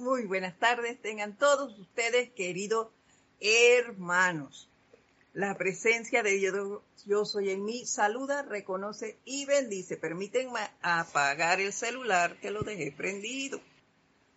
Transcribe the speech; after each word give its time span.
Muy 0.00 0.24
buenas 0.24 0.58
tardes, 0.58 0.98
tengan 1.02 1.36
todos 1.36 1.78
ustedes, 1.78 2.30
queridos 2.30 2.88
hermanos. 3.38 4.70
La 5.34 5.58
presencia 5.58 6.22
de 6.22 6.38
Dios, 6.38 6.80
yo 7.04 7.26
soy 7.26 7.50
en 7.50 7.66
mí, 7.66 7.84
saluda, 7.84 8.40
reconoce 8.40 9.18
y 9.26 9.44
bendice. 9.44 9.98
Permítanme 9.98 10.58
apagar 10.80 11.60
el 11.60 11.74
celular 11.74 12.40
que 12.40 12.50
lo 12.50 12.62
dejé 12.62 12.92
prendido. 12.92 13.60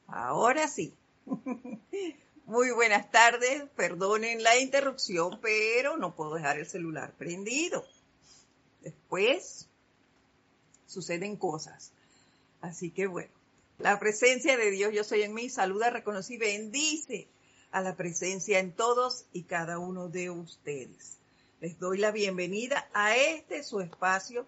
Ahora 0.08 0.68
sí. 0.68 0.94
Muy 2.46 2.72
buenas 2.72 3.10
tardes, 3.10 3.64
perdonen 3.78 4.44
la 4.44 4.60
interrupción, 4.60 5.40
pero 5.42 5.96
no 5.96 6.14
puedo 6.14 6.36
dejar 6.36 6.60
el 6.60 6.68
celular 6.68 7.14
prendido. 7.14 7.86
Después 8.82 9.70
suceden 10.88 11.38
cosas. 11.38 11.94
Así 12.60 12.92
que 12.92 13.08
bueno, 13.08 13.32
la 13.80 14.00
presencia 14.00 14.58
de 14.58 14.72
Dios, 14.72 14.94
yo 14.94 15.04
soy 15.04 15.24
en 15.24 15.34
mí, 15.34 15.50
saluda, 15.50 15.90
reconoce 15.90 16.36
y 16.36 16.38
bendice 16.38 17.28
a 17.72 17.82
la 17.82 17.96
presencia 17.96 18.60
en 18.60 18.72
todos 18.72 19.26
y 19.34 19.44
cada 19.44 19.80
uno 19.80 20.08
de 20.10 20.30
ustedes. 20.30 21.18
Les 21.60 21.80
doy 21.80 21.98
la 21.98 22.12
bienvenida 22.12 22.88
a 22.94 23.16
este 23.16 23.64
su 23.64 23.80
espacio, 23.80 24.46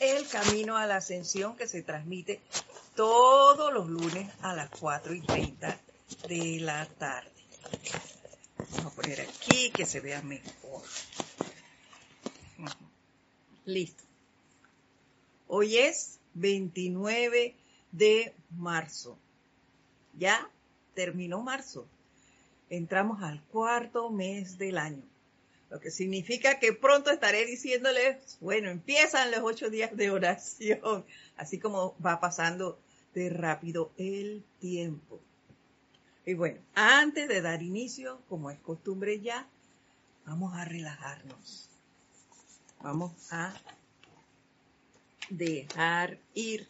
El 0.00 0.26
Camino 0.28 0.76
a 0.76 0.86
la 0.86 0.96
Ascensión, 0.96 1.56
que 1.56 1.68
se 1.68 1.82
transmite 1.82 2.40
todos 2.96 3.72
los 3.72 3.88
lunes 3.88 4.32
a 4.40 4.54
las 4.54 4.70
4 4.70 5.14
y 5.14 5.20
30 5.20 5.80
de 6.28 6.58
la 6.60 6.86
tarde. 6.86 7.30
Vamos 8.58 8.92
a 8.92 8.96
poner 8.96 9.20
aquí 9.20 9.70
que 9.70 9.86
se 9.86 10.00
vea 10.00 10.22
mejor. 10.22 10.82
Listo. 13.64 14.02
Hoy 15.46 15.78
es 15.78 16.18
29 16.34 17.54
de 17.96 18.34
marzo. 18.50 19.18
Ya 20.18 20.50
terminó 20.94 21.42
marzo. 21.42 21.86
Entramos 22.68 23.22
al 23.22 23.42
cuarto 23.44 24.10
mes 24.10 24.58
del 24.58 24.78
año. 24.78 25.02
Lo 25.70 25.80
que 25.80 25.90
significa 25.90 26.58
que 26.58 26.72
pronto 26.72 27.10
estaré 27.10 27.44
diciéndoles, 27.44 28.38
bueno, 28.40 28.70
empiezan 28.70 29.30
los 29.30 29.40
ocho 29.42 29.68
días 29.68 29.96
de 29.96 30.10
oración, 30.10 31.04
así 31.36 31.58
como 31.58 31.96
va 32.04 32.20
pasando 32.20 32.78
de 33.14 33.30
rápido 33.30 33.92
el 33.96 34.44
tiempo. 34.60 35.20
Y 36.24 36.34
bueno, 36.34 36.60
antes 36.74 37.28
de 37.28 37.40
dar 37.40 37.62
inicio, 37.62 38.20
como 38.28 38.50
es 38.50 38.58
costumbre 38.60 39.20
ya, 39.20 39.48
vamos 40.24 40.54
a 40.54 40.64
relajarnos. 40.64 41.68
Vamos 42.82 43.12
a 43.32 43.54
dejar 45.30 46.18
ir 46.34 46.68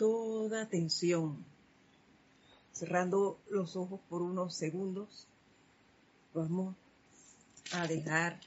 toda 0.00 0.66
tensión. 0.66 1.44
Cerrando 2.72 3.38
los 3.50 3.76
ojos 3.76 4.00
por 4.08 4.22
unos 4.22 4.54
segundos, 4.54 5.26
vamos 6.32 6.74
a 7.72 7.86
dejar 7.86 8.40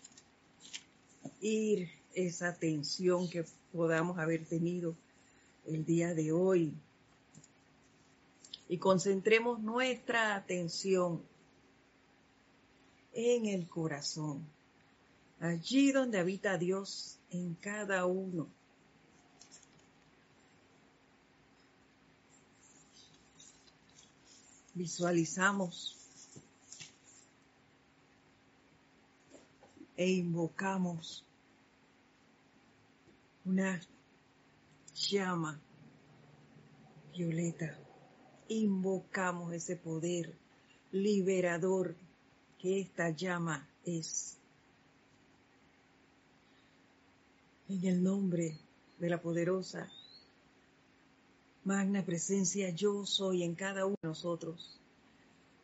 ir 1.41 1.91
esa 2.15 2.55
tensión 2.55 3.29
que 3.29 3.45
podamos 3.71 4.17
haber 4.17 4.47
tenido 4.47 4.95
el 5.67 5.85
día 5.85 6.15
de 6.15 6.31
hoy 6.31 6.73
y 8.67 8.79
concentremos 8.79 9.59
nuestra 9.59 10.33
atención 10.33 11.21
en 13.13 13.45
el 13.45 13.67
corazón, 13.67 14.43
allí 15.39 15.91
donde 15.91 16.17
habita 16.17 16.57
Dios 16.57 17.19
en 17.29 17.53
cada 17.53 18.07
uno. 18.07 18.47
Visualizamos 24.73 25.97
e 29.95 30.09
invocamos 30.09 31.23
una 33.45 33.79
llama 34.93 35.59
violeta 37.13 37.77
invocamos 38.47 39.53
ese 39.53 39.75
poder 39.75 40.33
liberador 40.91 41.95
que 42.59 42.79
esta 42.79 43.09
llama 43.09 43.67
es. 43.85 44.37
En 47.67 47.83
el 47.85 48.03
nombre 48.03 48.57
de 48.99 49.09
la 49.09 49.21
poderosa 49.21 49.89
magna 51.65 52.03
presencia 52.03 52.69
yo 52.71 53.05
soy 53.05 53.43
en 53.43 53.55
cada 53.55 53.85
uno 53.85 53.95
de 54.01 54.09
nosotros. 54.09 54.79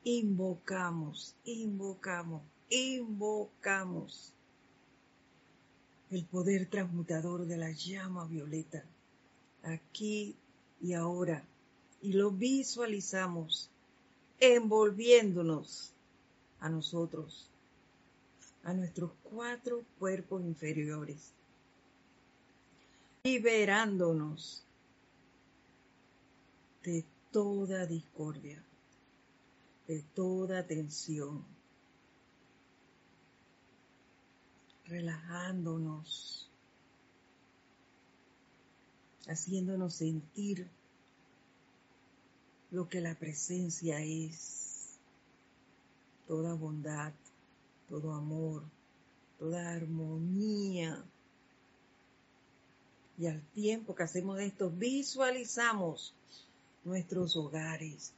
Invocamos, 0.04 1.36
invocamos, 1.44 2.42
invocamos 2.70 4.34
el 6.10 6.26
poder 6.26 6.68
transmutador 6.70 7.46
de 7.46 7.58
la 7.58 7.72
llama 7.72 8.26
violeta, 8.26 8.84
aquí 9.64 10.36
y 10.82 10.94
ahora 10.94 11.44
y 12.02 12.14
lo 12.14 12.32
visualizamos 12.32 13.70
envolviéndonos 14.40 15.92
a 16.62 16.70
nosotros, 16.70 17.50
a 18.64 18.74
nuestros 18.74 19.12
cuatro 19.24 19.84
cuerpos 20.00 20.42
inferiores, 20.44 21.34
liberándonos 23.24 24.64
de 26.90 27.06
toda 27.32 27.86
discordia, 27.86 28.64
de 29.88 30.02
toda 30.16 30.66
tensión, 30.66 31.46
relajándonos, 34.86 36.50
haciéndonos 39.28 39.94
sentir 39.94 40.68
lo 42.72 42.90
que 42.90 43.02
la 43.02 43.14
presencia 43.14 44.02
es, 44.02 44.98
toda 46.28 46.56
bondad, 46.56 47.14
todo 47.88 48.14
amor, 48.14 48.64
toda 49.38 49.74
armonía. 49.74 51.04
Y 53.20 53.28
al 53.28 53.44
tiempo 53.52 53.94
que 53.94 54.04
hacemos 54.04 54.40
esto, 54.40 54.72
visualizamos 54.72 56.16
nuestros 56.84 57.36
hogares, 57.36 58.14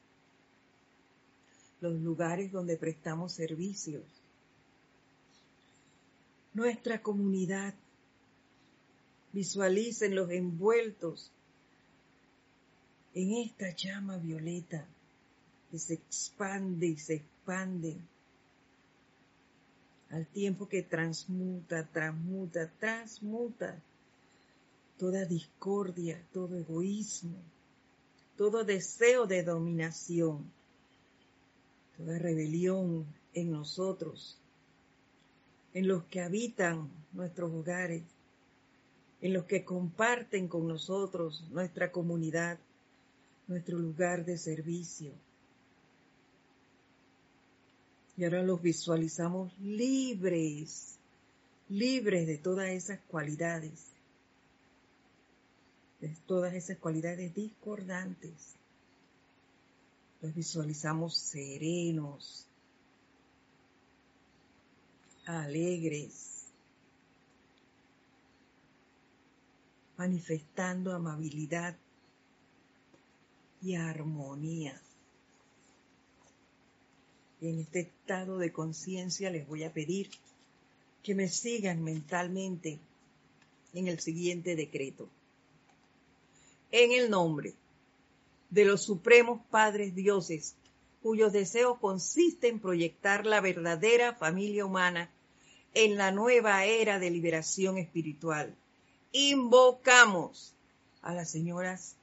los 1.79 1.99
lugares 1.99 2.51
donde 2.51 2.77
prestamos 2.77 3.33
servicios, 3.33 4.03
nuestra 6.53 7.01
comunidad. 7.01 7.73
Visualicen 9.33 10.13
los 10.13 10.29
envueltos 10.29 11.31
en 13.13 13.31
esta 13.37 13.73
llama 13.73 14.17
violeta 14.17 14.85
que 15.71 15.79
se 15.79 15.93
expande 15.93 16.87
y 16.87 16.97
se 16.97 17.15
expande 17.15 17.95
al 20.09 20.27
tiempo 20.27 20.67
que 20.67 20.83
transmuta, 20.83 21.87
transmuta, 21.87 22.69
transmuta 22.77 23.81
toda 24.97 25.23
discordia, 25.25 26.21
todo 26.33 26.57
egoísmo, 26.57 27.37
todo 28.41 28.63
deseo 28.63 29.27
de 29.27 29.43
dominación, 29.43 30.51
toda 31.95 32.17
rebelión 32.17 33.05
en 33.35 33.51
nosotros, 33.51 34.35
en 35.75 35.87
los 35.87 36.05
que 36.05 36.21
habitan 36.21 36.89
nuestros 37.13 37.51
hogares, 37.51 38.01
en 39.21 39.33
los 39.33 39.45
que 39.45 39.63
comparten 39.63 40.47
con 40.47 40.67
nosotros 40.67 41.43
nuestra 41.51 41.91
comunidad, 41.91 42.57
nuestro 43.45 43.77
lugar 43.77 44.25
de 44.25 44.39
servicio. 44.39 45.11
Y 48.17 48.23
ahora 48.23 48.41
los 48.41 48.59
visualizamos 48.59 49.55
libres, 49.59 50.97
libres 51.69 52.25
de 52.25 52.39
todas 52.39 52.69
esas 52.69 52.99
cualidades, 53.01 53.71
de 53.71 53.90
todas 56.09 56.53
esas 56.53 56.77
cualidades 56.77 57.33
discordantes. 57.33 58.55
Los 60.21 60.33
visualizamos 60.33 61.15
serenos, 61.17 62.45
alegres, 65.25 66.45
manifestando 69.97 70.93
amabilidad 70.93 71.75
y 73.61 73.75
armonía. 73.75 74.79
En 77.41 77.59
este 77.59 77.81
estado 77.81 78.37
de 78.37 78.51
conciencia 78.51 79.29
les 79.29 79.47
voy 79.47 79.63
a 79.63 79.73
pedir 79.73 80.09
que 81.03 81.15
me 81.15 81.27
sigan 81.27 81.83
mentalmente 81.83 82.79
en 83.73 83.87
el 83.87 83.99
siguiente 83.99 84.55
decreto. 84.55 85.07
En 86.71 86.91
el 86.93 87.09
nombre 87.09 87.53
de 88.49 88.65
los 88.65 88.83
supremos 88.83 89.41
padres 89.49 89.93
dioses, 89.93 90.55
cuyos 91.03 91.33
deseos 91.33 91.79
consisten 91.79 92.55
en 92.55 92.59
proyectar 92.59 93.25
la 93.25 93.41
verdadera 93.41 94.13
familia 94.13 94.65
humana 94.65 95.09
en 95.73 95.97
la 95.97 96.11
nueva 96.11 96.65
era 96.65 96.99
de 96.99 97.09
liberación 97.09 97.77
espiritual. 97.77 98.55
Invocamos 99.11 100.53
a 101.01 101.13
las 101.13 101.29
señoras 101.29 101.95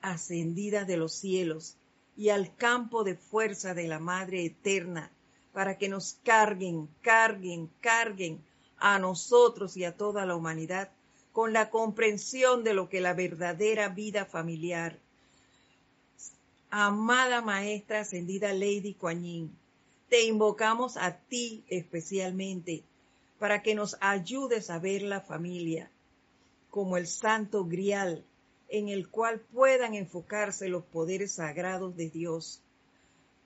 ascendidas 0.00 0.86
de 0.86 0.96
los 0.96 1.12
cielos 1.12 1.76
y 2.16 2.30
al 2.30 2.54
campo 2.56 3.04
de 3.04 3.14
fuerza 3.14 3.74
de 3.74 3.88
la 3.88 3.98
Madre 3.98 4.44
Eterna 4.44 5.10
para 5.52 5.78
que 5.78 5.88
nos 5.88 6.16
carguen, 6.24 6.88
carguen, 7.02 7.70
carguen 7.80 8.40
a 8.78 8.98
nosotros 8.98 9.76
y 9.76 9.84
a 9.84 9.96
toda 9.96 10.24
la 10.26 10.36
humanidad 10.36 10.90
con 11.32 11.52
la 11.52 11.70
comprensión 11.70 12.64
de 12.64 12.74
lo 12.74 12.88
que 12.88 13.00
la 13.00 13.14
verdadera 13.14 13.88
vida 13.88 14.24
familiar. 14.24 14.98
Amada 16.70 17.40
Maestra 17.40 18.00
Ascendida 18.00 18.52
Lady 18.52 18.94
Kuan 18.94 19.50
te 20.08 20.24
invocamos 20.24 20.96
a 20.96 21.16
ti 21.16 21.64
especialmente 21.68 22.82
para 23.38 23.62
que 23.62 23.74
nos 23.74 23.96
ayudes 24.00 24.68
a 24.70 24.78
ver 24.78 25.02
la 25.02 25.20
familia 25.20 25.90
como 26.68 26.96
el 26.96 27.06
santo 27.06 27.64
grial 27.64 28.24
en 28.68 28.88
el 28.88 29.08
cual 29.08 29.40
puedan 29.40 29.94
enfocarse 29.94 30.68
los 30.68 30.84
poderes 30.84 31.32
sagrados 31.32 31.96
de 31.96 32.08
Dios. 32.10 32.60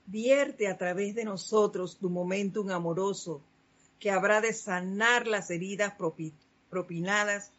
Vierte 0.06 0.68
a 0.68 0.76
través 0.76 1.14
de 1.14 1.24
nosotros 1.24 1.96
tu 1.98 2.10
momentum 2.10 2.70
amoroso 2.70 3.40
que 3.98 4.10
habrá 4.10 4.42
de 4.42 4.52
sanar 4.52 5.26
las 5.26 5.50
heridas 5.50 5.94
propinadas 6.68 7.50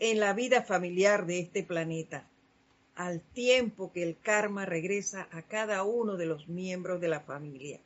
en 0.00 0.18
la 0.18 0.32
vida 0.32 0.62
familiar 0.62 1.26
de 1.26 1.38
este 1.38 1.62
planeta, 1.62 2.26
al 2.96 3.20
tiempo 3.20 3.92
que 3.92 4.02
el 4.02 4.16
karma 4.18 4.64
regresa 4.64 5.28
a 5.30 5.42
cada 5.42 5.84
uno 5.84 6.16
de 6.16 6.24
los 6.26 6.48
miembros 6.48 7.00
de 7.00 7.08
la 7.08 7.20
familia. 7.20 7.78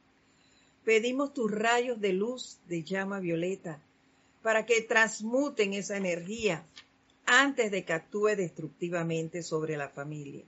Pedimos 0.85 1.35
tus 1.35 1.51
rayos 1.51 2.01
de 2.01 2.13
luz 2.13 2.59
de 2.69 2.85
llama 2.85 3.19
violeta 3.19 3.81
para 4.43 4.65
que 4.65 4.81
transmuten 4.83 5.75
esa 5.75 5.97
energía 5.97 6.65
antes 7.27 7.71
de 7.73 7.85
que 7.85 7.93
actúe 7.93 8.37
destructivamente 8.37 9.43
sobre 9.43 9.77
la 9.77 9.89
familia. 9.89 10.45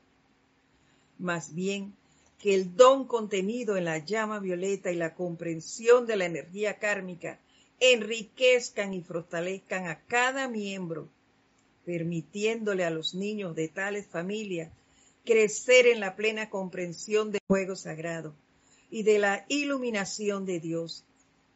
Más 1.18 1.52
bien, 1.52 1.94
que 2.38 2.54
el 2.54 2.76
don 2.76 3.06
contenido 3.06 3.76
en 3.76 3.86
la 3.86 3.98
llama 3.98 4.38
violeta 4.38 4.92
y 4.92 4.96
la 4.96 5.14
comprensión 5.14 6.06
de 6.06 6.16
la 6.16 6.26
energía 6.26 6.78
kármica 6.78 7.40
enriquezcan 7.80 8.94
y 8.94 9.02
fortalezcan 9.02 9.86
a 9.86 10.00
cada 10.00 10.46
miembro, 10.48 11.08
permitiéndole 11.86 12.84
a 12.84 12.90
los 12.90 13.14
niños 13.14 13.56
de 13.56 13.68
tales 13.68 14.06
familias 14.06 14.70
crecer 15.24 15.86
en 15.86 16.00
la 16.00 16.16
plena 16.16 16.50
comprensión 16.50 17.32
del 17.32 17.40
juego 17.48 17.76
sagrado 17.76 18.34
y 18.90 19.02
de 19.04 19.18
la 19.18 19.46
iluminación 19.48 20.44
de 20.44 20.60
Dios. 20.60 21.04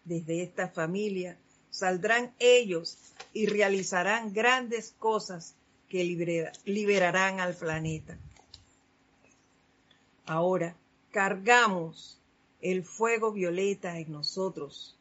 Desde 0.04 0.42
esta 0.42 0.68
familia 0.68 1.36
saldrán 1.70 2.32
ellos 2.38 2.96
y 3.34 3.44
realizarán 3.44 4.32
grandes 4.32 4.94
cosas 4.98 5.54
que 5.90 6.02
liberarán 6.64 7.40
al 7.40 7.54
planeta. 7.54 8.16
Ahora 10.24 10.74
cargamos 11.10 12.18
el 12.62 12.84
fuego 12.84 13.32
violeta 13.32 13.98
en 13.98 14.10
nosotros 14.10 14.96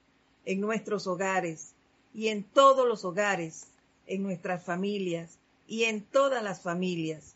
en 0.50 0.62
nuestros 0.62 1.06
hogares 1.06 1.74
y 2.12 2.30
en 2.30 2.44
todos 2.44 2.88
los 2.88 3.06
hogares, 3.06 3.68
en 4.10 4.24
nuestras 4.24 4.64
familias 4.64 5.38
y 5.68 5.84
en 5.84 6.02
todas 6.02 6.44
las 6.44 6.62
familias, 6.62 7.36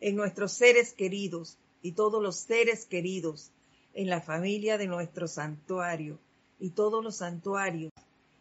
en 0.00 0.14
nuestros 0.14 0.52
seres 0.52 0.94
queridos 0.94 1.58
y 1.82 1.92
todos 1.92 2.22
los 2.22 2.36
seres 2.36 2.86
queridos, 2.86 3.50
en 3.92 4.08
la 4.08 4.20
familia 4.20 4.78
de 4.78 4.86
nuestro 4.86 5.26
santuario 5.26 6.18
y 6.60 6.70
todos 6.70 7.02
los 7.02 7.16
santuarios, 7.16 7.92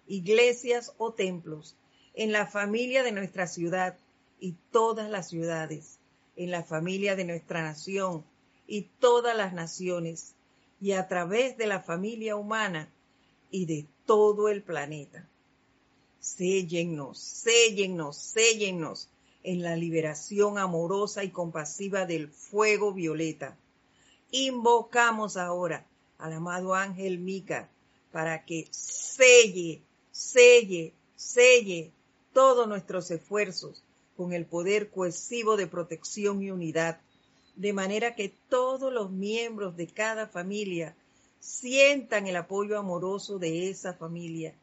iglesias 0.07 0.93
o 0.99 1.11
templos, 1.11 1.75
en 2.13 2.31
la 2.31 2.45
familia 2.45 3.01
de 3.01 3.11
nuestra 3.11 3.47
ciudad 3.47 3.97
y 4.39 4.53
todas 4.71 5.09
las 5.09 5.29
ciudades, 5.29 5.97
en 6.35 6.51
la 6.51 6.63
familia 6.63 7.15
de 7.15 7.25
nuestra 7.25 7.63
nación 7.63 8.23
y 8.67 8.83
todas 8.99 9.35
las 9.35 9.53
naciones, 9.53 10.35
y 10.79 10.91
a 10.91 11.07
través 11.07 11.57
de 11.57 11.65
la 11.65 11.79
familia 11.79 12.35
humana 12.35 12.89
y 13.49 13.65
de 13.65 13.87
todo 14.05 14.49
el 14.49 14.61
planeta. 14.61 15.27
Séllennos, 16.21 17.17
séllennos, 17.17 18.15
séllennos 18.15 19.09
en 19.43 19.63
la 19.63 19.75
liberación 19.75 20.59
amorosa 20.59 21.23
y 21.23 21.31
compasiva 21.31 22.05
del 22.05 22.29
fuego 22.29 22.93
violeta. 22.93 23.57
Invocamos 24.29 25.35
ahora 25.35 25.85
al 26.19 26.33
amado 26.33 26.75
ángel 26.75 27.17
Mica 27.17 27.69
para 28.11 28.45
que 28.45 28.67
selle, 28.69 29.81
selle, 30.11 30.93
selle 31.15 31.91
todos 32.33 32.67
nuestros 32.67 33.09
esfuerzos 33.09 33.83
con 34.15 34.31
el 34.33 34.45
poder 34.45 34.91
cohesivo 34.91 35.57
de 35.57 35.65
protección 35.65 36.43
y 36.43 36.51
unidad, 36.51 37.01
de 37.55 37.73
manera 37.73 38.15
que 38.15 38.31
todos 38.47 38.93
los 38.93 39.09
miembros 39.09 39.75
de 39.75 39.87
cada 39.87 40.27
familia 40.27 40.95
sientan 41.39 42.27
el 42.27 42.35
apoyo 42.35 42.77
amoroso 42.77 43.39
de 43.39 43.69
esa 43.69 43.95
familia, 43.95 44.53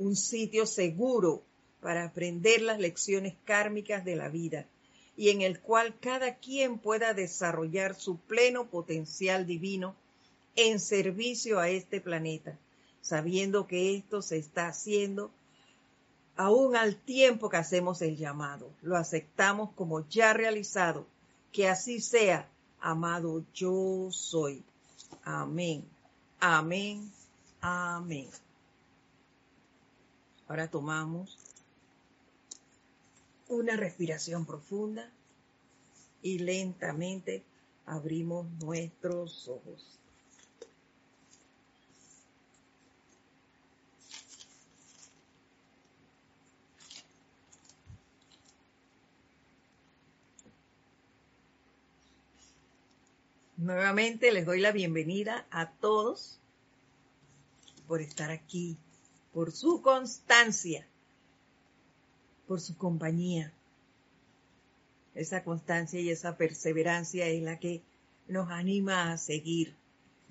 un 0.00 0.16
sitio 0.16 0.64
seguro 0.64 1.42
para 1.80 2.04
aprender 2.04 2.62
las 2.62 2.78
lecciones 2.78 3.34
kármicas 3.44 4.04
de 4.04 4.16
la 4.16 4.28
vida 4.28 4.66
y 5.16 5.28
en 5.28 5.42
el 5.42 5.60
cual 5.60 5.94
cada 6.00 6.36
quien 6.36 6.78
pueda 6.78 7.12
desarrollar 7.12 7.94
su 7.94 8.16
pleno 8.16 8.66
potencial 8.66 9.46
divino 9.46 9.94
en 10.56 10.80
servicio 10.80 11.60
a 11.60 11.68
este 11.68 12.00
planeta, 12.00 12.58
sabiendo 13.02 13.66
que 13.66 13.94
esto 13.94 14.22
se 14.22 14.38
está 14.38 14.68
haciendo 14.68 15.30
aún 16.36 16.74
al 16.74 16.96
tiempo 16.96 17.50
que 17.50 17.58
hacemos 17.58 18.00
el 18.00 18.16
llamado. 18.16 18.70
Lo 18.80 18.96
aceptamos 18.96 19.70
como 19.74 20.08
ya 20.08 20.32
realizado. 20.32 21.06
Que 21.52 21.68
así 21.68 22.00
sea, 22.00 22.48
amado 22.80 23.44
yo 23.52 24.08
soy. 24.10 24.62
Amén. 25.24 25.84
Amén. 26.40 27.12
Amén. 27.60 28.30
Ahora 30.50 30.68
tomamos 30.68 31.38
una 33.46 33.76
respiración 33.76 34.44
profunda 34.44 35.08
y 36.22 36.40
lentamente 36.40 37.44
abrimos 37.86 38.50
nuestros 38.60 39.46
ojos. 39.46 40.00
Nuevamente 53.56 54.32
les 54.32 54.44
doy 54.44 54.58
la 54.58 54.72
bienvenida 54.72 55.46
a 55.52 55.70
todos 55.70 56.40
por 57.86 58.00
estar 58.00 58.32
aquí, 58.32 58.76
por 59.32 59.52
su 59.52 59.82
constancia, 59.82 60.86
por 62.46 62.60
su 62.60 62.76
compañía. 62.76 63.52
Esa 65.14 65.44
constancia 65.44 66.00
y 66.00 66.10
esa 66.10 66.36
perseverancia 66.36 67.26
es 67.26 67.42
la 67.42 67.58
que 67.58 67.82
nos 68.28 68.50
anima 68.50 69.12
a 69.12 69.18
seguir. 69.18 69.74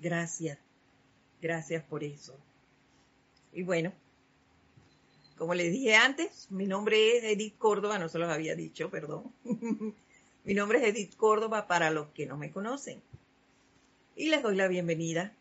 Gracias, 0.00 0.58
gracias 1.40 1.84
por 1.84 2.02
eso. 2.02 2.34
Y 3.52 3.62
bueno, 3.62 3.92
como 5.36 5.54
les 5.54 5.72
dije 5.72 5.96
antes, 5.96 6.50
mi 6.50 6.66
nombre 6.66 7.18
es 7.18 7.24
Edith 7.24 7.56
Córdoba, 7.58 7.98
no 7.98 8.08
se 8.08 8.18
los 8.18 8.30
había 8.30 8.54
dicho, 8.54 8.90
perdón. 8.90 9.32
mi 10.44 10.54
nombre 10.54 10.78
es 10.78 10.94
Edith 10.94 11.16
Córdoba 11.16 11.66
para 11.66 11.90
los 11.90 12.08
que 12.08 12.26
no 12.26 12.36
me 12.36 12.50
conocen 12.50 13.02
y 14.20 14.28
les 14.28 14.42
doy 14.42 14.54
la 14.54 14.68
bienvenida 14.68 15.32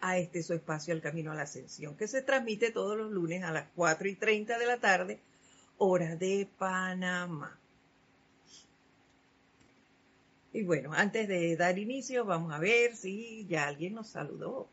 a 0.00 0.18
este 0.18 0.42
su 0.42 0.54
espacio 0.54 0.94
El 0.94 1.00
Camino 1.00 1.32
a 1.32 1.34
la 1.34 1.42
Ascensión, 1.42 1.96
que 1.96 2.08
se 2.08 2.22
transmite 2.22 2.70
todos 2.70 2.96
los 2.96 3.10
lunes 3.10 3.42
a 3.42 3.52
las 3.52 3.66
4 3.74 4.08
y 4.08 4.14
30 4.14 4.58
de 4.58 4.66
la 4.66 4.78
tarde, 4.78 5.20
hora 5.78 6.16
de 6.16 6.48
Panamá. 6.58 7.58
Y 10.52 10.62
bueno, 10.62 10.92
antes 10.92 11.28
de 11.28 11.56
dar 11.56 11.78
inicio, 11.78 12.24
vamos 12.24 12.52
a 12.52 12.58
ver 12.58 12.96
si 12.96 13.46
ya 13.46 13.66
alguien 13.68 13.94
nos 13.94 14.08
saludó. 14.08 14.68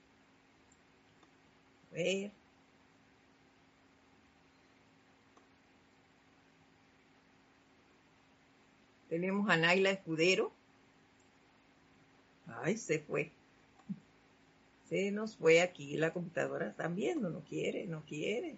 A 1.91 1.95
ver. 1.95 2.31
Tenemos 9.09 9.49
a 9.49 9.57
Naila 9.57 9.91
Escudero. 9.91 10.51
Ay, 12.47 12.77
se 12.77 12.99
fue. 12.99 13.31
Nos 15.11 15.35
fue 15.35 15.61
aquí 15.61 15.97
la 15.97 16.13
computadora. 16.13 16.67
Están 16.69 16.95
viendo, 16.95 17.29
no 17.29 17.41
quiere, 17.41 17.85
no 17.85 18.03
quiere. 18.05 18.55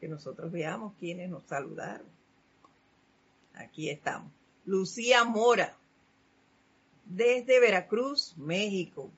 Que 0.00 0.08
nosotros 0.08 0.50
veamos 0.50 0.94
quiénes 0.98 1.30
nos 1.30 1.44
saludaron. 1.44 2.06
Aquí 3.54 3.88
estamos. 3.88 4.32
Lucía 4.64 5.24
Mora. 5.24 5.76
desde 7.04 7.60
Veracruz, 7.60 8.34
México. 8.36 9.10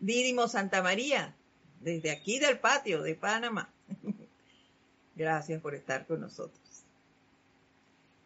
Dídimo 0.00 0.48
Santa 0.48 0.82
María, 0.82 1.34
desde 1.80 2.10
aquí 2.10 2.38
del 2.38 2.58
patio 2.58 3.02
de 3.02 3.14
Panamá. 3.14 3.70
Gracias 5.14 5.60
por 5.60 5.74
estar 5.74 6.06
con 6.06 6.20
nosotros. 6.20 6.84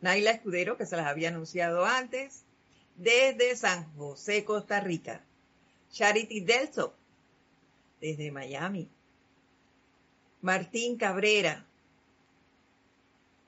Naila 0.01 0.31
Escudero, 0.31 0.77
que 0.77 0.87
se 0.87 0.97
las 0.97 1.07
había 1.07 1.31
anunciado 1.31 1.85
antes, 1.85 2.45
desde 2.97 3.57
San 3.57 3.93
José, 3.97 4.45
Costa 4.45 4.81
Rica. 4.81 5.25
Charity 5.91 6.41
Delso, 6.41 6.95
desde 8.05 8.31
Miami. 8.31 8.87
Martín 10.43 10.99
Cabrera, 10.99 11.65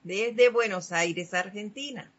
desde 0.01 0.49
Buenos 0.49 0.91
Aires, 0.91 1.35
Argentina. 1.35 2.11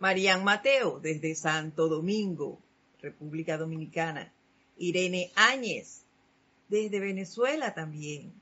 Marian 0.00 0.42
Mateo, 0.42 0.98
desde 0.98 1.36
Santo 1.36 1.86
Domingo, 1.86 2.58
República 3.00 3.56
Dominicana. 3.56 4.32
Irene 4.78 5.30
Áñez, 5.36 6.02
desde 6.68 6.98
Venezuela 6.98 7.72
también. 7.72 8.32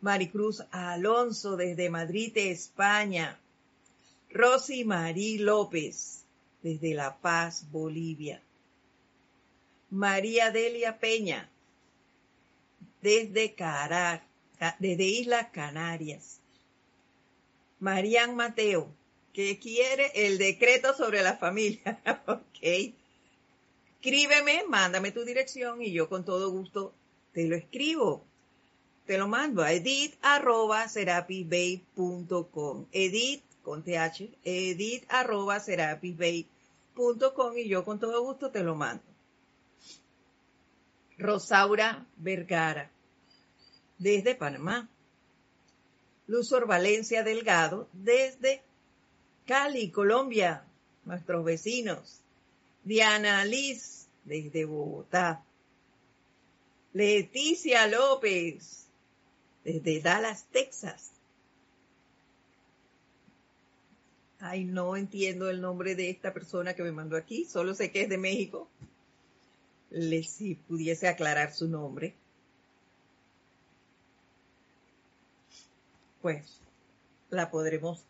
Maricruz 0.00 0.64
Alonso, 0.72 1.56
desde 1.56 1.88
Madrid, 1.88 2.32
España. 2.34 3.38
Rosy 4.30 4.84
Marí 4.84 5.38
López, 5.38 6.24
desde 6.64 6.94
La 6.94 7.16
Paz, 7.16 7.70
Bolivia. 7.70 8.42
María 9.90 10.50
Delia 10.50 10.98
Peña, 10.98 11.48
desde 13.02 13.54
Caracas, 13.54 14.26
desde 14.78 15.04
Islas 15.04 15.48
Canarias. 15.52 16.40
Marian 17.78 18.34
Mateo, 18.34 18.92
que 19.32 19.58
quiere 19.58 20.10
el 20.14 20.38
decreto 20.38 20.94
sobre 20.94 21.22
la 21.22 21.36
familia. 21.36 22.00
ok. 22.26 22.94
Escríbeme, 24.00 24.64
mándame 24.68 25.12
tu 25.12 25.24
dirección 25.24 25.82
y 25.82 25.92
yo 25.92 26.08
con 26.08 26.24
todo 26.24 26.50
gusto 26.50 26.94
te 27.32 27.44
lo 27.44 27.54
escribo. 27.54 28.24
Te 29.06 29.18
lo 29.18 29.28
mando 29.28 29.62
a 29.62 29.72
edit 29.72 30.14
arroba 30.22 30.86
Edit 30.86 31.84
con 33.62 33.82
th, 33.84 34.30
edit 34.44 35.04
arroba 35.08 35.62
y 37.56 37.68
yo 37.68 37.84
con 37.84 38.00
todo 38.00 38.22
gusto 38.22 38.50
te 38.50 38.62
lo 38.62 38.74
mando. 38.74 39.15
Rosaura 41.18 42.06
Vergara, 42.16 42.90
desde 43.98 44.34
Panamá. 44.34 44.88
Luzor 46.26 46.66
Valencia 46.66 47.22
Delgado, 47.22 47.88
desde 47.92 48.62
Cali, 49.46 49.90
Colombia, 49.90 50.64
nuestros 51.04 51.44
vecinos. 51.44 52.20
Diana 52.82 53.44
Liz, 53.44 54.08
desde 54.24 54.64
Bogotá. 54.64 55.44
Leticia 56.92 57.86
López, 57.86 58.88
desde 59.64 60.00
Dallas, 60.00 60.46
Texas. 60.50 61.12
Ay, 64.38 64.64
no 64.64 64.96
entiendo 64.96 65.48
el 65.48 65.60
nombre 65.60 65.94
de 65.94 66.10
esta 66.10 66.32
persona 66.32 66.74
que 66.74 66.82
me 66.82 66.92
mandó 66.92 67.16
aquí, 67.16 67.44
solo 67.44 67.74
sé 67.74 67.90
que 67.90 68.02
es 68.02 68.08
de 68.08 68.18
México. 68.18 68.68
Le, 69.90 70.22
si 70.24 70.54
pudiese 70.54 71.08
aclarar 71.08 71.54
su 71.54 71.68
nombre. 71.68 72.14
Pues 76.22 76.60
la 77.30 77.50
podremos 77.50 78.04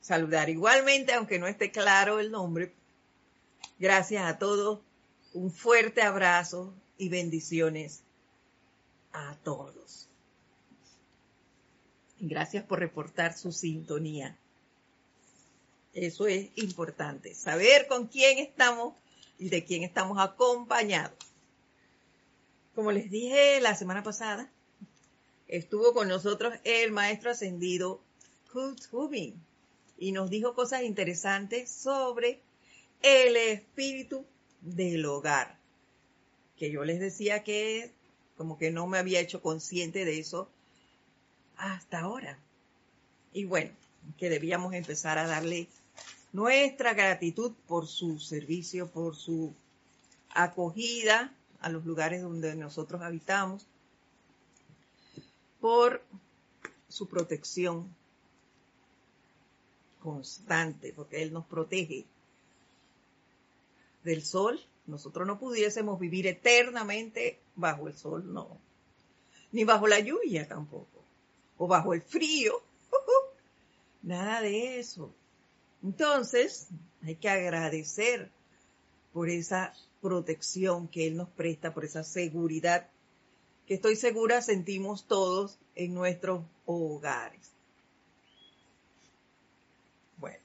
saludar 0.00 0.48
igualmente, 0.50 1.12
aunque 1.12 1.38
no 1.38 1.46
esté 1.46 1.70
claro 1.70 2.18
el 2.18 2.30
nombre. 2.30 2.72
Gracias 3.78 4.24
a 4.24 4.38
todos, 4.38 4.80
un 5.32 5.50
fuerte 5.50 6.02
abrazo 6.02 6.74
y 6.98 7.08
bendiciones 7.08 8.02
a 9.12 9.36
todos. 9.42 10.08
Gracias 12.18 12.64
por 12.64 12.78
reportar 12.78 13.36
su 13.36 13.50
sintonía. 13.50 14.36
Eso 15.94 16.26
es 16.26 16.50
importante, 16.56 17.34
saber 17.34 17.86
con 17.86 18.06
quién 18.06 18.38
estamos 18.38 18.94
y 19.38 19.48
de 19.48 19.64
quién 19.64 19.82
estamos 19.82 20.18
acompañados. 20.18 21.16
Como 22.74 22.92
les 22.92 23.10
dije 23.10 23.60
la 23.60 23.74
semana 23.74 24.02
pasada, 24.02 24.50
estuvo 25.48 25.92
con 25.92 26.08
nosotros 26.08 26.54
el 26.64 26.90
maestro 26.92 27.30
ascendido 27.30 28.00
Kurt 28.52 28.80
Hubin 28.90 29.34
y 29.98 30.12
nos 30.12 30.30
dijo 30.30 30.54
cosas 30.54 30.82
interesantes 30.82 31.70
sobre 31.70 32.40
el 33.02 33.36
espíritu 33.36 34.24
del 34.60 35.04
hogar, 35.04 35.58
que 36.56 36.70
yo 36.70 36.84
les 36.84 37.00
decía 37.00 37.42
que 37.44 37.92
como 38.36 38.58
que 38.58 38.70
no 38.70 38.86
me 38.86 38.98
había 38.98 39.20
hecho 39.20 39.42
consciente 39.42 40.04
de 40.04 40.18
eso 40.18 40.48
hasta 41.56 42.00
ahora. 42.00 42.38
Y 43.32 43.44
bueno, 43.44 43.70
que 44.18 44.30
debíamos 44.30 44.74
empezar 44.74 45.18
a 45.18 45.26
darle 45.26 45.68
nuestra 46.32 46.94
gratitud 46.94 47.52
por 47.66 47.86
su 47.86 48.18
servicio, 48.18 48.88
por 48.90 49.16
su 49.16 49.54
acogida 50.30 51.34
a 51.60 51.68
los 51.68 51.84
lugares 51.84 52.22
donde 52.22 52.54
nosotros 52.56 53.02
habitamos, 53.02 53.66
por 55.60 56.02
su 56.88 57.06
protección 57.06 57.94
constante, 60.00 60.92
porque 60.94 61.22
Él 61.22 61.32
nos 61.32 61.46
protege 61.46 62.04
del 64.02 64.22
sol. 64.24 64.60
Nosotros 64.86 65.26
no 65.26 65.38
pudiésemos 65.38 66.00
vivir 66.00 66.26
eternamente 66.26 67.38
bajo 67.54 67.86
el 67.86 67.96
sol, 67.96 68.32
no. 68.32 68.58
Ni 69.52 69.64
bajo 69.64 69.86
la 69.86 70.00
lluvia 70.00 70.48
tampoco. 70.48 71.04
O 71.58 71.68
bajo 71.68 71.94
el 71.94 72.02
frío. 72.02 72.60
Nada 74.02 74.40
de 74.40 74.80
eso. 74.80 75.14
Entonces, 75.82 76.68
hay 77.02 77.16
que 77.16 77.28
agradecer 77.28 78.30
por 79.12 79.28
esa 79.28 79.74
protección 80.00 80.88
que 80.88 81.06
Él 81.06 81.16
nos 81.16 81.28
presta, 81.30 81.74
por 81.74 81.84
esa 81.84 82.04
seguridad 82.04 82.88
que 83.66 83.74
estoy 83.74 83.96
segura 83.96 84.42
sentimos 84.42 85.06
todos 85.06 85.58
en 85.74 85.94
nuestros 85.94 86.44
hogares. 86.66 87.52
Bueno. 90.16 90.38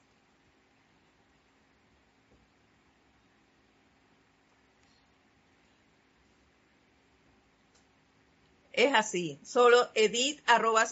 Es 8.74 8.94
así, 8.94 9.40
solo 9.44 9.90
edit 9.96 10.40
arroba 10.46 10.86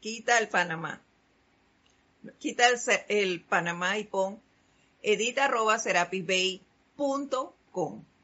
quita 0.00 0.38
el 0.38 0.48
Panamá 0.48 1.02
quita 2.38 2.64
el, 3.08 3.40
Panamá 3.42 3.98
y 3.98 4.04
pon 4.04 4.40
edita. 5.02 5.50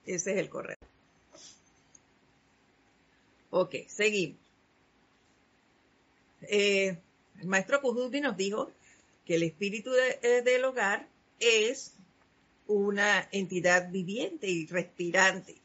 Ese 0.06 0.32
es 0.32 0.38
el 0.38 0.48
correo. 0.48 0.76
Ok, 3.50 3.74
seguimos. 3.88 4.38
Eh, 6.42 6.96
el 7.40 7.46
maestro 7.46 7.80
Kujuti 7.80 8.20
nos 8.20 8.36
dijo 8.36 8.70
que 9.24 9.36
el 9.36 9.42
espíritu 9.42 9.90
eh, 9.94 10.42
del 10.42 10.64
hogar 10.64 11.08
es 11.40 11.94
una 12.66 13.28
entidad 13.32 13.90
viviente 13.90 14.48
y 14.48 14.66
respirante, 14.66 15.56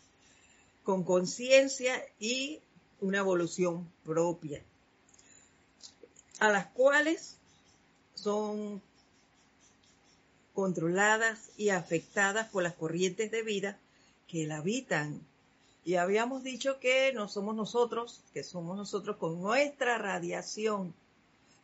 con 0.83 1.03
conciencia 1.03 2.03
y 2.19 2.59
una 3.01 3.19
evolución 3.19 3.91
propia, 4.03 4.63
a 6.39 6.49
las 6.49 6.67
cuales 6.67 7.37
son 8.15 8.81
controladas 10.53 11.49
y 11.57 11.69
afectadas 11.69 12.49
por 12.49 12.63
las 12.63 12.73
corrientes 12.73 13.31
de 13.31 13.43
vida 13.43 13.79
que 14.27 14.45
la 14.45 14.57
habitan. 14.57 15.19
Y 15.85 15.95
habíamos 15.95 16.43
dicho 16.43 16.79
que 16.79 17.11
no 17.13 17.27
somos 17.27 17.55
nosotros, 17.55 18.21
que 18.33 18.43
somos 18.43 18.77
nosotros 18.77 19.17
con 19.17 19.41
nuestra 19.41 19.97
radiación 19.97 20.93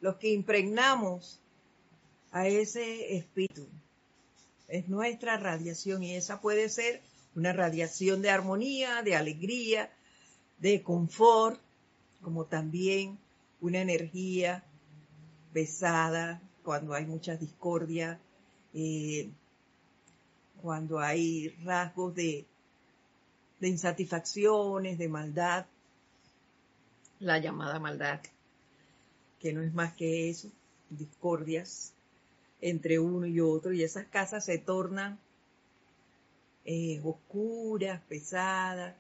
los 0.02 0.16
que 0.16 0.32
impregnamos 0.32 1.40
a 2.32 2.48
ese 2.48 3.16
espíritu. 3.18 3.68
Es 4.68 4.88
nuestra 4.88 5.38
radiación 5.38 6.04
y 6.04 6.16
esa 6.16 6.42
puede 6.42 6.70
ser 6.70 7.02
una 7.36 7.54
radiación 7.54 8.22
de 8.22 8.30
armonía, 8.30 9.02
de 9.04 9.16
alegría, 9.16 9.92
de 10.60 10.84
confort, 10.84 11.60
como 12.22 12.46
también 12.46 13.18
una 13.62 13.82
energía 13.82 14.64
pesada, 15.54 16.42
cuando 16.64 16.94
hay 16.94 17.06
mucha 17.06 17.36
discordia, 17.36 18.20
eh, 18.74 19.30
cuando 20.62 21.00
hay 21.00 21.50
rasgos 21.64 22.16
de, 22.16 22.46
insatisfacciones, 23.62 24.98
de 24.98 25.08
maldad, 25.08 25.66
la 27.20 27.40
llamada 27.40 27.80
maldad, 27.80 28.22
que 29.40 29.54
no 29.54 29.62
es 29.62 29.74
más 29.74 29.94
que 29.94 30.30
eso, 30.30 30.50
discordias, 30.90 31.94
entre 32.62 33.00
uno 33.00 33.26
y 33.26 33.40
otro 33.40 33.72
y 33.72 33.84
esas 33.84 34.06
casas 34.08 34.46
se 34.46 34.58
tornan 34.58 35.18
eh, 36.66 37.02
oscuras, 37.04 38.02
pesadas, 38.08 38.96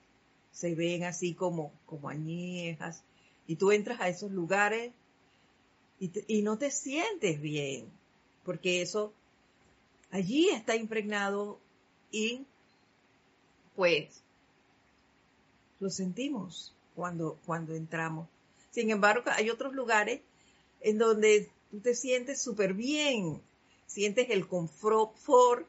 se 0.52 0.76
ven 0.76 1.04
así 1.04 1.34
como, 1.34 1.72
como 1.86 2.10
añejas 2.10 3.04
y 3.48 3.56
tú 3.56 3.72
entras 3.72 4.02
a 4.02 4.10
esos 4.10 4.32
lugares 4.32 4.92
y, 6.00 6.42
no 6.42 6.58
te 6.58 6.72
sientes 6.72 7.42
bien, 7.42 7.92
porque 8.46 8.82
eso 8.82 9.14
allí 10.12 10.50
está 10.50 10.76
impregnado 10.76 11.60
y 12.12 12.46
pues 13.76 14.22
lo 15.80 15.90
sentimos 15.90 16.74
cuando, 16.96 17.38
cuando 17.46 17.76
entramos. 17.76 18.28
Sin 18.72 18.92
embargo, 18.92 19.24
hay 19.34 19.50
otros 19.50 19.74
lugares 19.74 20.22
en 20.82 20.98
donde 20.98 21.50
tú 21.70 21.80
te 21.80 21.96
sientes 21.96 22.42
súper 22.42 22.74
bien, 22.74 23.42
sientes 23.88 24.30
el 24.30 24.48
confort 24.48 25.68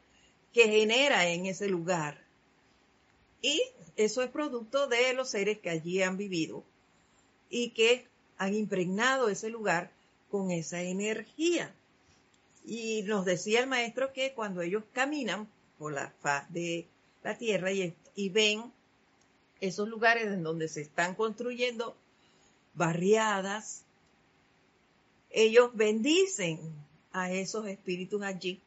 que 0.53 0.67
genera 0.67 1.27
en 1.29 1.45
ese 1.45 1.67
lugar. 1.67 2.23
Y 3.41 3.61
eso 3.95 4.21
es 4.21 4.29
producto 4.29 4.87
de 4.87 5.13
los 5.13 5.29
seres 5.29 5.59
que 5.59 5.69
allí 5.69 6.01
han 6.01 6.17
vivido 6.17 6.63
y 7.49 7.71
que 7.71 8.05
han 8.37 8.53
impregnado 8.53 9.29
ese 9.29 9.49
lugar 9.49 9.91
con 10.31 10.49
esa 10.49 10.81
energía. 10.81 11.71
Y 12.65 13.03
nos 13.03 13.25
decía 13.25 13.59
el 13.59 13.67
maestro 13.67 14.13
que 14.13 14.33
cuando 14.33 14.61
ellos 14.61 14.83
caminan 14.93 15.47
por 15.77 15.93
la 15.93 16.11
faz 16.21 16.51
de 16.51 16.87
la 17.23 17.37
tierra 17.37 17.71
y, 17.71 17.93
y 18.15 18.29
ven 18.29 18.71
esos 19.59 19.87
lugares 19.87 20.27
en 20.27 20.41
donde 20.41 20.67
se 20.67 20.81
están 20.81 21.13
construyendo 21.13 21.95
barriadas, 22.73 23.83
ellos 25.29 25.71
bendicen 25.75 26.59
a 27.11 27.31
esos 27.31 27.67
espíritus 27.67 28.21
allí 28.23 28.61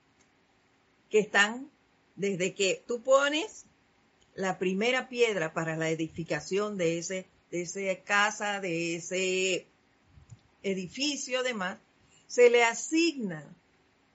que 1.10 1.18
están 1.18 1.70
desde 2.16 2.54
que 2.54 2.82
tú 2.86 3.02
pones 3.02 3.64
la 4.34 4.58
primera 4.58 5.08
piedra 5.08 5.52
para 5.52 5.76
la 5.76 5.90
edificación 5.90 6.76
de 6.76 6.98
ese 6.98 7.26
de 7.50 7.62
esa 7.62 8.02
casa, 8.02 8.60
de 8.60 8.96
ese 8.96 9.66
edificio, 10.64 11.40
además, 11.40 11.78
se 12.26 12.50
le 12.50 12.64
asigna 12.64 13.44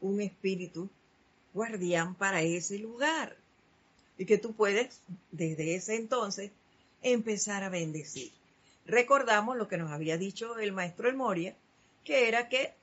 un 0.02 0.20
espíritu 0.20 0.90
guardián 1.54 2.16
para 2.16 2.42
ese 2.42 2.78
lugar. 2.80 3.38
Y 4.18 4.26
que 4.26 4.38
tú 4.38 4.54
puedes, 4.54 5.00
desde 5.32 5.76
ese 5.76 5.96
entonces, 5.96 6.52
empezar 7.02 7.64
a 7.64 7.70
bendecir. 7.70 8.32
Recordamos 8.86 9.56
lo 9.56 9.68
que 9.68 9.78
nos 9.78 9.92
había 9.92 10.18
dicho 10.18 10.58
el 10.58 10.74
maestro 10.74 11.08
El 11.08 11.16
Moria, 11.16 11.56
que 12.04 12.28
era 12.28 12.50
que 12.50 12.74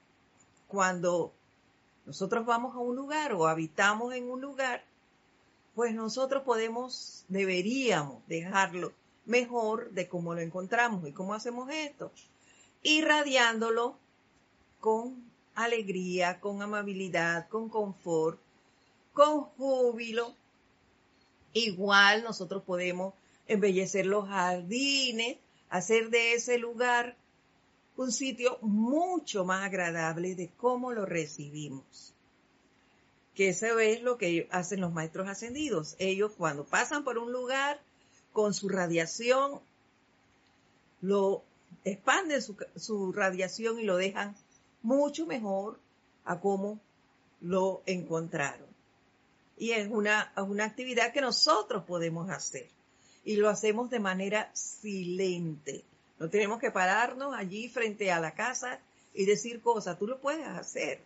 cuando 0.68 1.32
nosotros 2.06 2.46
vamos 2.46 2.74
a 2.74 2.78
un 2.78 2.96
lugar 2.96 3.32
o 3.32 3.46
habitamos 3.46 4.14
en 4.14 4.30
un 4.30 4.40
lugar, 4.40 4.84
pues 5.74 5.94
nosotros 5.94 6.42
podemos, 6.44 7.24
deberíamos 7.28 8.26
dejarlo 8.28 8.92
mejor 9.26 9.90
de 9.90 10.08
cómo 10.08 10.34
lo 10.34 10.40
encontramos 10.40 11.06
y 11.06 11.12
cómo 11.12 11.34
hacemos 11.34 11.68
esto, 11.70 12.12
irradiándolo 12.86 13.98
con 14.78 15.24
alegría, 15.56 16.38
con 16.38 16.62
amabilidad, 16.62 17.48
con 17.48 17.68
confort, 17.68 18.38
con 19.12 19.42
júbilo. 19.42 20.32
Igual 21.52 22.22
nosotros 22.22 22.62
podemos 22.62 23.12
embellecer 23.48 24.06
los 24.06 24.28
jardines, 24.28 25.38
hacer 25.68 26.10
de 26.10 26.34
ese 26.34 26.58
lugar 26.58 27.16
un 27.96 28.12
sitio 28.12 28.56
mucho 28.60 29.44
más 29.44 29.64
agradable 29.64 30.36
de 30.36 30.48
cómo 30.56 30.92
lo 30.92 31.06
recibimos. 31.06 32.14
Que 33.34 33.48
eso 33.48 33.80
es 33.80 34.00
lo 34.00 34.16
que 34.16 34.46
hacen 34.52 34.80
los 34.80 34.92
maestros 34.92 35.26
ascendidos. 35.28 35.96
Ellos 35.98 36.30
cuando 36.38 36.62
pasan 36.64 37.02
por 37.02 37.18
un 37.18 37.32
lugar 37.32 37.80
con 38.32 38.54
su 38.54 38.68
radiación, 38.68 39.60
lo 41.00 41.42
expanden 41.84 42.42
su, 42.42 43.12
radiación 43.12 43.78
y 43.78 43.84
lo 43.84 43.96
dejan 43.96 44.36
mucho 44.82 45.26
mejor 45.26 45.78
a 46.24 46.40
cómo 46.40 46.80
lo 47.40 47.82
encontraron. 47.86 48.66
Y 49.58 49.72
es 49.72 49.88
una, 49.90 50.32
una 50.36 50.64
actividad 50.64 51.12
que 51.12 51.20
nosotros 51.20 51.84
podemos 51.84 52.30
hacer. 52.30 52.68
Y 53.24 53.36
lo 53.36 53.48
hacemos 53.48 53.90
de 53.90 54.00
manera 54.00 54.50
silente 54.54 55.84
no 56.18 56.30
tenemos 56.30 56.60
que 56.60 56.70
pararnos 56.70 57.34
allí 57.34 57.68
frente 57.68 58.10
a 58.10 58.20
la 58.20 58.32
casa 58.32 58.80
y 59.14 59.26
decir 59.26 59.60
cosas. 59.60 59.98
Tú 59.98 60.06
lo 60.06 60.20
puedes 60.20 60.46
hacer 60.46 61.00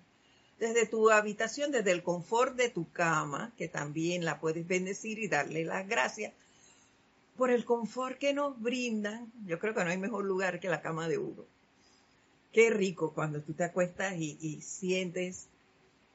desde 0.59 0.87
tu 0.87 1.11
habitación, 1.11 1.73
desde 1.73 1.91
el 1.91 2.03
confort 2.03 2.55
de 2.55 2.69
tu 2.69 2.91
cama, 2.93 3.53
que 3.57 3.69
también 3.69 4.25
la 4.25 4.39
puedes 4.41 4.67
bendecir 4.67 5.19
y 5.19 5.29
darle 5.29 5.65
las 5.65 5.89
gracias 5.89 6.33
por 7.41 7.51
el 7.51 7.65
confort 7.65 8.19
que 8.19 8.35
nos 8.35 8.61
brindan. 8.61 9.33
Yo 9.47 9.59
creo 9.59 9.73
que 9.73 9.83
no 9.83 9.89
hay 9.89 9.97
mejor 9.97 10.27
lugar 10.27 10.61
que 10.61 10.69
la 10.69 10.83
cama 10.83 11.09
de 11.09 11.17
uno. 11.17 11.47
Qué 12.53 12.69
rico 12.69 13.15
cuando 13.15 13.41
tú 13.41 13.55
te 13.55 13.65
acuestas 13.65 14.15
y, 14.19 14.37
y 14.43 14.61
sientes 14.61 15.49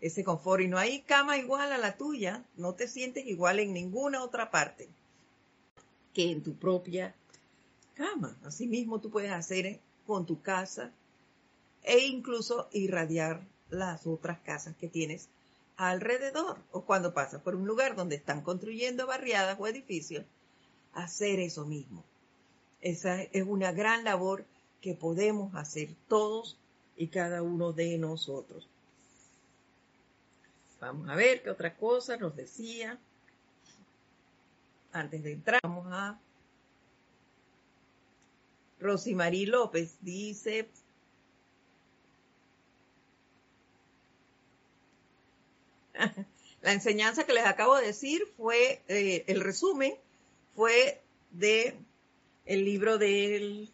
ese 0.02 0.24
confort. 0.24 0.62
Y 0.62 0.68
no 0.68 0.78
hay 0.78 1.02
cama 1.02 1.40
igual 1.40 1.72
a 1.72 1.80
la 1.80 1.98
tuya, 1.98 2.46
no 2.58 2.76
te 2.76 2.88
sientes 2.88 3.26
igual 3.26 3.58
en 3.58 3.74
ninguna 3.74 4.24
otra 4.24 4.52
parte 4.52 4.88
que 6.14 6.30
en 6.30 6.44
tu 6.44 6.54
propia 6.54 7.16
cama. 7.96 8.38
Asimismo, 8.44 9.02
tú 9.02 9.10
puedes 9.10 9.32
hacer 9.32 9.80
con 10.06 10.28
tu 10.28 10.44
casa 10.44 10.92
e 11.82 12.06
incluso 12.06 12.70
irradiar 12.72 13.42
las 13.72 14.06
otras 14.06 14.38
casas 14.42 14.76
que 14.76 14.90
tienes 14.90 15.30
alrededor 15.76 16.60
o 16.72 16.86
cuando 16.86 17.16
pasas 17.16 17.42
por 17.42 17.56
un 17.56 17.66
lugar 17.66 17.96
donde 17.96 18.16
están 18.16 18.42
construyendo 18.42 19.08
barriadas 19.08 19.58
o 19.60 19.66
edificios, 19.66 20.24
hacer 20.96 21.40
eso 21.40 21.66
mismo. 21.66 22.04
Esa 22.82 23.22
es 23.22 23.44
una 23.46 23.72
gran 23.72 24.04
labor 24.04 24.46
que 24.82 24.96
podemos 24.96 25.54
hacer 25.56 25.90
todos 26.08 26.58
y 26.98 27.08
cada 27.08 27.42
uno 27.42 27.74
de 27.74 27.98
nosotros. 27.98 28.68
Vamos 30.80 31.10
a 31.10 31.16
ver 31.16 31.42
qué 31.44 31.50
otra 31.50 31.76
cosa 31.76 32.18
nos 32.18 32.36
decía. 32.36 32.98
Antes 34.92 35.24
de 35.24 35.34
entrar, 35.34 35.60
vamos 35.64 35.88
a 35.92 36.20
Rosimarí 38.80 39.46
López 39.46 39.98
dice, 40.02 40.70
la 46.62 46.74
enseñanza 46.74 47.26
que 47.26 47.34
les 47.34 47.46
acabo 47.46 47.76
de 47.78 47.88
decir 47.88 48.28
fue, 48.38 48.82
eh, 48.88 49.24
el 49.28 49.42
resumen 49.42 49.96
fue 50.56 51.02
de 51.32 51.78
el 52.46 52.64
libro 52.64 52.98
de 52.98 53.68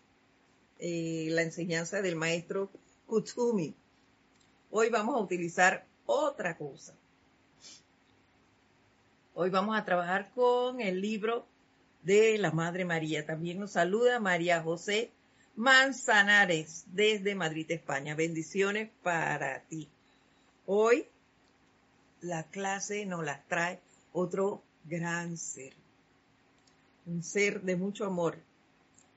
eh, 0.79 1.27
la 1.29 1.41
enseñanza 1.41 2.01
del 2.01 2.15
maestro 2.15 2.69
Kutsumi. 3.07 3.73
Hoy 4.71 4.89
vamos 4.89 5.15
a 5.15 5.19
utilizar 5.19 5.85
otra 6.05 6.57
cosa. 6.57 6.93
Hoy 9.33 9.49
vamos 9.49 9.77
a 9.77 9.85
trabajar 9.85 10.31
con 10.33 10.81
el 10.81 11.01
libro 11.01 11.45
de 12.03 12.37
la 12.37 12.51
Madre 12.51 12.85
María. 12.85 13.25
También 13.25 13.59
nos 13.59 13.71
saluda 13.71 14.19
María 14.19 14.61
José 14.61 15.11
Manzanares 15.55 16.85
desde 16.87 17.35
Madrid, 17.35 17.69
España. 17.69 18.15
Bendiciones 18.15 18.89
para 19.03 19.61
ti. 19.63 19.87
Hoy 20.65 21.05
la 22.21 22.43
clase 22.43 23.05
nos 23.05 23.23
las 23.25 23.45
trae 23.47 23.79
otro 24.13 24.61
gran 24.85 25.37
ser, 25.37 25.73
un 27.05 27.23
ser 27.23 27.61
de 27.61 27.75
mucho 27.75 28.05
amor, 28.05 28.37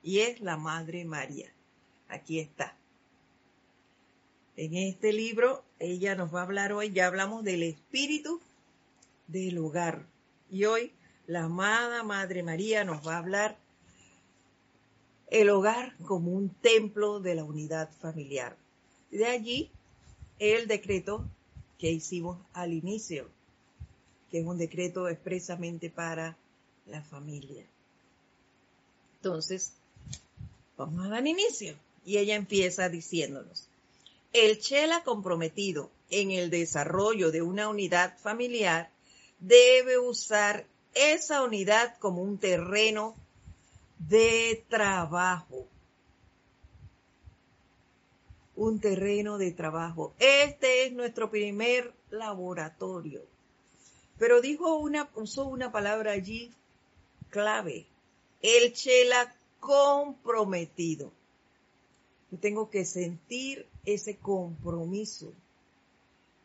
y 0.02 0.20
es 0.20 0.40
la 0.40 0.56
Madre 0.56 1.04
María. 1.04 1.50
Aquí 2.08 2.38
está. 2.40 2.76
En 4.56 4.74
este 4.74 5.12
libro 5.12 5.64
ella 5.78 6.14
nos 6.14 6.34
va 6.34 6.40
a 6.40 6.44
hablar 6.44 6.72
hoy, 6.72 6.92
ya 6.92 7.06
hablamos 7.06 7.44
del 7.44 7.62
espíritu 7.62 8.40
del 9.26 9.58
hogar, 9.58 10.06
y 10.50 10.64
hoy 10.64 10.92
la 11.26 11.44
amada 11.44 12.02
Madre 12.02 12.42
María 12.42 12.84
nos 12.84 13.06
va 13.06 13.14
a 13.14 13.18
hablar 13.18 13.56
el 15.28 15.50
hogar 15.50 15.96
como 16.04 16.30
un 16.32 16.50
templo 16.50 17.18
de 17.20 17.34
la 17.34 17.44
unidad 17.44 17.90
familiar. 18.00 18.56
De 19.10 19.26
allí 19.26 19.70
el 20.38 20.68
decreto 20.68 21.24
que 21.78 21.90
hicimos 21.90 22.38
al 22.52 22.72
inicio, 22.72 23.28
que 24.30 24.40
es 24.40 24.46
un 24.46 24.58
decreto 24.58 25.08
expresamente 25.08 25.90
para 25.90 26.36
la 26.86 27.02
familia. 27.02 27.64
Entonces, 29.24 29.72
vamos 30.76 31.06
a 31.06 31.08
dar 31.08 31.26
inicio. 31.26 31.74
Y 32.04 32.18
ella 32.18 32.34
empieza 32.34 32.90
diciéndonos, 32.90 33.68
el 34.34 34.58
Chela 34.58 35.02
comprometido 35.02 35.90
en 36.10 36.30
el 36.30 36.50
desarrollo 36.50 37.30
de 37.30 37.40
una 37.40 37.70
unidad 37.70 38.18
familiar 38.18 38.90
debe 39.38 39.98
usar 39.98 40.66
esa 40.92 41.42
unidad 41.42 41.96
como 42.00 42.20
un 42.20 42.36
terreno 42.36 43.14
de 43.98 44.62
trabajo. 44.68 45.68
un 48.56 48.78
terreno 48.78 49.36
de 49.36 49.50
trabajo. 49.50 50.14
Este 50.20 50.84
es 50.84 50.92
nuestro 50.92 51.28
primer 51.28 51.92
laboratorio. 52.10 53.22
Pero 54.16 54.40
dijo 54.40 54.76
una, 54.76 55.08
usó 55.16 55.46
una 55.46 55.72
palabra 55.72 56.12
allí 56.12 56.52
clave. 57.30 57.86
El 58.46 58.74
chela 58.74 59.34
comprometido. 59.58 61.10
Yo 62.30 62.36
tengo 62.36 62.68
que 62.68 62.84
sentir 62.84 63.66
ese 63.86 64.18
compromiso 64.18 65.32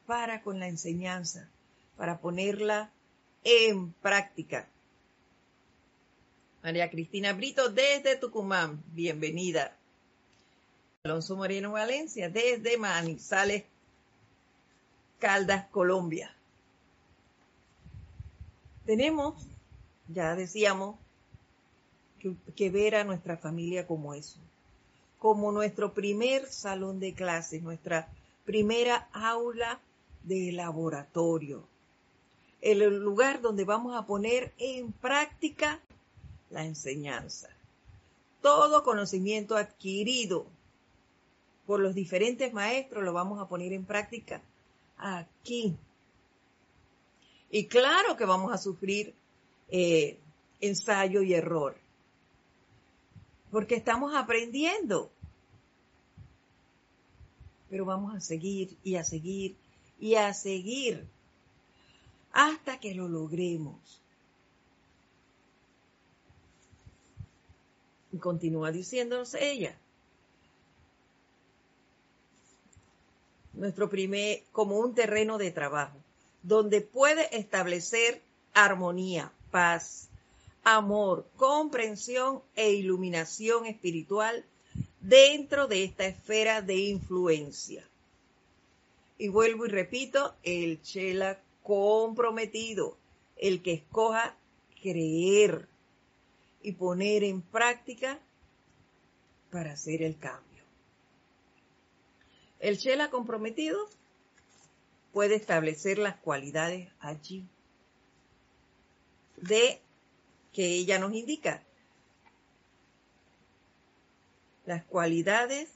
para 0.07 0.41
con 0.41 0.61
la 0.61 0.69
enseñanza, 0.69 1.49
para 1.97 2.21
ponerla 2.21 2.89
en 3.43 3.91
práctica. 3.91 4.69
María 6.63 6.89
Cristina 6.89 7.33
Brito 7.33 7.67
desde 7.67 8.15
Tucumán, 8.15 8.81
bienvenida. 8.93 9.75
Alonso 11.03 11.35
Moreno 11.35 11.73
Valencia 11.73 12.29
desde 12.29 12.77
Manizales, 12.77 13.65
Caldas, 15.19 15.67
Colombia. 15.67 16.33
Tenemos, 18.85 19.35
ya 20.07 20.37
decíamos, 20.37 20.95
que, 22.19 22.69
ver 22.69 22.95
a 22.95 23.03
nuestra 23.03 23.37
familia 23.37 23.87
como 23.87 24.13
eso, 24.13 24.39
como 25.17 25.51
nuestro 25.51 25.93
primer 25.93 26.45
salón 26.47 26.99
de 26.99 27.13
clases, 27.13 27.61
nuestra 27.61 28.07
primera 28.45 29.09
aula 29.13 29.79
de 30.23 30.51
laboratorio, 30.51 31.63
el 32.61 32.79
lugar 32.99 33.41
donde 33.41 33.63
vamos 33.63 33.95
a 33.95 34.05
poner 34.05 34.53
en 34.57 34.91
práctica 34.91 35.79
la 36.49 36.65
enseñanza. 36.65 37.49
Todo 38.41 38.83
conocimiento 38.83 39.57
adquirido 39.57 40.45
por 41.65 41.79
los 41.79 41.93
diferentes 41.93 42.53
maestros 42.53 43.03
lo 43.03 43.13
vamos 43.13 43.39
a 43.39 43.47
poner 43.47 43.73
en 43.73 43.85
práctica 43.85 44.41
aquí. 44.97 45.75
Y 47.51 47.65
claro 47.65 48.15
que 48.17 48.25
vamos 48.25 48.51
a 48.53 48.57
sufrir 48.57 49.13
eh, 49.69 50.17
ensayo 50.61 51.21
y 51.21 51.33
error, 51.33 51.75
porque 53.51 53.75
estamos 53.75 54.15
aprendiendo. 54.15 55.11
Pero 57.69 57.85
vamos 57.85 58.15
a 58.15 58.19
seguir 58.19 58.77
y 58.83 58.95
a 58.95 59.03
seguir 59.03 59.55
y 59.99 60.15
a 60.15 60.33
seguir 60.33 61.05
hasta 62.31 62.79
que 62.79 62.93
lo 62.93 63.07
logremos. 63.07 64.01
Y 68.11 68.17
continúa 68.17 68.71
diciéndonos 68.71 69.35
ella. 69.35 69.77
Nuestro 73.53 73.89
primer, 73.89 74.43
como 74.51 74.79
un 74.79 74.95
terreno 74.95 75.37
de 75.37 75.51
trabajo, 75.51 75.97
donde 76.43 76.81
puede 76.81 77.37
establecer 77.37 78.21
armonía, 78.53 79.31
paz, 79.51 80.09
amor, 80.63 81.27
comprensión 81.35 82.41
e 82.55 82.73
iluminación 82.73 83.65
espiritual 83.65 84.45
dentro 85.01 85.67
de 85.67 85.83
esta 85.83 86.05
esfera 86.05 86.61
de 86.61 86.77
influencia. 86.77 87.87
Y 89.17 89.27
vuelvo 89.29 89.65
y 89.65 89.69
repito, 89.69 90.35
el 90.43 90.81
chela 90.81 91.39
comprometido, 91.63 92.97
el 93.37 93.61
que 93.61 93.73
escoja 93.73 94.35
creer 94.81 95.67
y 96.61 96.73
poner 96.73 97.23
en 97.23 97.41
práctica 97.41 98.19
para 99.51 99.73
hacer 99.73 100.01
el 100.01 100.17
cambio. 100.17 100.63
El 102.59 102.77
Chela 102.77 103.09
comprometido 103.09 103.77
puede 105.13 105.35
establecer 105.35 105.97
las 105.97 106.17
cualidades 106.17 106.89
allí 106.99 107.45
de 109.37 109.81
que 110.53 110.65
ella 110.65 110.99
nos 110.99 111.13
indica. 111.13 111.63
Las 114.65 114.83
cualidades 114.85 115.69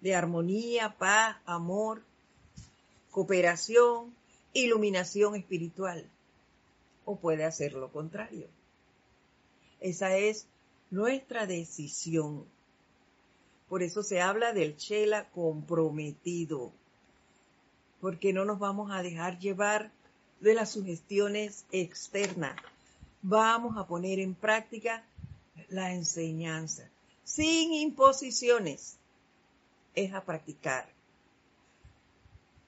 de 0.00 0.14
armonía, 0.14 0.96
paz, 0.98 1.36
amor, 1.44 2.02
cooperación, 3.10 4.14
iluminación 4.52 5.36
espiritual. 5.36 6.08
O 7.04 7.16
puede 7.16 7.44
hacer 7.44 7.72
lo 7.72 7.90
contrario. 7.90 8.48
Esa 9.80 10.16
es 10.16 10.46
nuestra 10.90 11.46
decisión. 11.46 12.44
Por 13.68 13.82
eso 13.82 14.02
se 14.02 14.20
habla 14.20 14.52
del 14.52 14.76
chela 14.76 15.28
comprometido, 15.30 16.72
porque 18.00 18.32
no 18.32 18.44
nos 18.44 18.58
vamos 18.58 18.92
a 18.92 19.02
dejar 19.02 19.38
llevar 19.38 19.90
de 20.40 20.54
las 20.54 20.72
sugestiones 20.72 21.64
externas. 21.72 22.56
Vamos 23.22 23.76
a 23.76 23.86
poner 23.86 24.18
en 24.18 24.34
práctica 24.34 25.04
la 25.68 25.92
enseñanza, 25.92 26.88
sin 27.24 27.72
imposiciones. 27.72 28.98
Es 29.94 30.12
a 30.12 30.24
practicar. 30.24 30.88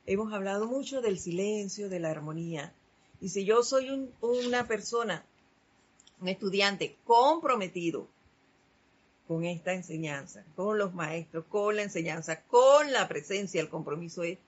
Hemos 0.06 0.32
hablado 0.32 0.66
mucho 0.66 1.00
del 1.00 1.18
silencio, 1.18 1.88
de 1.88 1.98
la 1.98 2.10
armonía. 2.10 2.72
Y 3.20 3.30
si 3.30 3.44
yo 3.44 3.62
soy 3.62 4.12
una 4.20 4.68
persona 4.68 5.24
un 6.20 6.28
estudiante 6.28 6.96
comprometido 7.04 8.06
con 9.26 9.44
esta 9.44 9.72
enseñanza, 9.72 10.44
con 10.54 10.78
los 10.78 10.94
maestros, 10.94 11.44
con 11.48 11.76
la 11.76 11.82
enseñanza, 11.82 12.42
con 12.42 12.92
la 12.92 13.08
presencia, 13.08 13.60
el 13.60 13.68
compromiso 13.68 14.22
es 14.22 14.38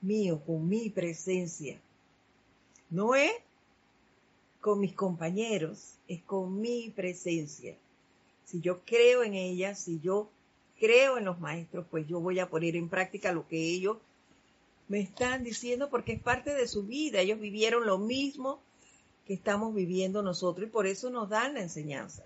mío, 0.00 0.42
con 0.44 0.68
mi 0.68 0.90
presencia. 0.90 1.78
No 2.88 3.14
es 3.14 3.32
con 4.60 4.80
mis 4.80 4.94
compañeros, 4.94 5.94
es 6.08 6.22
con 6.22 6.60
mi 6.60 6.90
presencia. 6.90 7.76
Si 8.44 8.60
yo 8.60 8.80
creo 8.80 9.22
en 9.22 9.34
ella, 9.34 9.74
si 9.74 10.00
yo 10.00 10.28
creo 10.78 11.18
en 11.18 11.24
los 11.24 11.40
maestros, 11.40 11.86
pues 11.90 12.06
yo 12.06 12.20
voy 12.20 12.40
a 12.40 12.48
poner 12.48 12.76
en 12.76 12.88
práctica 12.88 13.32
lo 13.32 13.46
que 13.46 13.58
ellos 13.58 13.98
me 14.88 15.00
están 15.00 15.44
diciendo 15.44 15.88
porque 15.88 16.12
es 16.12 16.20
parte 16.20 16.52
de 16.52 16.66
su 16.66 16.82
vida. 16.82 17.20
Ellos 17.20 17.38
vivieron 17.38 17.86
lo 17.86 17.98
mismo 17.98 18.60
que 19.26 19.34
estamos 19.34 19.74
viviendo 19.74 20.22
nosotros 20.22 20.66
y 20.66 20.70
por 20.70 20.86
eso 20.86 21.10
nos 21.10 21.28
dan 21.28 21.54
la 21.54 21.60
enseñanza. 21.60 22.24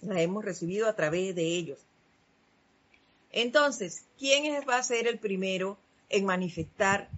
La 0.00 0.20
hemos 0.20 0.44
recibido 0.44 0.88
a 0.88 0.94
través 0.94 1.34
de 1.34 1.42
ellos. 1.42 1.78
Entonces, 3.32 4.04
¿quién 4.18 4.44
va 4.68 4.76
a 4.76 4.82
ser 4.82 5.06
el 5.06 5.18
primero 5.18 5.76
en 6.08 6.24
manifestar 6.24 7.08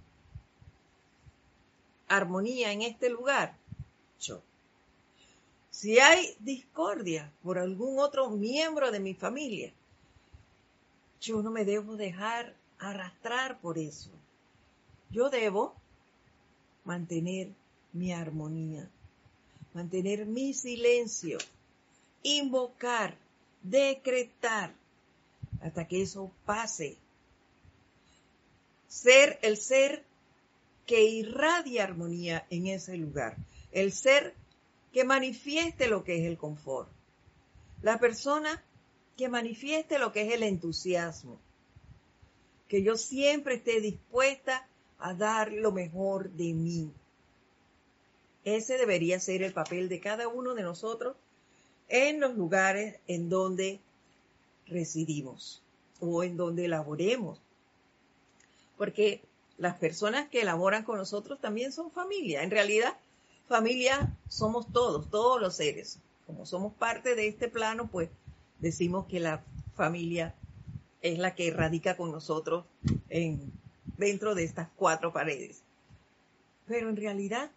armonía 2.09 2.73
en 2.73 2.83
este 2.83 3.11
lugar? 3.11 3.57
Si 5.70 5.98
hay 5.98 6.37
discordia 6.38 7.30
por 7.42 7.58
algún 7.58 7.98
otro 7.98 8.30
miembro 8.30 8.90
de 8.90 9.00
mi 9.00 9.14
familia, 9.14 9.72
yo 11.20 11.42
no 11.42 11.50
me 11.50 11.64
debo 11.64 11.96
dejar 11.96 12.54
arrastrar 12.78 13.60
por 13.60 13.76
eso. 13.78 14.10
Yo 15.10 15.30
debo 15.30 15.74
mantener 16.84 17.48
mi 17.92 18.12
armonía, 18.12 18.88
mantener 19.72 20.26
mi 20.26 20.54
silencio, 20.54 21.38
invocar, 22.22 23.16
decretar, 23.62 24.74
hasta 25.60 25.87
que 25.88 26.02
eso 26.02 26.30
pase. 26.44 26.96
Ser 28.88 29.38
el 29.42 29.56
ser 29.56 30.04
que 30.87 31.04
irradia 31.04 31.84
armonía 31.84 32.46
en 32.50 32.66
ese 32.66 32.96
lugar, 32.96 33.37
el 33.74 33.92
ser 33.92 34.34
que 34.92 35.04
manifieste 35.04 35.88
lo 35.88 36.04
que 36.04 36.18
es 36.18 36.24
el 36.26 36.38
confort, 36.38 36.88
la 37.82 37.98
persona 37.98 38.62
que 39.16 39.28
manifieste 39.28 39.98
lo 39.98 40.12
que 40.12 40.22
es 40.22 40.32
el 40.32 40.42
entusiasmo, 40.44 41.38
que 42.68 42.82
yo 42.82 42.96
siempre 42.96 43.56
esté 43.56 43.80
dispuesta 43.80 44.66
a 44.98 45.12
dar 45.12 45.52
lo 45.52 45.72
mejor 45.72 46.30
de 46.30 46.54
mí, 46.54 46.90
ese 48.44 48.78
debería 48.78 49.18
ser 49.20 49.42
el 49.42 49.52
papel 49.52 49.88
de 49.88 50.00
cada 50.00 50.28
uno 50.28 50.54
de 50.54 50.62
nosotros 50.62 51.16
en 51.88 52.20
los 52.20 52.37
lugares 52.37 52.96
en 53.06 53.28
donde 53.28 53.80
residimos 54.66 55.62
o 56.00 56.22
en 56.22 56.37
donde 56.37 56.68
laboremos. 56.68 57.40
Porque 58.76 59.22
las 59.56 59.76
personas 59.76 60.28
que 60.28 60.44
laboran 60.44 60.84
con 60.84 60.98
nosotros 60.98 61.40
también 61.40 61.72
son 61.72 61.90
familia. 61.90 62.42
En 62.42 62.50
realidad, 62.50 62.98
familia 63.48 64.16
somos 64.28 64.72
todos, 64.72 65.11
todos 65.11 65.40
los 65.40 65.57
seres. 65.57 65.98
Como 66.26 66.46
somos 66.46 66.72
parte 66.74 67.14
de 67.14 67.28
este 67.28 67.48
plano, 67.48 67.88
pues 67.88 68.09
decimos 68.59 69.07
que 69.07 69.20
la 69.20 69.42
familia 69.76 70.35
es 71.02 71.18
la 71.18 71.35
que 71.35 71.50
radica 71.50 71.96
con 71.96 72.11
nosotros 72.12 72.64
en, 73.11 73.52
dentro 73.98 74.35
de 74.35 74.44
estas 74.44 74.68
cuatro 74.76 75.12
paredes. 75.12 75.62
Pero 76.66 76.88
en 76.88 76.96
realidad 76.96 77.50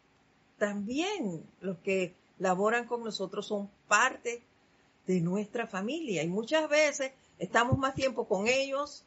también 0.58 1.44
los 1.62 1.78
que 1.78 2.14
laboran 2.40 2.88
con 2.88 3.04
nosotros 3.04 3.48
son 3.48 3.70
parte 3.88 4.42
de 5.06 5.22
nuestra 5.22 5.68
familia 5.68 6.24
y 6.24 6.28
muchas 6.28 6.70
veces 6.70 7.14
estamos 7.40 7.78
más 7.78 7.96
tiempo 7.96 8.28
con 8.28 8.48
ellos 8.48 9.04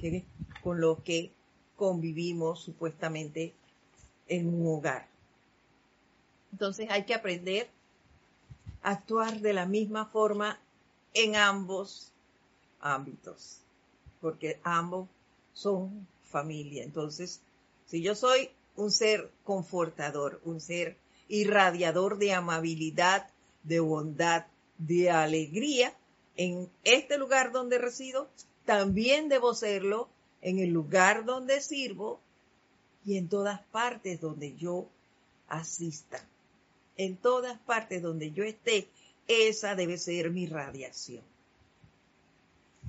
que, 0.00 0.24
con 0.62 0.80
los 0.80 1.00
que 1.00 1.30
convivimos 1.76 2.60
supuestamente 2.60 3.52
en 4.28 4.48
un 4.48 4.66
hogar. 4.66 5.11
Entonces 6.52 6.88
hay 6.90 7.04
que 7.04 7.14
aprender 7.14 7.68
a 8.82 8.90
actuar 8.90 9.40
de 9.40 9.52
la 9.52 9.66
misma 9.66 10.06
forma 10.06 10.58
en 11.14 11.36
ambos 11.36 12.12
ámbitos, 12.80 13.58
porque 14.20 14.60
ambos 14.62 15.08
son 15.52 16.06
familia. 16.24 16.82
Entonces, 16.82 17.40
si 17.86 18.02
yo 18.02 18.14
soy 18.14 18.50
un 18.76 18.90
ser 18.90 19.30
confortador, 19.44 20.40
un 20.44 20.60
ser 20.60 20.96
irradiador 21.28 22.18
de 22.18 22.32
amabilidad, 22.32 23.28
de 23.62 23.80
bondad, 23.80 24.46
de 24.78 25.10
alegría, 25.10 25.94
en 26.36 26.68
este 26.84 27.18
lugar 27.18 27.52
donde 27.52 27.78
resido, 27.78 28.28
también 28.64 29.28
debo 29.28 29.54
serlo 29.54 30.08
en 30.40 30.58
el 30.58 30.70
lugar 30.70 31.24
donde 31.24 31.60
sirvo 31.60 32.20
y 33.04 33.16
en 33.16 33.28
todas 33.28 33.60
partes 33.66 34.20
donde 34.20 34.54
yo 34.56 34.86
asista. 35.48 36.24
En 36.96 37.16
todas 37.16 37.58
partes 37.60 38.02
donde 38.02 38.32
yo 38.32 38.44
esté, 38.44 38.88
esa 39.28 39.74
debe 39.74 39.98
ser 39.98 40.30
mi 40.30 40.46
radiación. 40.46 41.22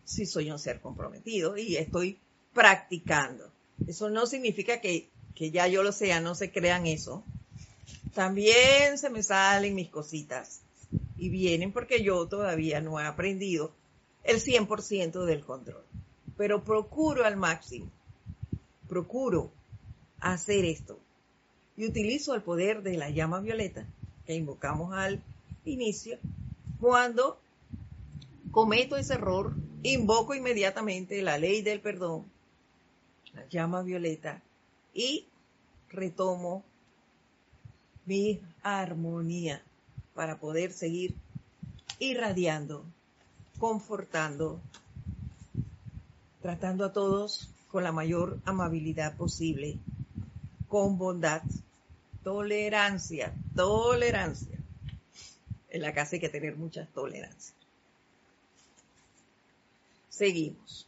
Si 0.04 0.26
soy 0.26 0.52
un 0.52 0.60
ser 0.60 0.82
comprometido 0.82 1.58
y 1.58 1.78
estoy 1.78 2.18
practicando. 2.54 3.50
Eso 3.88 4.10
no 4.10 4.26
significa 4.26 4.82
que, 4.82 5.08
que 5.36 5.52
ya 5.52 5.68
yo 5.68 5.84
lo 5.84 5.92
sea, 5.92 6.20
no 6.20 6.36
se 6.36 6.52
crean 6.52 6.86
eso. 6.86 7.24
También 8.14 8.98
se 8.98 9.10
me 9.10 9.24
salen 9.24 9.76
mis 9.76 9.90
cositas 9.90 10.62
y 11.18 11.30
vienen 11.30 11.72
porque 11.72 12.04
yo 12.04 12.28
todavía 12.28 12.82
no 12.82 13.00
he 13.00 13.06
aprendido 13.06 13.72
el 14.24 14.42
100% 14.42 15.26
del 15.26 15.44
control. 15.44 15.84
Pero 16.38 16.64
procuro 16.64 17.26
al 17.26 17.38
máximo, 17.38 17.90
procuro 18.88 19.52
hacer 20.20 20.66
esto. 20.66 21.00
Y 21.76 21.88
utilizo 21.88 22.36
el 22.36 22.42
poder 22.42 22.84
de 22.84 22.98
la 22.98 23.10
llama 23.10 23.40
violeta 23.40 23.86
que 24.26 24.36
invocamos 24.36 24.94
al 24.94 25.22
inicio. 25.66 26.18
Cuando 26.80 27.40
cometo 28.52 28.98
ese 28.98 29.16
error, 29.16 29.54
invoco 29.82 30.36
inmediatamente 30.36 31.22
la 31.22 31.38
ley 31.38 31.62
del 31.62 31.82
perdón, 31.82 32.26
la 33.34 33.48
llama 33.50 33.82
violeta, 33.82 34.42
y 34.94 35.26
retomo 35.90 36.64
mi 38.06 38.40
armonía 38.62 39.62
para 40.14 40.38
poder 40.38 40.72
seguir 40.72 41.16
irradiando, 42.00 42.84
confortando, 43.60 44.60
tratando 46.42 46.86
a 46.86 46.94
todos 46.94 47.50
con 47.72 47.84
la 47.84 47.92
mayor 47.92 48.40
amabilidad 48.46 49.16
posible, 49.16 49.78
con 50.74 50.98
bondad, 50.98 51.44
tolerancia, 52.24 53.32
tolerancia. 53.56 54.58
En 55.70 55.84
la 55.84 55.94
casa 55.94 56.16
hay 56.16 56.20
que 56.20 56.30
tener 56.30 56.56
mucha 56.56 56.88
tolerancia. 56.96 57.54
Seguimos. 60.10 60.88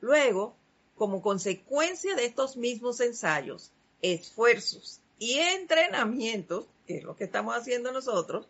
Luego, 0.00 0.56
como 0.96 1.22
consecuencia 1.22 2.16
de 2.16 2.24
estos 2.24 2.56
mismos 2.56 2.98
ensayos, 2.98 3.70
esfuerzos 4.02 4.98
y 5.20 5.38
entrenamientos, 5.38 6.66
que 6.88 6.96
es 6.96 7.04
lo 7.04 7.14
que 7.14 7.22
estamos 7.22 7.54
haciendo 7.54 7.92
nosotros, 7.92 8.48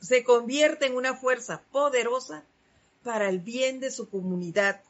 se 0.00 0.24
convierte 0.24 0.86
en 0.86 0.96
una 0.96 1.16
fuerza 1.16 1.60
poderosa 1.70 2.44
para 3.04 3.28
el 3.28 3.40
bien 3.40 3.80
de 3.80 3.90
su 3.90 4.08
comunidad 4.08 4.80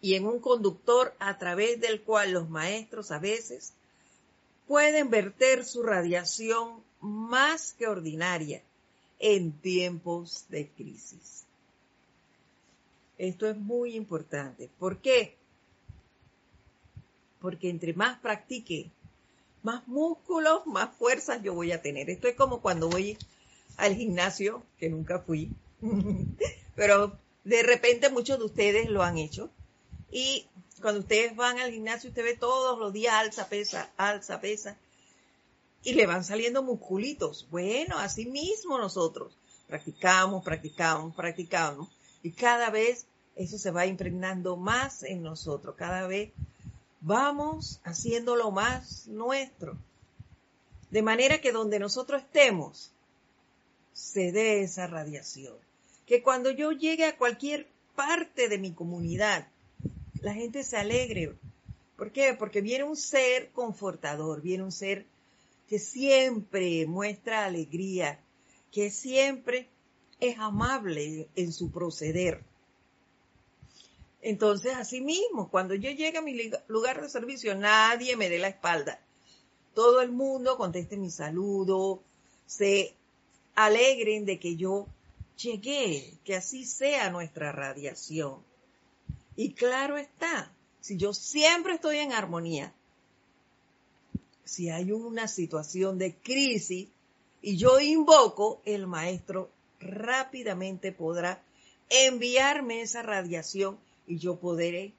y 0.00 0.14
en 0.14 0.26
un 0.26 0.40
conductor 0.40 1.14
a 1.18 1.38
través 1.38 1.80
del 1.80 2.02
cual 2.02 2.32
los 2.32 2.48
maestros 2.48 3.10
a 3.10 3.18
veces 3.18 3.72
pueden 4.66 5.10
verter 5.10 5.64
su 5.64 5.82
radiación 5.82 6.82
más 7.00 7.72
que 7.72 7.86
ordinaria 7.86 8.62
en 9.18 9.52
tiempos 9.52 10.46
de 10.48 10.68
crisis. 10.68 11.44
Esto 13.18 13.48
es 13.48 13.56
muy 13.56 13.96
importante. 13.96 14.70
¿Por 14.78 14.98
qué? 14.98 15.36
Porque 17.40 17.68
entre 17.68 17.92
más 17.92 18.18
practique, 18.18 18.90
más 19.62 19.86
músculos, 19.86 20.66
más 20.66 20.94
fuerzas 20.96 21.42
yo 21.42 21.52
voy 21.52 21.72
a 21.72 21.82
tener. 21.82 22.08
Esto 22.08 22.28
es 22.28 22.34
como 22.34 22.62
cuando 22.62 22.88
voy 22.88 23.18
al 23.76 23.94
gimnasio, 23.94 24.62
que 24.78 24.88
nunca 24.88 25.18
fui, 25.18 25.50
pero 26.76 27.18
de 27.44 27.62
repente 27.62 28.10
muchos 28.10 28.38
de 28.38 28.44
ustedes 28.44 28.88
lo 28.88 29.02
han 29.02 29.18
hecho. 29.18 29.50
Y 30.10 30.46
cuando 30.80 31.00
ustedes 31.00 31.36
van 31.36 31.58
al 31.58 31.70
gimnasio, 31.70 32.10
usted 32.10 32.24
ve 32.24 32.36
todos 32.36 32.78
los 32.78 32.92
días 32.92 33.14
alza, 33.14 33.48
pesa, 33.48 33.90
alza, 33.96 34.40
pesa, 34.40 34.76
y 35.82 35.94
le 35.94 36.06
van 36.06 36.24
saliendo 36.24 36.62
musculitos. 36.62 37.46
Bueno, 37.50 37.98
así 37.98 38.26
mismo 38.26 38.78
nosotros 38.78 39.36
practicamos, 39.68 40.44
practicamos, 40.44 41.14
practicamos, 41.14 41.88
y 42.22 42.32
cada 42.32 42.70
vez 42.70 43.06
eso 43.36 43.56
se 43.56 43.70
va 43.70 43.86
impregnando 43.86 44.56
más 44.56 45.02
en 45.02 45.22
nosotros, 45.22 45.76
cada 45.76 46.06
vez 46.06 46.32
vamos 47.00 47.80
haciéndolo 47.84 48.50
más 48.50 49.06
nuestro. 49.06 49.76
De 50.90 51.02
manera 51.02 51.40
que 51.40 51.52
donde 51.52 51.78
nosotros 51.78 52.22
estemos, 52.22 52.90
se 53.92 54.32
dé 54.32 54.62
esa 54.62 54.86
radiación. 54.86 55.54
Que 56.06 56.22
cuando 56.22 56.50
yo 56.50 56.72
llegue 56.72 57.04
a 57.04 57.16
cualquier 57.16 57.68
parte 57.94 58.48
de 58.48 58.58
mi 58.58 58.72
comunidad, 58.72 59.46
la 60.20 60.34
gente 60.34 60.62
se 60.62 60.76
alegre. 60.76 61.34
¿Por 61.96 62.12
qué? 62.12 62.34
Porque 62.38 62.60
viene 62.60 62.84
un 62.84 62.96
ser 62.96 63.50
confortador, 63.52 64.40
viene 64.40 64.64
un 64.64 64.72
ser 64.72 65.06
que 65.68 65.78
siempre 65.78 66.86
muestra 66.86 67.44
alegría, 67.44 68.20
que 68.72 68.90
siempre 68.90 69.68
es 70.18 70.38
amable 70.38 71.28
en 71.36 71.52
su 71.52 71.70
proceder. 71.70 72.42
Entonces, 74.22 74.74
así 74.76 75.00
mismo, 75.00 75.50
cuando 75.50 75.74
yo 75.74 75.90
llegue 75.90 76.18
a 76.18 76.22
mi 76.22 76.50
lugar 76.68 77.00
de 77.00 77.08
servicio, 77.08 77.54
nadie 77.54 78.16
me 78.16 78.28
dé 78.28 78.38
la 78.38 78.48
espalda. 78.48 79.00
Todo 79.74 80.02
el 80.02 80.10
mundo 80.10 80.56
conteste 80.56 80.96
mi 80.96 81.10
saludo, 81.10 82.02
se 82.46 82.94
alegren 83.54 84.26
de 84.26 84.38
que 84.38 84.56
yo 84.56 84.86
llegué, 85.36 86.18
que 86.24 86.36
así 86.36 86.64
sea 86.64 87.10
nuestra 87.10 87.52
radiación. 87.52 88.49
Y 89.40 89.54
claro 89.54 89.96
está, 89.96 90.52
si 90.82 90.98
yo 90.98 91.14
siempre 91.14 91.72
estoy 91.72 91.96
en 91.96 92.12
armonía, 92.12 92.74
si 94.44 94.68
hay 94.68 94.92
una 94.92 95.28
situación 95.28 95.96
de 95.96 96.14
crisis 96.14 96.88
y 97.40 97.56
yo 97.56 97.80
invoco, 97.80 98.60
el 98.66 98.86
maestro 98.86 99.48
rápidamente 99.80 100.92
podrá 100.92 101.42
enviarme 101.88 102.82
esa 102.82 103.00
radiación 103.00 103.78
y 104.06 104.18
yo 104.18 104.36
podré 104.36 104.92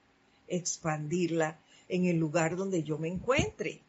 expandirla 0.48 1.60
en 1.88 2.08
el 2.08 2.18
lugar 2.18 2.56
donde 2.56 2.82
yo 2.82 2.98
me 2.98 3.10
encuentre. 3.10 3.80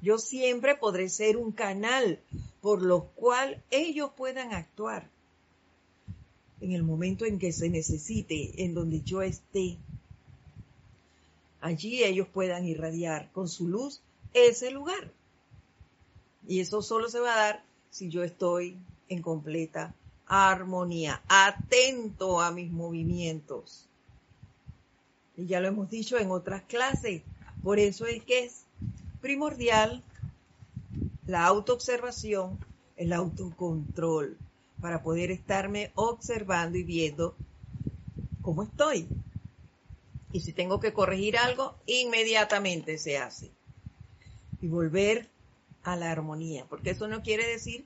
Yo 0.00 0.18
siempre 0.18 0.74
podré 0.74 1.08
ser 1.08 1.36
un 1.36 1.52
canal 1.52 2.18
por 2.60 2.82
lo 2.82 3.04
cual 3.14 3.62
ellos 3.70 4.10
puedan 4.16 4.54
actuar 4.54 5.08
en 6.62 6.72
el 6.72 6.84
momento 6.84 7.26
en 7.26 7.38
que 7.38 7.52
se 7.52 7.68
necesite, 7.68 8.64
en 8.64 8.72
donde 8.72 9.02
yo 9.02 9.20
esté. 9.20 9.76
Allí 11.60 12.04
ellos 12.04 12.28
puedan 12.32 12.64
irradiar 12.64 13.30
con 13.32 13.48
su 13.48 13.68
luz 13.68 14.00
ese 14.32 14.70
lugar. 14.70 15.12
Y 16.46 16.60
eso 16.60 16.80
solo 16.80 17.08
se 17.08 17.20
va 17.20 17.34
a 17.34 17.46
dar 17.46 17.64
si 17.90 18.08
yo 18.08 18.22
estoy 18.22 18.78
en 19.08 19.22
completa 19.22 19.94
armonía, 20.26 21.20
atento 21.28 22.40
a 22.40 22.52
mis 22.52 22.70
movimientos. 22.70 23.88
Y 25.36 25.46
ya 25.46 25.60
lo 25.60 25.68
hemos 25.68 25.90
dicho 25.90 26.16
en 26.16 26.30
otras 26.30 26.62
clases. 26.62 27.22
Por 27.62 27.78
eso 27.78 28.06
es 28.06 28.22
que 28.22 28.44
es 28.44 28.64
primordial 29.20 30.02
la 31.26 31.44
autoobservación, 31.44 32.58
el 32.96 33.12
autocontrol, 33.12 34.38
para 34.82 35.02
poder 35.02 35.30
estarme 35.30 35.92
observando 35.94 36.76
y 36.76 36.82
viendo 36.82 37.36
cómo 38.42 38.64
estoy. 38.64 39.06
Y 40.32 40.40
si 40.40 40.52
tengo 40.52 40.80
que 40.80 40.92
corregir 40.92 41.38
algo, 41.38 41.76
inmediatamente 41.86 42.98
se 42.98 43.16
hace. 43.16 43.50
Y 44.60 44.66
volver 44.66 45.28
a 45.84 45.94
la 45.94 46.10
armonía, 46.10 46.66
porque 46.68 46.90
eso 46.90 47.06
no 47.06 47.22
quiere 47.22 47.46
decir 47.46 47.84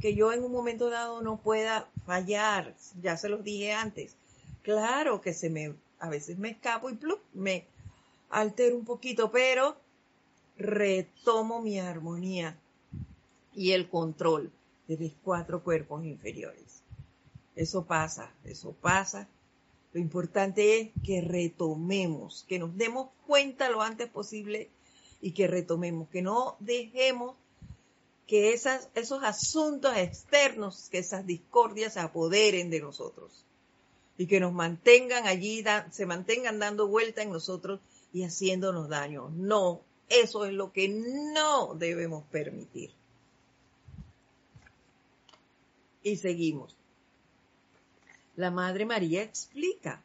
que 0.00 0.14
yo 0.14 0.32
en 0.32 0.42
un 0.42 0.52
momento 0.52 0.88
dado 0.88 1.20
no 1.20 1.36
pueda 1.36 1.86
fallar, 2.06 2.74
ya 3.02 3.18
se 3.18 3.28
los 3.28 3.44
dije 3.44 3.72
antes. 3.72 4.16
Claro 4.62 5.20
que 5.20 5.34
se 5.34 5.50
me 5.50 5.74
a 5.98 6.08
veces 6.08 6.38
me 6.38 6.48
escapo 6.48 6.88
y 6.88 6.98
me 7.34 7.66
altero 8.30 8.74
un 8.74 8.86
poquito, 8.86 9.30
pero 9.30 9.76
retomo 10.56 11.60
mi 11.60 11.78
armonía 11.78 12.56
y 13.54 13.72
el 13.72 13.90
control 13.90 14.50
de 14.90 14.96
mis 14.96 15.14
cuatro 15.22 15.62
cuerpos 15.62 16.04
inferiores. 16.04 16.82
Eso 17.54 17.84
pasa, 17.84 18.34
eso 18.42 18.72
pasa 18.72 19.28
Lo 19.92 20.00
importante 20.00 20.80
es 20.80 20.90
que 21.04 21.20
retomemos, 21.20 22.44
que 22.48 22.58
nos 22.58 22.76
demos 22.76 23.10
cuenta 23.24 23.70
lo 23.70 23.82
antes 23.82 24.08
posible 24.08 24.68
y 25.20 25.30
que 25.30 25.46
retomemos, 25.46 26.08
que 26.08 26.22
no 26.22 26.56
dejemos 26.58 27.36
que 28.26 28.52
esos 28.52 29.22
asuntos 29.22 29.96
externos, 29.96 30.88
que 30.90 30.98
esas 30.98 31.24
discordias 31.24 31.94
se 31.94 32.00
apoderen 32.00 32.68
de 32.68 32.80
nosotros 32.80 33.44
y 34.18 34.26
que 34.26 34.40
nos 34.40 34.52
mantengan 34.52 35.28
allí, 35.28 35.64
se 35.92 36.06
mantengan 36.06 36.58
dando 36.58 36.88
vuelta 36.88 37.22
en 37.22 37.30
nosotros 37.30 37.78
y 38.12 38.24
haciéndonos 38.24 38.88
daño. 38.88 39.30
No, 39.36 39.82
eso 40.08 40.46
es 40.46 40.52
lo 40.52 40.72
que 40.72 40.88
no 40.88 41.76
debemos 41.76 42.24
permitir. 42.26 42.90
Y 46.02 46.16
seguimos. 46.16 46.76
La 48.36 48.50
Madre 48.50 48.86
María 48.86 49.22
explica, 49.22 50.02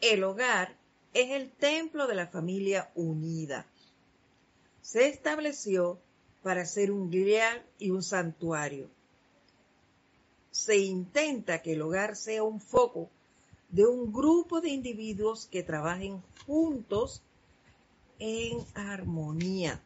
el 0.00 0.22
hogar 0.24 0.76
es 1.12 1.30
el 1.30 1.50
templo 1.50 2.06
de 2.06 2.14
la 2.14 2.28
familia 2.28 2.90
unida. 2.94 3.66
Se 4.82 5.08
estableció 5.08 5.98
para 6.42 6.64
ser 6.64 6.90
un 6.90 7.10
guía 7.10 7.64
y 7.78 7.90
un 7.90 8.02
santuario. 8.02 8.88
Se 10.50 10.76
intenta 10.78 11.62
que 11.62 11.72
el 11.72 11.82
hogar 11.82 12.16
sea 12.16 12.42
un 12.42 12.60
foco 12.60 13.10
de 13.68 13.86
un 13.86 14.12
grupo 14.12 14.60
de 14.60 14.70
individuos 14.70 15.46
que 15.46 15.62
trabajen 15.62 16.22
juntos 16.46 17.22
en 18.18 18.58
armonía, 18.74 19.82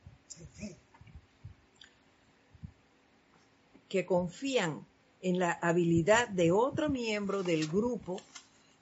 que 3.89 4.07
confían 4.07 4.87
en 5.25 5.39
la 5.39 5.53
habilidad 5.53 6.29
de 6.29 6.53
otro 6.53 6.91
miembro 6.91 7.43
del 7.43 7.67
grupo 7.67 8.21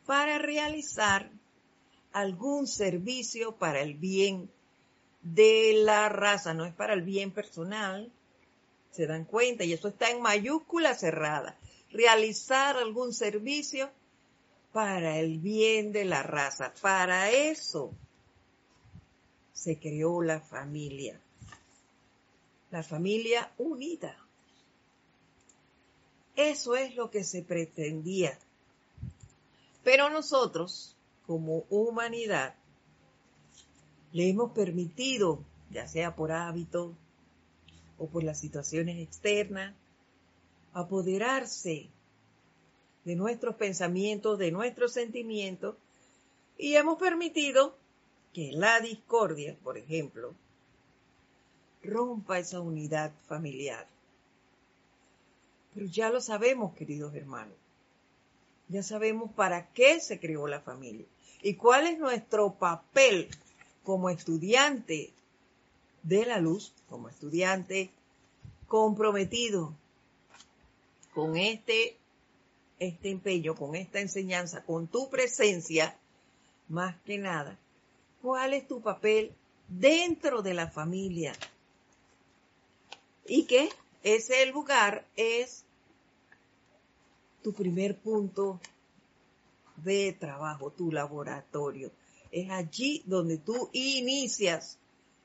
para 0.06 0.38
realizar 0.38 1.30
algún 2.12 2.66
servicio 2.66 3.54
para 3.54 3.80
el 3.80 3.94
bien 3.94 4.50
de 5.22 5.74
la 5.84 6.08
raza, 6.08 6.52
no 6.52 6.64
es 6.64 6.74
para 6.74 6.94
el 6.94 7.02
bien 7.02 7.30
personal, 7.30 8.10
se 8.90 9.06
dan 9.06 9.24
cuenta, 9.24 9.62
y 9.62 9.72
eso 9.72 9.86
está 9.86 10.10
en 10.10 10.20
mayúscula 10.20 10.96
cerrada, 10.96 11.56
realizar 11.92 12.76
algún 12.76 13.14
servicio 13.14 13.88
para 14.72 15.20
el 15.20 15.38
bien 15.38 15.92
de 15.92 16.04
la 16.04 16.24
raza. 16.24 16.74
Para 16.82 17.30
eso 17.30 17.92
se 19.52 19.78
creó 19.78 20.22
la 20.22 20.40
familia, 20.40 21.20
la 22.72 22.82
familia 22.82 23.52
unida. 23.58 24.21
Eso 26.36 26.76
es 26.76 26.94
lo 26.94 27.10
que 27.10 27.24
se 27.24 27.42
pretendía. 27.42 28.38
Pero 29.84 30.10
nosotros, 30.10 30.96
como 31.26 31.64
humanidad, 31.68 32.54
le 34.12 34.28
hemos 34.28 34.52
permitido, 34.52 35.42
ya 35.70 35.88
sea 35.88 36.14
por 36.14 36.32
hábito 36.32 36.94
o 37.98 38.06
por 38.06 38.22
las 38.22 38.38
situaciones 38.38 38.98
externas, 38.98 39.74
apoderarse 40.72 41.88
de 43.04 43.16
nuestros 43.16 43.56
pensamientos, 43.56 44.38
de 44.38 44.52
nuestros 44.52 44.92
sentimientos, 44.92 45.76
y 46.56 46.76
hemos 46.76 46.98
permitido 46.98 47.76
que 48.32 48.52
la 48.52 48.80
discordia, 48.80 49.56
por 49.62 49.76
ejemplo, 49.76 50.34
rompa 51.82 52.38
esa 52.38 52.60
unidad 52.60 53.12
familiar. 53.26 53.91
Pero 55.74 55.86
ya 55.86 56.10
lo 56.10 56.20
sabemos, 56.20 56.74
queridos 56.74 57.14
hermanos. 57.14 57.56
Ya 58.68 58.82
sabemos 58.82 59.30
para 59.32 59.68
qué 59.72 60.00
se 60.00 60.18
creó 60.20 60.46
la 60.46 60.60
familia 60.60 61.06
y 61.42 61.54
cuál 61.54 61.86
es 61.86 61.98
nuestro 61.98 62.54
papel 62.54 63.28
como 63.82 64.08
estudiante 64.08 65.12
de 66.02 66.24
la 66.26 66.38
luz, 66.38 66.72
como 66.88 67.08
estudiante 67.08 67.90
comprometido 68.68 69.74
con 71.12 71.36
este, 71.36 71.96
este 72.78 73.10
empeño, 73.10 73.54
con 73.54 73.74
esta 73.74 74.00
enseñanza, 74.00 74.64
con 74.64 74.86
tu 74.86 75.10
presencia, 75.10 75.96
más 76.68 76.96
que 77.02 77.18
nada, 77.18 77.58
cuál 78.22 78.54
es 78.54 78.66
tu 78.66 78.80
papel 78.80 79.34
dentro 79.68 80.42
de 80.42 80.54
la 80.54 80.68
familia. 80.68 81.34
Y 83.26 83.44
que 83.44 83.68
ese 84.02 84.46
lugar 84.46 85.06
es 85.16 85.64
tu 87.42 87.52
primer 87.52 87.96
punto 87.98 88.60
de 89.76 90.12
trabajo, 90.12 90.70
tu 90.70 90.92
laboratorio. 90.92 91.90
Es 92.30 92.50
allí 92.50 93.02
donde 93.06 93.38
tú 93.38 93.68
inicias 93.72 94.78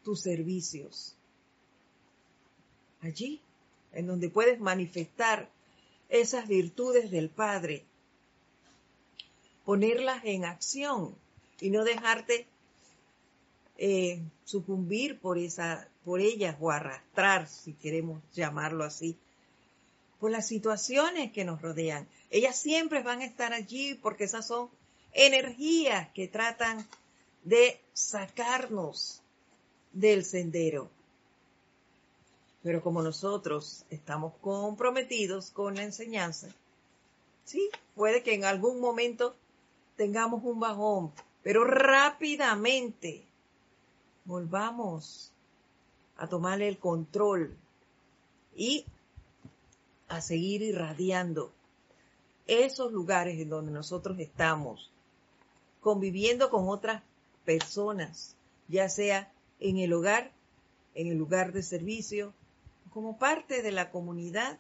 tus 0.04 0.22
servicios. 0.22 1.16
Allí, 3.02 3.42
en 3.94 4.08
donde 4.08 4.30
puedes 4.30 4.60
manifestar 4.60 5.50
esas 6.10 6.48
virtudes 6.48 7.12
del 7.12 7.30
Padre, 7.30 7.86
ponerlas 9.66 10.24
en 10.26 10.46
acción 10.46 11.16
y 11.60 11.70
no 11.70 11.84
dejarte 11.84 12.48
eh, 13.78 14.22
sucumbir 14.44 15.20
por, 15.20 15.38
esa, 15.38 15.88
por 16.04 16.20
ellas 16.20 16.56
o 16.60 16.72
arrastrar, 16.72 17.48
si 17.48 17.74
queremos 17.74 18.22
llamarlo 18.34 18.84
así, 18.84 19.18
por 20.20 20.32
las 20.32 20.48
situaciones 20.48 21.32
que 21.32 21.46
nos 21.46 21.62
rodean. 21.62 22.08
Ellas 22.32 22.58
siempre 22.58 23.04
van 23.04 23.22
a 23.22 23.26
estar 23.26 23.54
allí 23.54 23.94
porque 23.96 24.24
esas 24.24 24.48
son 24.48 24.70
energías 25.14 26.10
que 26.14 26.28
tratan 26.28 26.88
de 27.44 27.80
sacarnos 27.94 29.22
del 29.94 30.26
sendero. 30.26 30.90
Pero 32.64 32.82
como 32.82 33.02
nosotros 33.02 33.86
estamos 33.90 34.34
comprometidos 34.42 35.52
con 35.52 35.76
la 35.76 35.84
enseñanza, 35.84 36.48
sí, 37.46 37.70
puede 37.96 38.24
que 38.24 38.34
en 38.34 38.44
algún 38.44 38.80
momento 38.80 39.36
tengamos 39.96 40.44
un 40.44 40.60
bajón, 40.60 41.12
pero 41.44 41.64
rápidamente 41.64 43.24
volvamos 44.28 45.32
a 46.18 46.28
tomar 46.28 46.62
el 46.62 46.78
control 46.78 47.56
y 48.56 48.86
a 50.10 50.22
seguir 50.22 50.62
irradiando 50.62 51.52
esos 52.46 52.92
lugares 52.92 53.40
en 53.40 53.50
donde 53.50 53.72
nosotros 53.72 54.20
estamos, 54.20 54.92
conviviendo 55.82 56.50
con 56.50 56.68
otras 56.68 57.04
personas, 57.46 58.36
ya 58.68 58.90
sea 58.90 59.32
en 59.60 59.78
el 59.78 59.94
hogar, 59.94 60.32
en 60.94 61.08
el 61.08 61.18
lugar 61.18 61.54
de 61.54 61.64
servicio, 61.64 62.34
como 62.94 63.18
parte 63.18 63.62
de 63.62 63.72
la 63.72 63.92
comunidad, 63.92 64.60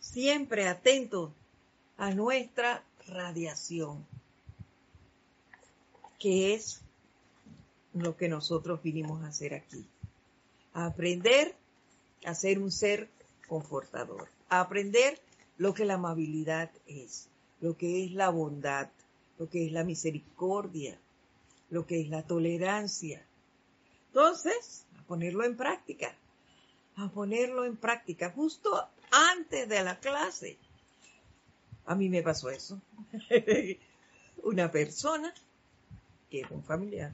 siempre 0.00 0.68
atento 0.68 1.32
a 1.98 2.10
nuestra 2.10 2.82
radiación, 3.06 4.06
que 6.18 6.54
es 6.54 6.82
lo 8.02 8.16
que 8.16 8.28
nosotros 8.28 8.82
vinimos 8.82 9.22
a 9.22 9.28
hacer 9.28 9.54
aquí. 9.54 9.84
A 10.74 10.86
aprender 10.86 11.54
a 12.24 12.34
ser 12.34 12.58
un 12.58 12.70
ser 12.70 13.08
confortador. 13.48 14.28
A 14.48 14.60
aprender 14.60 15.20
lo 15.56 15.74
que 15.74 15.84
la 15.84 15.94
amabilidad 15.94 16.70
es, 16.86 17.28
lo 17.60 17.76
que 17.76 18.04
es 18.04 18.12
la 18.12 18.30
bondad, 18.30 18.88
lo 19.38 19.48
que 19.48 19.66
es 19.66 19.72
la 19.72 19.84
misericordia, 19.84 20.98
lo 21.70 21.86
que 21.86 22.00
es 22.00 22.08
la 22.08 22.22
tolerancia. 22.22 23.24
Entonces, 24.08 24.84
a 24.98 25.02
ponerlo 25.04 25.44
en 25.44 25.56
práctica, 25.56 26.14
a 26.96 27.08
ponerlo 27.08 27.64
en 27.64 27.76
práctica 27.76 28.30
justo 28.30 28.86
antes 29.10 29.68
de 29.68 29.82
la 29.82 29.98
clase. 29.98 30.56
A 31.86 31.94
mí 31.94 32.08
me 32.08 32.22
pasó 32.22 32.50
eso. 32.50 32.80
Una 34.42 34.70
persona 34.70 35.32
que 36.30 36.40
es 36.40 36.50
un 36.50 36.62
familiar 36.62 37.12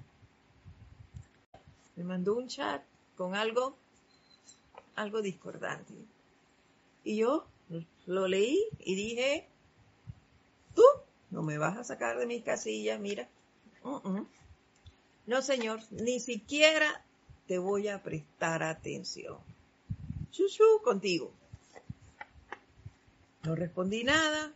me 1.97 2.05
mandó 2.05 2.35
un 2.37 2.49
chat 2.49 2.83
con 3.17 3.35
algo, 3.35 3.77
algo 4.97 5.23
discordante. 5.23 5.95
Y 7.05 7.17
yo 7.17 7.47
lo 8.07 8.27
leí 8.29 8.59
y 8.81 8.95
dije, 8.95 9.49
tú 10.75 10.83
no 11.31 11.43
me 11.43 11.59
vas 11.59 11.77
a 11.77 11.85
sacar 11.85 12.19
de 12.19 12.27
mis 12.27 12.43
casillas, 12.43 12.99
mira. 13.01 13.29
No, 15.27 15.43
señor, 15.43 15.81
ni 15.91 16.21
siquiera 16.21 17.05
te 17.47 17.59
voy 17.59 17.89
a 17.89 18.03
prestar 18.03 18.63
atención. 18.63 19.39
Chuchu, 20.31 20.81
contigo. 20.83 21.33
No 23.43 23.55
respondí 23.55 24.05
nada, 24.05 24.53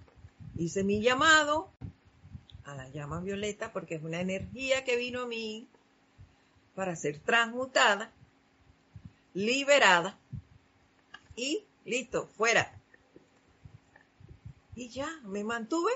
hice 0.57 0.83
mi 0.83 1.03
llamado 1.03 1.71
a 2.65 2.75
la 2.75 2.89
llama 2.89 3.21
violeta 3.21 3.73
porque 3.73 3.97
es 3.97 4.03
una 4.03 4.21
energía 4.21 4.85
que 4.85 4.97
vino 4.97 5.23
a 5.23 5.27
mí 5.27 5.69
para 6.79 6.95
ser 6.95 7.19
transmutada, 7.19 8.13
liberada 9.35 10.17
y 11.35 11.65
listo, 11.85 12.29
fuera. 12.37 12.73
Y 14.77 14.89
ya, 14.89 15.09
me 15.25 15.43
mantuve 15.43 15.91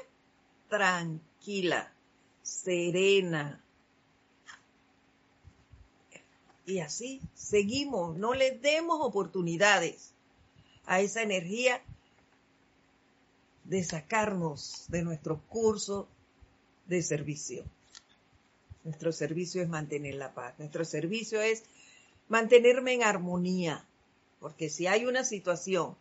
tranquila, 0.68 1.95
serena. 2.43 3.62
Y 6.66 6.80
así 6.80 7.22
seguimos, 7.33 8.16
no 8.16 8.35
le 8.35 8.59
demos 8.59 8.99
oportunidades 9.03 10.12
a 10.87 10.99
esa 10.99 11.22
energía 11.22 11.80
de 13.62 13.85
sacarnos 13.85 14.87
de 14.89 15.05
nuestro 15.05 15.41
curso 15.43 16.09
de 16.87 17.05
servicio. 17.05 17.64
Nuestro 18.85 19.12
servicio 19.12 19.62
es 19.62 19.68
mantener 19.68 20.16
la 20.16 20.35
paz, 20.35 20.59
nuestro 20.59 20.85
servicio 20.85 21.41
es 21.41 21.62
mantenerme 22.28 22.95
en 22.95 23.05
armonía, 23.05 23.85
porque 24.41 24.68
si 24.70 24.87
hay 24.87 25.07
una 25.07 25.24
situación 25.24 25.97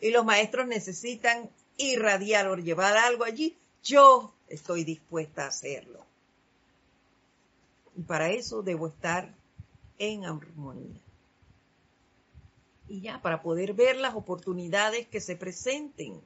y 0.00 0.10
los 0.10 0.24
maestros 0.24 0.66
necesitan 0.68 1.50
irradiar 1.76 2.46
o 2.48 2.56
llevar 2.56 2.96
algo 2.96 3.24
allí, 3.24 3.56
yo 3.82 4.32
estoy 4.48 4.84
dispuesta 4.84 5.44
a 5.44 5.48
hacerlo. 5.48 6.04
Y 7.96 8.02
para 8.02 8.30
eso 8.30 8.62
debo 8.62 8.86
estar 8.88 9.34
en 9.98 10.24
armonía. 10.24 11.00
Y 12.88 13.00
ya, 13.00 13.20
para 13.22 13.42
poder 13.42 13.74
ver 13.74 13.96
las 13.96 14.14
oportunidades 14.14 15.06
que 15.08 15.20
se 15.20 15.36
presenten. 15.36 16.20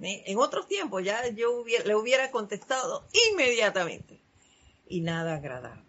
¿Eh? 0.00 0.22
En 0.26 0.38
otros 0.38 0.68
tiempos 0.68 1.02
ya 1.02 1.26
yo 1.28 1.64
le 1.64 1.94
hubiera 1.94 2.30
contestado 2.30 3.04
inmediatamente. 3.30 4.20
Y 4.88 5.00
nada 5.00 5.34
agradable. 5.34 5.82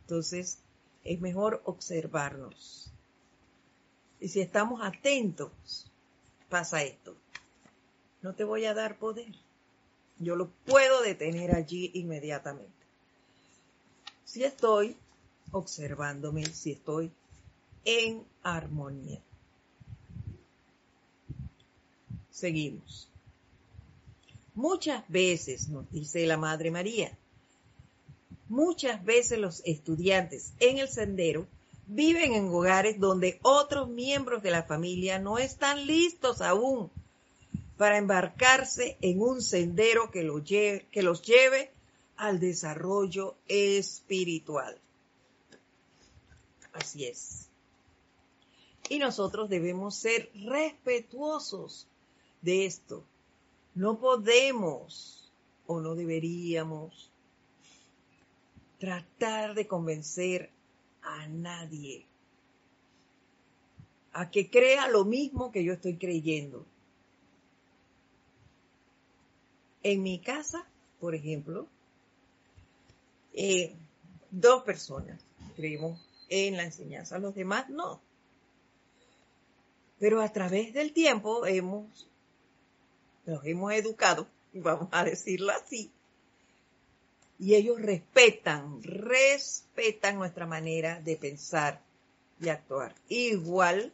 Entonces, 0.00 0.58
es 1.04 1.20
mejor 1.20 1.62
observarnos. 1.64 2.90
Y 4.20 4.28
si 4.28 4.40
estamos 4.40 4.80
atentos, 4.82 5.90
pasa 6.48 6.82
esto. 6.82 7.16
No 8.22 8.34
te 8.34 8.44
voy 8.44 8.64
a 8.64 8.74
dar 8.74 8.98
poder. 8.98 9.34
Yo 10.18 10.36
lo 10.36 10.48
puedo 10.64 11.02
detener 11.02 11.54
allí 11.54 11.90
inmediatamente. 11.94 12.72
Si 14.24 14.42
estoy 14.42 14.96
observándome, 15.52 16.44
si 16.46 16.72
estoy 16.72 17.10
en 17.84 18.24
armonía. 18.42 19.20
Seguimos. 22.30 23.08
Muchas 24.54 25.06
veces, 25.08 25.68
nos 25.68 25.90
dice 25.90 26.26
la 26.26 26.36
Madre 26.36 26.70
María, 26.70 27.16
muchas 28.48 29.04
veces 29.04 29.38
los 29.38 29.62
estudiantes 29.64 30.52
en 30.60 30.78
el 30.78 30.88
sendero 30.88 31.46
viven 31.86 32.32
en 32.34 32.48
hogares 32.48 32.98
donde 32.98 33.38
otros 33.42 33.88
miembros 33.88 34.42
de 34.42 34.50
la 34.50 34.62
familia 34.62 35.18
no 35.18 35.38
están 35.38 35.86
listos 35.86 36.40
aún 36.40 36.90
para 37.76 37.98
embarcarse 37.98 38.96
en 39.00 39.20
un 39.20 39.42
sendero 39.42 40.10
que, 40.10 40.86
que 40.90 41.02
los 41.02 41.22
lleve 41.22 41.70
al 42.16 42.38
desarrollo 42.38 43.34
espiritual. 43.48 44.78
Así 46.72 47.04
es. 47.06 47.48
Y 48.88 48.98
nosotros 48.98 49.48
debemos 49.48 49.96
ser 49.96 50.30
respetuosos 50.34 51.86
de 52.42 52.66
esto. 52.66 53.02
No 53.74 53.98
podemos 53.98 55.32
o 55.66 55.80
no 55.80 55.94
deberíamos 55.94 57.10
tratar 58.84 59.54
de 59.54 59.66
convencer 59.66 60.50
a 61.02 61.26
nadie 61.26 62.04
a 64.12 64.30
que 64.30 64.50
crea 64.50 64.88
lo 64.88 65.06
mismo 65.06 65.50
que 65.50 65.64
yo 65.64 65.72
estoy 65.72 65.96
creyendo. 65.96 66.66
En 69.82 70.02
mi 70.02 70.18
casa, 70.20 70.66
por 71.00 71.14
ejemplo, 71.14 71.66
eh, 73.32 73.74
dos 74.30 74.62
personas 74.64 75.18
creemos 75.56 75.98
en 76.28 76.58
la 76.58 76.64
enseñanza, 76.64 77.18
los 77.18 77.34
demás 77.34 77.70
no. 77.70 78.02
Pero 79.98 80.20
a 80.20 80.30
través 80.30 80.74
del 80.74 80.92
tiempo 80.92 81.46
hemos, 81.46 82.06
los 83.24 83.44
hemos 83.46 83.72
educado, 83.72 84.28
vamos 84.52 84.88
a 84.92 85.04
decirlo 85.04 85.52
así, 85.52 85.90
y 87.38 87.54
ellos 87.54 87.80
respetan, 87.80 88.82
respetan 88.82 90.16
nuestra 90.16 90.46
manera 90.46 91.00
de 91.00 91.16
pensar 91.16 91.80
y 92.40 92.48
actuar. 92.48 92.94
Igual 93.08 93.92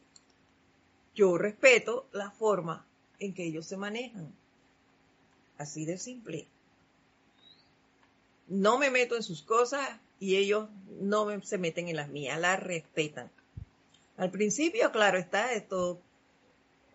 yo 1.14 1.38
respeto 1.38 2.06
la 2.12 2.30
forma 2.30 2.86
en 3.18 3.34
que 3.34 3.44
ellos 3.44 3.66
se 3.66 3.76
manejan. 3.76 4.32
Así 5.58 5.84
de 5.84 5.98
simple. 5.98 6.46
No 8.48 8.78
me 8.78 8.90
meto 8.90 9.16
en 9.16 9.22
sus 9.22 9.42
cosas 9.42 9.88
y 10.18 10.36
ellos 10.36 10.68
no 11.00 11.28
se 11.42 11.58
meten 11.58 11.88
en 11.88 11.96
las 11.96 12.08
mías, 12.08 12.38
las 12.40 12.60
respetan. 12.60 13.30
Al 14.16 14.30
principio, 14.30 14.90
claro 14.92 15.18
está, 15.18 15.52
esto 15.52 16.00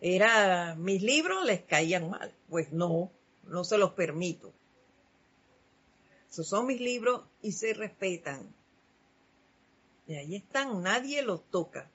era, 0.00 0.74
mis 0.76 1.02
libros 1.02 1.44
les 1.44 1.62
caían 1.62 2.10
mal. 2.10 2.32
Pues 2.48 2.72
no, 2.72 3.10
no 3.48 3.64
se 3.64 3.78
los 3.78 3.92
permito. 3.92 4.52
Esos 6.36 6.48
son 6.48 6.66
mis 6.66 6.82
libros 6.82 7.22
y 7.40 7.52
se 7.52 7.72
respetan. 7.72 8.54
Y 10.06 10.16
ahí 10.16 10.36
están, 10.36 10.82
nadie 10.82 11.22
los 11.22 11.42
toca. 11.50 11.88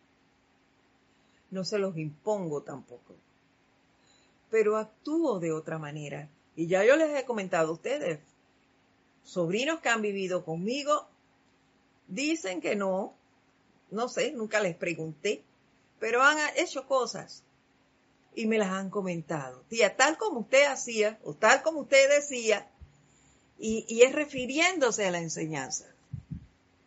No 1.51 1.63
se 1.63 1.77
los 1.77 1.95
impongo 1.95 2.63
tampoco. 2.63 3.13
Pero 4.49 4.77
actúo 4.77 5.39
de 5.39 5.51
otra 5.51 5.77
manera. 5.77 6.27
Y 6.55 6.65
ya 6.65 6.83
yo 6.83 6.95
les 6.95 7.15
he 7.15 7.23
comentado 7.23 7.69
a 7.69 7.73
ustedes, 7.73 8.19
sobrinos 9.23 9.79
que 9.79 9.89
han 9.89 10.01
vivido 10.01 10.43
conmigo 10.43 11.07
dicen 12.07 12.61
que 12.61 12.75
no, 12.75 13.13
no 13.91 14.09
sé, 14.09 14.31
nunca 14.31 14.59
les 14.59 14.75
pregunté, 14.75 15.43
pero 15.99 16.23
han 16.23 16.39
hecho 16.57 16.87
cosas 16.87 17.43
y 18.33 18.47
me 18.47 18.57
las 18.57 18.71
han 18.71 18.89
comentado. 18.89 19.63
Tía, 19.69 19.95
tal 19.95 20.17
como 20.17 20.39
usted 20.39 20.65
hacía 20.65 21.19
o 21.23 21.35
tal 21.35 21.61
como 21.61 21.81
usted 21.81 22.09
decía, 22.09 22.71
y, 23.61 24.01
es 24.01 24.11
refiriéndose 24.13 25.05
a 25.05 25.11
la 25.11 25.19
enseñanza. 25.19 25.85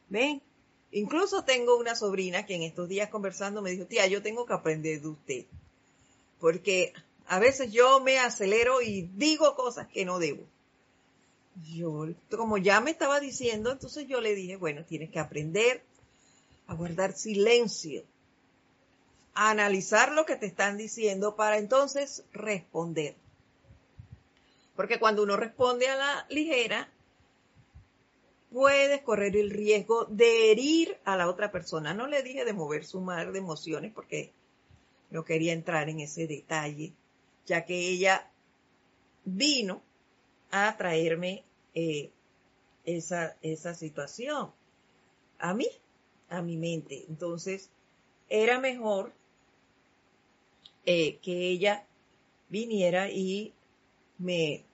¿Ven? 0.08 0.42
Incluso 0.90 1.44
tengo 1.44 1.76
una 1.76 1.94
sobrina 1.94 2.46
que 2.46 2.54
en 2.54 2.62
estos 2.62 2.88
días 2.88 3.10
conversando 3.10 3.62
me 3.62 3.70
dijo, 3.70 3.86
tía, 3.86 4.06
yo 4.06 4.22
tengo 4.22 4.44
que 4.44 4.54
aprender 4.54 5.00
de 5.00 5.08
usted. 5.08 5.44
Porque 6.40 6.92
a 7.26 7.38
veces 7.38 7.72
yo 7.72 8.00
me 8.00 8.18
acelero 8.18 8.82
y 8.82 9.08
digo 9.14 9.54
cosas 9.54 9.88
que 9.88 10.04
no 10.04 10.18
debo. 10.18 10.44
Yo, 11.72 12.08
como 12.36 12.58
ya 12.58 12.80
me 12.80 12.90
estaba 12.90 13.20
diciendo, 13.20 13.70
entonces 13.70 14.06
yo 14.08 14.20
le 14.20 14.34
dije, 14.34 14.56
bueno, 14.56 14.84
tienes 14.84 15.10
que 15.10 15.20
aprender 15.20 15.82
a 16.66 16.74
guardar 16.74 17.16
silencio, 17.16 18.02
a 19.34 19.50
analizar 19.50 20.12
lo 20.12 20.26
que 20.26 20.36
te 20.36 20.46
están 20.46 20.76
diciendo 20.76 21.36
para 21.36 21.58
entonces 21.58 22.24
responder. 22.32 23.14
Porque 24.76 24.98
cuando 24.98 25.22
uno 25.22 25.36
responde 25.36 25.88
a 25.88 25.96
la 25.96 26.26
ligera, 26.28 26.90
puedes 28.50 29.02
correr 29.02 29.36
el 29.36 29.50
riesgo 29.50 30.04
de 30.06 30.50
herir 30.50 30.98
a 31.04 31.16
la 31.16 31.28
otra 31.28 31.50
persona. 31.50 31.94
No 31.94 32.06
le 32.06 32.22
dije 32.22 32.44
de 32.44 32.52
mover 32.52 32.84
su 32.84 33.00
mar 33.00 33.32
de 33.32 33.38
emociones 33.38 33.92
porque 33.92 34.32
no 35.10 35.24
quería 35.24 35.52
entrar 35.52 35.88
en 35.88 36.00
ese 36.00 36.26
detalle, 36.26 36.92
ya 37.46 37.64
que 37.64 37.76
ella 37.76 38.30
vino 39.24 39.82
a 40.50 40.76
traerme 40.76 41.44
eh, 41.74 42.10
esa, 42.84 43.36
esa 43.42 43.74
situación 43.74 44.52
a 45.38 45.54
mí, 45.54 45.68
a 46.28 46.42
mi 46.42 46.56
mente. 46.56 47.04
Entonces, 47.08 47.70
era 48.28 48.58
mejor 48.60 49.12
eh, 50.86 51.18
que 51.18 51.48
ella 51.48 51.86
viniera 52.48 53.10
y 53.10 53.52
me, 54.18 54.64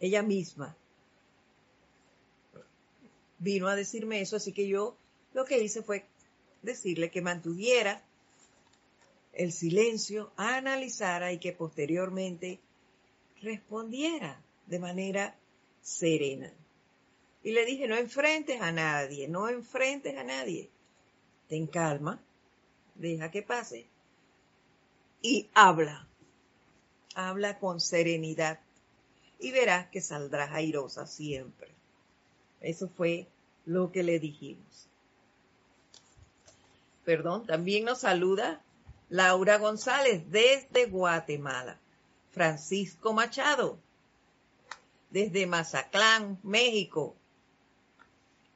ella 0.00 0.22
misma 0.22 0.76
vino 3.38 3.68
a 3.68 3.76
decirme 3.76 4.20
eso, 4.20 4.36
así 4.36 4.52
que 4.52 4.66
yo 4.66 4.96
lo 5.34 5.44
que 5.44 5.62
hice 5.62 5.82
fue 5.82 6.04
decirle 6.62 7.10
que 7.10 7.20
mantuviera 7.20 8.02
el 9.32 9.52
silencio, 9.52 10.32
analizara 10.36 11.32
y 11.32 11.38
que 11.38 11.52
posteriormente 11.52 12.60
respondiera 13.42 14.40
de 14.66 14.78
manera 14.78 15.36
serena. 15.82 16.52
Y 17.42 17.52
le 17.52 17.66
dije, 17.66 17.86
no 17.86 17.96
enfrentes 17.96 18.60
a 18.60 18.72
nadie, 18.72 19.28
no 19.28 19.48
enfrentes 19.48 20.16
a 20.16 20.24
nadie. 20.24 20.70
Ten 21.48 21.66
calma, 21.66 22.22
deja 22.94 23.30
que 23.30 23.42
pase 23.42 23.86
y 25.20 25.48
habla 25.52 26.06
habla 27.14 27.58
con 27.58 27.80
serenidad 27.80 28.60
y 29.38 29.50
verás 29.50 29.88
que 29.88 30.00
saldrás 30.00 30.52
airosa 30.52 31.06
siempre. 31.06 31.68
Eso 32.60 32.88
fue 32.88 33.26
lo 33.66 33.92
que 33.92 34.02
le 34.02 34.18
dijimos. 34.18 34.88
Perdón, 37.04 37.46
también 37.46 37.84
nos 37.84 38.00
saluda 38.00 38.62
Laura 39.10 39.58
González 39.58 40.30
desde 40.30 40.86
Guatemala. 40.86 41.78
Francisco 42.32 43.12
Machado 43.12 43.78
desde 45.14 45.46
Mazatlán, 45.46 46.40
México. 46.42 47.14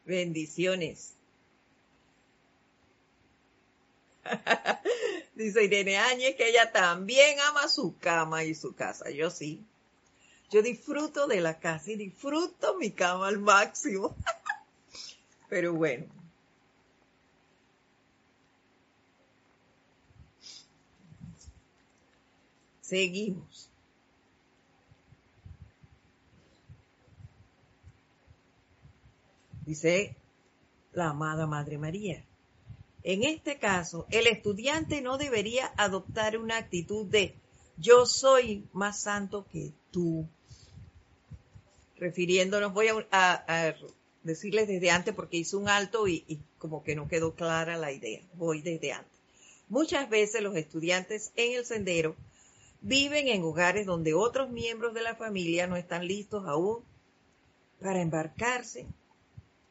Bendiciones. 0.04 1.14
Dice 5.34 5.64
Irene 5.64 5.98
Áñez 5.98 6.36
que 6.36 6.48
ella 6.48 6.72
también 6.72 7.38
ama 7.40 7.68
su 7.68 7.96
cama 7.98 8.44
y 8.44 8.54
su 8.54 8.74
casa. 8.74 9.10
Yo 9.10 9.30
sí. 9.30 9.64
Yo 10.50 10.62
disfruto 10.62 11.26
de 11.26 11.40
la 11.40 11.58
casa 11.58 11.92
y 11.92 11.96
disfruto 11.96 12.76
mi 12.78 12.90
cama 12.90 13.28
al 13.28 13.38
máximo. 13.38 14.16
Pero 15.48 15.74
bueno. 15.74 16.06
Seguimos. 22.80 23.70
Dice 29.66 30.16
la 30.94 31.10
amada 31.10 31.46
Madre 31.46 31.76
María. 31.76 32.24
En 33.02 33.24
este 33.24 33.58
caso, 33.58 34.06
el 34.10 34.26
estudiante 34.26 35.00
no 35.00 35.18
debería 35.18 35.72
adoptar 35.76 36.36
una 36.38 36.56
actitud 36.56 37.06
de 37.06 37.34
yo 37.76 38.06
soy 38.06 38.66
más 38.72 39.00
santo 39.00 39.46
que 39.52 39.72
tú. 39.90 40.28
Refiriéndonos, 41.96 42.72
voy 42.72 42.88
a, 43.10 43.74
decirles 44.22 44.68
desde 44.68 44.90
antes 44.90 45.14
porque 45.14 45.38
hice 45.38 45.56
un 45.56 45.68
alto 45.68 46.06
y, 46.08 46.24
y 46.26 46.40
como 46.58 46.82
que 46.82 46.96
no 46.96 47.08
quedó 47.08 47.34
clara 47.34 47.76
la 47.76 47.92
idea. 47.92 48.20
Voy 48.34 48.62
desde 48.62 48.92
antes. 48.92 49.18
Muchas 49.68 50.08
veces 50.10 50.42
los 50.42 50.56
estudiantes 50.56 51.32
en 51.36 51.56
el 51.56 51.64
sendero 51.64 52.16
viven 52.80 53.28
en 53.28 53.42
hogares 53.42 53.86
donde 53.86 54.14
otros 54.14 54.50
miembros 54.50 54.94
de 54.94 55.02
la 55.02 55.14
familia 55.14 55.66
no 55.66 55.76
están 55.76 56.06
listos 56.06 56.46
aún 56.46 56.82
para 57.80 58.00
embarcarse 58.00 58.86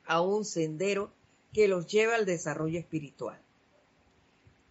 a 0.05 0.21
un 0.21 0.45
sendero 0.45 1.11
que 1.57 1.67
los 1.67 1.87
lleva 1.87 2.13
al 2.13 2.27
desarrollo 2.27 2.77
espiritual. 2.77 3.41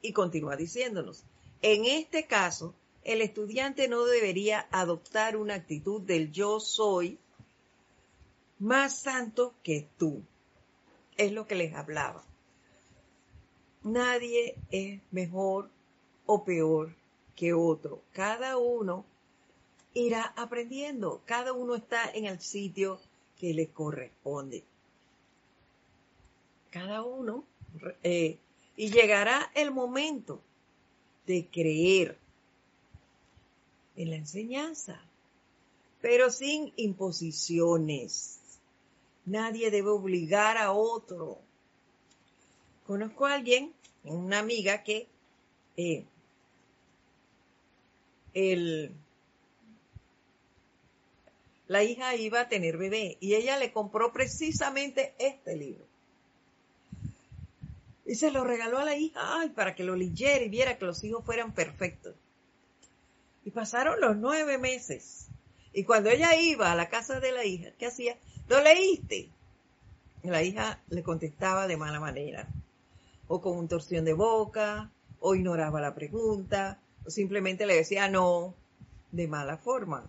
Y 0.02 0.12
continúa 0.12 0.54
diciéndonos, 0.54 1.24
en 1.60 1.84
este 1.84 2.28
caso, 2.28 2.74
el 3.02 3.22
estudiante 3.22 3.88
no 3.88 4.04
debería 4.04 4.68
adoptar 4.70 5.36
una 5.36 5.54
actitud 5.54 6.00
del 6.00 6.30
yo 6.30 6.60
soy 6.60 7.18
más 8.60 9.00
santo 9.00 9.52
que 9.64 9.88
tú. 9.98 10.22
Es 11.16 11.32
lo 11.32 11.48
que 11.48 11.56
les 11.56 11.74
hablaba. 11.74 12.24
Nadie 13.82 14.54
es 14.70 15.00
mejor 15.10 15.68
o 16.24 16.44
peor 16.44 16.94
que 17.34 17.52
otro. 17.52 18.00
Cada 18.12 18.58
uno 18.58 19.04
irá 19.92 20.32
aprendiendo. 20.36 21.20
Cada 21.24 21.52
uno 21.52 21.74
está 21.74 22.08
en 22.14 22.26
el 22.26 22.38
sitio 22.38 23.00
que 23.40 23.54
le 23.54 23.70
corresponde 23.70 24.62
cada 26.76 27.02
uno, 27.02 27.42
eh, 28.02 28.36
y 28.76 28.90
llegará 28.90 29.50
el 29.54 29.70
momento 29.70 30.42
de 31.26 31.46
creer 31.46 32.18
en 33.96 34.10
la 34.10 34.16
enseñanza, 34.16 35.00
pero 36.02 36.28
sin 36.28 36.74
imposiciones. 36.76 38.40
Nadie 39.24 39.70
debe 39.70 39.88
obligar 39.88 40.58
a 40.58 40.72
otro. 40.72 41.38
Conozco 42.86 43.24
a 43.24 43.36
alguien, 43.36 43.72
una 44.04 44.40
amiga 44.40 44.84
que 44.84 45.06
eh, 45.78 46.04
el, 48.34 48.92
la 51.68 51.82
hija 51.84 52.14
iba 52.16 52.42
a 52.42 52.48
tener 52.50 52.76
bebé 52.76 53.16
y 53.18 53.34
ella 53.34 53.58
le 53.58 53.72
compró 53.72 54.12
precisamente 54.12 55.14
este 55.18 55.56
libro. 55.56 55.95
Y 58.06 58.14
se 58.14 58.30
lo 58.30 58.44
regaló 58.44 58.78
a 58.78 58.84
la 58.84 58.96
hija, 58.96 59.20
ay, 59.40 59.48
para 59.50 59.74
que 59.74 59.82
lo 59.82 59.96
leyera 59.96 60.44
y 60.44 60.48
viera 60.48 60.78
que 60.78 60.84
los 60.84 61.02
hijos 61.02 61.24
fueran 61.24 61.52
perfectos. 61.52 62.14
Y 63.44 63.50
pasaron 63.50 64.00
los 64.00 64.16
nueve 64.16 64.58
meses. 64.58 65.26
Y 65.72 65.84
cuando 65.84 66.10
ella 66.10 66.34
iba 66.36 66.70
a 66.70 66.76
la 66.76 66.88
casa 66.88 67.18
de 67.20 67.32
la 67.32 67.44
hija, 67.44 67.72
¿qué 67.78 67.86
hacía? 67.86 68.16
¿Lo 68.48 68.62
leíste? 68.62 69.28
la 70.22 70.42
hija 70.42 70.80
le 70.88 71.02
contestaba 71.02 71.66
de 71.66 71.76
mala 71.76 72.00
manera. 72.00 72.48
O 73.28 73.40
con 73.40 73.56
un 73.56 73.68
torsión 73.68 74.04
de 74.04 74.12
boca, 74.12 74.90
o 75.20 75.34
ignoraba 75.34 75.80
la 75.80 75.94
pregunta, 75.94 76.80
o 77.04 77.10
simplemente 77.10 77.66
le 77.66 77.76
decía 77.76 78.08
no, 78.08 78.54
de 79.12 79.28
mala 79.28 79.56
forma. 79.56 80.08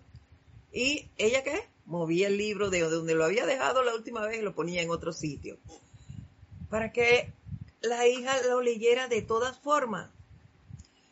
¿Y 0.72 1.08
ella 1.16 1.42
qué? 1.42 1.60
Movía 1.86 2.28
el 2.28 2.36
libro 2.36 2.70
de 2.70 2.80
donde 2.80 3.14
lo 3.14 3.24
había 3.24 3.46
dejado 3.46 3.82
la 3.82 3.94
última 3.94 4.26
vez 4.26 4.38
y 4.38 4.42
lo 4.42 4.54
ponía 4.54 4.82
en 4.82 4.90
otro 4.90 5.12
sitio. 5.12 5.56
Para 6.68 6.92
que 6.92 7.32
la 7.80 8.06
hija 8.06 8.42
lo 8.48 8.60
leyera 8.60 9.08
de 9.08 9.22
todas 9.22 9.58
formas. 9.58 10.10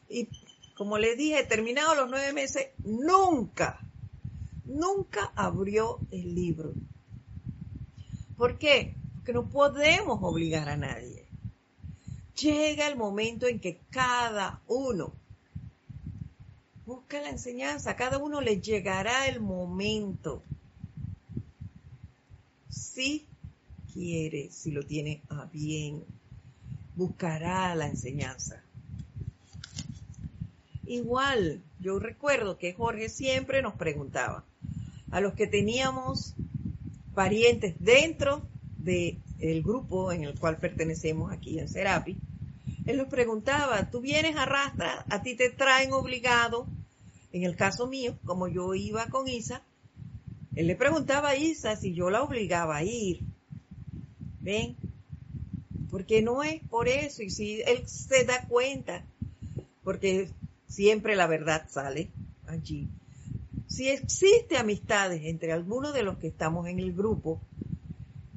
Y 0.09 0.29
como 0.77 0.99
les 0.99 1.17
dije, 1.17 1.43
terminados 1.45 1.97
los 1.97 2.11
nueve 2.11 2.33
meses, 2.33 2.69
nunca, 2.85 3.81
nunca 4.65 5.33
abrió 5.35 5.99
el 6.11 6.35
libro. 6.35 6.73
¿Por 8.37 8.59
qué? 8.59 8.95
Porque 9.15 9.33
no 9.33 9.49
podemos 9.49 10.19
obligar 10.23 10.69
a 10.69 10.77
nadie. 10.77 11.25
Llega 12.41 12.87
el 12.87 12.97
momento 12.97 13.47
en 13.47 13.61
que 13.61 13.81
cada 13.91 14.61
uno 14.67 15.15
busca 16.85 17.21
la 17.21 17.31
enseñanza, 17.31 17.97
cada 17.97 18.19
uno 18.19 18.41
le 18.43 18.61
llegará 18.61 19.27
el 19.27 19.41
momento. 19.41 20.43
Si 22.69 23.27
quiere, 23.95 24.51
si 24.51 24.71
lo 24.71 24.83
tiene 24.83 25.23
a 25.31 25.47
bien 25.47 26.05
buscará 26.97 27.75
la 27.75 27.87
enseñanza. 27.87 28.63
Igual, 30.87 31.63
yo 31.79 31.99
recuerdo 31.99 32.59
que 32.59 32.73
Jorge 32.73 33.09
siempre 33.09 33.63
nos 33.63 33.75
preguntaba, 33.75 34.45
a 35.11 35.21
los 35.21 35.35
que 35.35 35.47
teníamos 35.47 36.35
parientes 37.15 37.77
dentro 37.79 38.43
del 38.79 39.63
grupo 39.63 40.13
en 40.13 40.25
el 40.25 40.39
cual 40.39 40.59
pertenecemos 40.59 41.33
aquí 41.33 41.59
en 41.59 41.69
Serapi, 41.69 42.17
él 42.87 42.97
nos 42.99 43.09
preguntaba, 43.09 43.91
tú 43.91 44.01
vienes 44.01 44.37
a 44.37 44.47
rastra, 44.47 45.05
a 45.11 45.23
ti 45.23 45.35
te 45.35 45.51
traen 45.51 45.93
obligado, 45.93 46.67
en 47.33 47.43
el 47.43 47.57
caso 47.57 47.87
mío, 47.87 48.17
como 48.25 48.49
yo 48.49 48.75
iba 48.75 49.07
con 49.07 49.29
Isa, 49.29 49.63
él 50.55 50.69
le 50.69 50.77
preguntaba 50.77 51.31
a 51.31 51.37
Isa 51.37 51.77
si 51.77 51.93
yo 51.93 52.11
la 52.11 52.23
obligaba 52.23 52.77
a 52.77 52.85
ir. 52.85 53.21
¿Ven? 54.41 54.77
Porque 55.97 56.21
no 56.21 56.43
es 56.43 56.61
por 56.69 56.89
eso, 56.89 57.23
y 57.23 57.31
si 57.31 57.63
él 57.63 57.89
se 57.89 58.27
da 58.27 58.47
cuenta, 58.49 59.03
porque 59.83 60.29
siempre 60.69 61.17
la 61.17 61.27
verdad 61.27 61.71
sale 61.71 62.11
allí. 62.47 62.91
Si 63.67 63.89
existe 63.89 64.59
amistades 64.59 65.23
entre 65.25 65.55
algunos 65.55 65.95
de 65.95 66.03
los 66.03 66.19
que 66.19 66.27
estamos 66.27 66.67
en 66.67 66.81
el 66.81 66.93
grupo, 66.93 67.41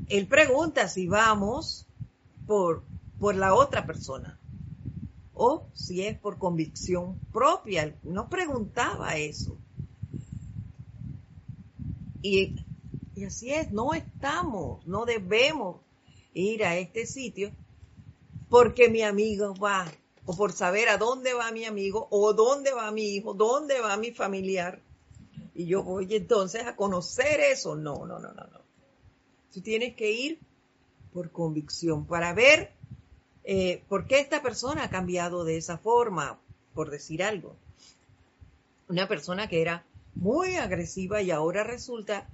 él 0.08 0.26
pregunta 0.26 0.88
si 0.88 1.08
vamos 1.08 1.86
por, 2.48 2.86
por 3.20 3.36
la 3.36 3.54
otra 3.54 3.86
persona 3.86 4.40
o 5.34 5.68
si 5.74 6.04
es 6.04 6.18
por 6.18 6.38
convicción 6.38 7.20
propia. 7.34 7.94
No 8.04 8.30
preguntaba 8.30 9.18
eso. 9.18 9.58
Y, 12.22 12.56
y 13.16 13.26
así 13.26 13.52
es, 13.52 13.70
no 13.74 13.94
estamos, 13.94 14.88
no 14.88 15.04
debemos 15.04 15.89
ir 16.34 16.64
a 16.64 16.78
este 16.78 17.06
sitio 17.06 17.52
porque 18.50 18.90
mi 18.90 19.04
amigo 19.04 19.54
va, 19.56 19.92
o 20.26 20.36
por 20.36 20.52
saber 20.52 20.90
a 20.90 20.98
dónde 20.98 21.34
va 21.34 21.52
mi 21.52 21.66
amigo, 21.66 22.08
o 22.10 22.34
dónde 22.34 22.74
va 22.74 22.92
mi 22.92 23.16
hijo, 23.16 23.34
dónde 23.34 23.80
va 23.80 23.96
mi 23.98 24.12
familiar. 24.12 24.82
Y 25.54 25.66
yo 25.66 25.84
voy 25.84 26.08
entonces 26.16 26.66
a 26.66 26.76
conocer 26.76 27.40
eso. 27.40 27.76
No, 27.76 28.06
no, 28.06 28.20
no, 28.20 28.34
no, 28.34 28.44
no. 28.44 28.60
Tú 29.54 29.62
tienes 29.62 29.96
que 29.96 30.12
ir 30.12 30.40
por 31.14 31.32
convicción, 31.32 32.06
para 32.06 32.34
ver 32.34 32.72
eh, 33.44 33.84
por 33.88 34.06
qué 34.06 34.20
esta 34.20 34.42
persona 34.42 34.86
ha 34.86 34.90
cambiado 34.90 35.44
de 35.44 35.58
esa 35.58 35.78
forma, 35.78 36.40
por 36.74 36.90
decir 36.90 37.24
algo. 37.24 37.56
Una 38.88 39.08
persona 39.08 39.48
que 39.48 39.62
era 39.62 39.86
muy 40.16 40.56
agresiva 40.56 41.22
y 41.22 41.32
ahora 41.32 41.64
resulta 41.64 42.28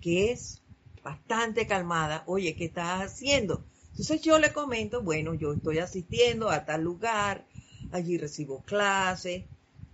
que 0.00 0.32
es 0.32 0.60
bastante 1.02 1.66
calmada, 1.66 2.24
oye, 2.26 2.54
¿qué 2.56 2.66
estás 2.66 3.02
haciendo? 3.02 3.64
Entonces 3.90 4.22
yo 4.22 4.38
le 4.38 4.52
comento, 4.52 5.02
bueno, 5.02 5.34
yo 5.34 5.52
estoy 5.52 5.78
asistiendo 5.78 6.50
a 6.50 6.64
tal 6.64 6.82
lugar, 6.82 7.44
allí 7.92 8.18
recibo 8.18 8.62
clases, 8.62 9.44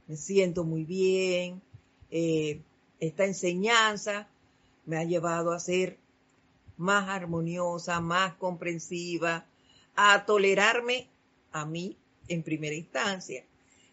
me 0.06 0.16
siento 0.16 0.64
muy 0.64 0.84
bien, 0.84 1.62
eh, 2.10 2.60
esta 3.00 3.24
enseñanza 3.24 4.28
me 4.84 4.96
ha 4.96 5.04
llevado 5.04 5.52
a 5.52 5.60
ser 5.60 5.98
más 6.76 7.08
armoniosa, 7.08 8.00
más 8.00 8.34
comprensiva, 8.34 9.46
a 9.96 10.24
tolerarme 10.26 11.08
a 11.52 11.64
mí 11.64 11.96
en 12.28 12.42
primera 12.42 12.74
instancia 12.74 13.44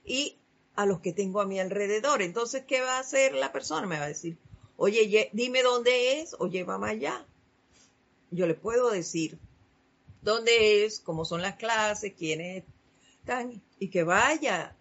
y 0.06 0.36
a 0.76 0.86
los 0.86 1.00
que 1.00 1.14
tengo 1.14 1.40
a 1.40 1.46
mi 1.46 1.60
alrededor. 1.60 2.22
Entonces, 2.22 2.64
¿qué 2.66 2.82
va 2.82 2.98
a 2.98 3.02
hacer 3.02 3.34
la 3.34 3.52
persona? 3.52 3.88
Me 3.88 3.98
va 3.98 4.06
a 4.06 4.10
decir, 4.10 4.38
Oye, 4.78 5.30
dime 5.34 5.64
dónde 5.64 6.20
es 6.20 6.36
o 6.40 6.48
llévame 6.48 6.90
allá. 6.90 7.26
Yo 8.32 8.48
le 8.48 8.56
puedo 8.56 8.90
decir 8.90 9.38
dónde 10.22 10.86
es, 10.86 11.00
cómo 11.00 11.26
son 11.26 11.42
las 11.42 11.56
clases, 11.56 12.14
quiénes 12.14 12.64
están 13.20 13.62
y 13.80 13.90
que 13.90 14.04
vaya 14.04 14.76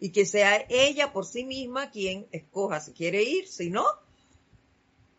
y 0.00 0.10
que 0.10 0.26
sea 0.26 0.66
ella 0.68 1.12
por 1.12 1.24
sí 1.24 1.44
misma 1.44 1.90
quien 1.90 2.26
escoja 2.32 2.80
si 2.80 2.92
quiere 2.92 3.22
ir, 3.22 3.46
si 3.46 3.70
no, 3.70 3.84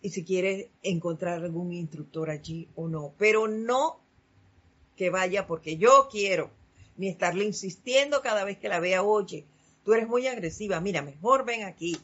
y 0.01 0.09
si 0.09 0.25
quiere 0.25 0.69
encontrar 0.81 1.41
algún 1.41 1.71
instructor 1.71 2.29
allí 2.29 2.67
o 2.75 2.89
no, 2.89 3.13
pero 3.17 3.47
no 3.47 4.01
que 4.97 5.09
vaya 5.09 5.47
porque 5.47 5.77
yo 5.77 6.09
quiero, 6.11 6.51
ni 6.97 7.07
estarle 7.07 7.45
insistiendo 7.45 8.21
cada 8.21 8.43
vez 8.43 8.57
que 8.57 8.67
la 8.67 8.81
vea, 8.81 9.03
oye, 9.03 9.45
tú 9.85 9.93
eres 9.93 10.09
muy 10.09 10.27
agresiva, 10.27 10.81
mira, 10.81 11.01
mejor 11.01 11.45
ven 11.45 11.63
aquí, 11.63 11.97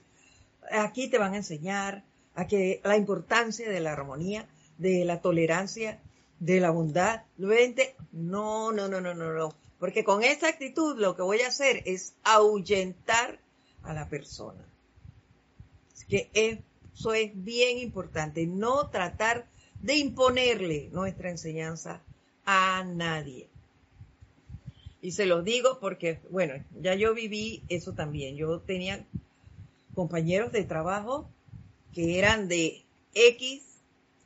aquí 0.72 1.08
te 1.08 1.18
van 1.18 1.34
a 1.34 1.38
enseñar 1.38 2.04
a 2.36 2.48
que 2.48 2.82
la 2.84 2.98
importancia 2.98 3.70
de 3.70 3.80
la 3.80 3.94
armonía, 3.94 4.48
de 4.78 5.04
la 5.06 5.22
tolerancia, 5.22 6.00
de 6.40 6.60
la 6.60 6.72
bondad, 6.72 7.24
no, 7.38 8.72
no, 8.72 8.88
no, 8.88 9.02
no, 9.02 9.14
no, 9.14 9.34
no, 9.34 9.54
porque 9.80 10.04
con 10.04 10.24
esa 10.24 10.50
actitud 10.50 10.98
lo 10.98 11.16
que 11.16 11.22
voy 11.22 11.42
a 11.42 11.48
hacer 11.48 11.84
es 11.86 12.14
ahuyentar 12.24 13.40
a 13.84 13.94
la 13.94 14.08
persona. 14.10 14.66
Que 16.08 16.30
eso 16.34 17.14
es 17.14 17.32
bien 17.36 17.78
importante, 17.78 18.48
no 18.48 18.90
tratar 18.90 19.48
de 19.82 19.96
imponerle 19.96 20.90
nuestra 20.92 21.30
enseñanza 21.30 22.02
a 22.46 22.84
nadie. 22.84 23.48
Y 25.02 25.12
se 25.12 25.26
los 25.26 25.46
digo 25.46 25.80
porque, 25.80 26.20
bueno, 26.30 26.56
ya 26.82 26.96
yo 26.96 27.14
viví 27.14 27.64
eso 27.70 27.94
también. 27.94 28.36
Yo 28.36 28.60
tenía 28.60 29.06
compañeros 29.94 30.52
de 30.52 30.64
trabajo 30.64 31.30
que 31.94 32.20
eran 32.20 32.48
de 32.48 32.86
X 33.14 33.64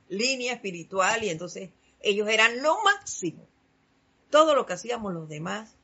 línea 0.09 0.53
espiritual 0.53 1.23
y 1.23 1.29
entonces 1.29 1.69
ellos 2.01 2.27
eran 2.27 2.61
lo 2.61 2.81
máximo 2.83 3.47
todo 4.33 4.55
lo 4.55 4.65
que 4.65 4.73
hacíamos 4.73 5.13
los 5.13 5.29
demás 5.29 5.75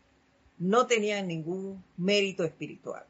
no 0.58 0.88
tenía 0.88 1.22
ningún 1.22 1.84
mérito 1.98 2.44
espiritual. 2.44 3.06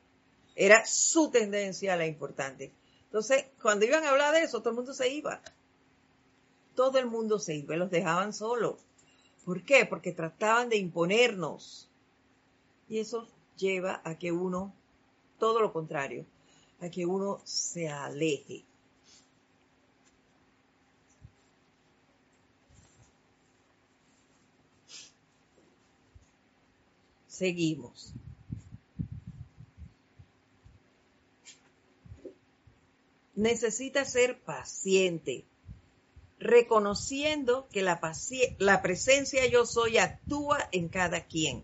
Era 0.54 0.86
su 0.86 1.32
tendencia 1.32 1.96
la 1.96 2.06
importante. 2.06 2.74
Entonces, 3.06 3.46
cuando 3.62 3.86
iban 3.86 4.04
a 4.04 4.10
hablar 4.10 4.34
de 4.34 4.42
eso, 4.42 4.60
todo 4.60 4.72
el 4.72 4.76
mundo 4.76 4.94
se 4.94 5.08
iba. 5.08 5.42
Todo 6.76 7.00
el 7.00 7.06
mundo 7.06 7.40
se 7.40 7.56
iba, 7.56 7.78
los 7.78 7.90
dejaban 7.90 8.34
solos. 8.34 8.82
¿Por 9.46 9.64
qué? 9.64 9.86
Porque 9.86 10.12
trataban 10.12 10.68
de 10.68 10.76
imponernos. 10.76 11.90
Y 12.90 13.00
eso 13.00 13.26
lleva 13.56 14.02
a 14.04 14.18
que 14.18 14.34
uno, 14.34 14.74
todo 15.38 15.62
lo 15.62 15.72
contrario, 15.72 16.26
a 16.82 16.90
que 16.90 17.06
uno 17.06 17.42
se 17.44 17.90
aleje. 17.90 18.64
Seguimos. 27.28 28.14
Necesita 33.36 34.04
ser 34.04 34.42
paciente, 34.42 35.46
reconociendo 36.40 37.70
que 37.72 37.82
la, 37.82 38.02
la 38.58 38.82
presencia 38.82 39.48
yo 39.48 39.66
soy 39.66 39.98
actúa 39.98 40.68
en 40.74 40.90
cada 40.90 41.26
quien. 41.26 41.64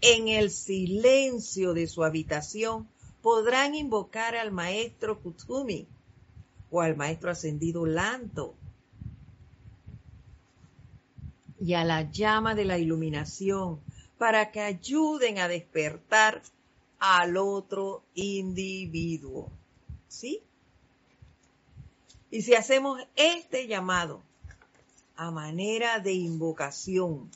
En 0.00 0.26
el 0.26 0.50
silencio 0.50 1.72
de 1.72 1.86
su 1.86 2.02
habitación 2.02 2.88
podrán 3.26 3.74
invocar 3.74 4.36
al 4.36 4.52
maestro 4.52 5.20
Kutsumi 5.20 5.84
o 6.70 6.80
al 6.80 6.94
maestro 6.94 7.32
ascendido 7.32 7.84
Lanto 7.84 8.54
y 11.58 11.74
a 11.74 11.82
la 11.82 12.08
llama 12.08 12.54
de 12.54 12.64
la 12.64 12.78
iluminación 12.78 13.80
para 14.16 14.52
que 14.52 14.60
ayuden 14.60 15.40
a 15.40 15.48
despertar 15.48 16.40
al 17.00 17.36
otro 17.36 18.04
individuo. 18.14 19.50
¿Sí? 20.06 20.40
Y 22.30 22.42
si 22.42 22.54
hacemos 22.54 23.02
este 23.16 23.66
llamado 23.66 24.22
a 25.16 25.32
manera 25.32 25.98
de 25.98 26.12
invocación 26.12 27.28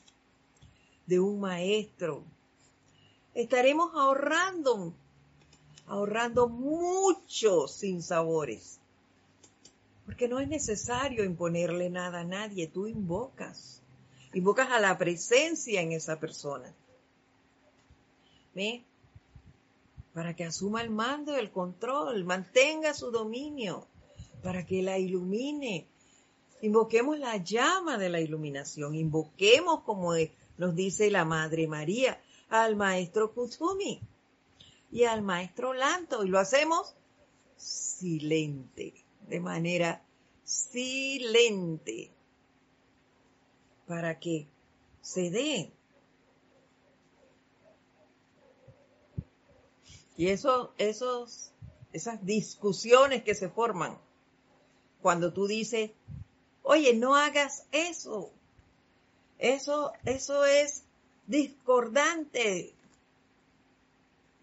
de 1.07 1.19
un 1.19 1.41
maestro, 1.41 2.23
estaremos 3.35 3.93
ahorrando, 3.97 4.93
ahorrando 5.91 6.49
muchos 6.49 7.73
sinsabores. 7.73 8.79
Porque 10.07 10.29
no 10.29 10.39
es 10.39 10.49
necesario 10.49 11.25
imponerle 11.25 11.91
nada 11.91 12.21
a 12.21 12.25
nadie, 12.25 12.69
tú 12.69 12.87
invocas 12.87 13.83
invocas 14.33 14.71
a 14.71 14.79
la 14.79 14.97
presencia 14.97 15.81
en 15.81 15.91
esa 15.91 16.21
persona. 16.21 16.73
¿Ve? 18.55 18.85
Para 20.15 20.35
que 20.37 20.45
asuma 20.45 20.83
el 20.83 20.91
mando, 20.91 21.37
el 21.37 21.51
control, 21.51 22.25
mantenga 22.25 22.95
su 22.95 23.11
dominio, 23.11 23.87
para 24.43 24.65
que 24.65 24.83
la 24.83 24.99
ilumine. 24.99 25.87
Invoquemos 26.63 27.19
la 27.19 27.37
llama 27.39 27.99
de 27.99 28.11
la 28.11 28.21
iluminación, 28.21 28.95
invoquemos, 28.95 29.81
como 29.81 30.13
nos 30.59 30.77
dice 30.77 31.11
la 31.11 31.25
Madre 31.25 31.67
María, 31.67 32.21
al 32.49 32.77
Maestro 32.77 33.33
Kusumi 33.33 34.01
y 34.91 35.05
al 35.05 35.23
Maestro 35.23 35.73
Lanto, 35.73 36.25
y 36.25 36.29
lo 36.29 36.39
hacemos 36.39 36.95
silente, 37.57 38.95
de 39.29 39.41
manera 39.41 40.05
silente 40.45 42.11
para 43.87 44.19
que 44.19 44.49
se 45.03 45.31
den. 45.31 45.73
Y 50.17 50.29
eso, 50.29 50.75
esos, 50.77 51.53
esas 51.93 52.25
discusiones 52.27 53.23
que 53.23 53.35
se 53.35 53.49
forman 53.49 53.99
cuando 55.01 55.33
tú 55.33 55.47
dices, 55.47 55.93
oye, 56.63 56.95
no 56.95 57.17
hagas 57.17 57.65
eso. 57.73 58.31
Eso, 59.39 59.93
eso 60.05 60.45
es 60.45 60.85
discordante. 61.27 62.75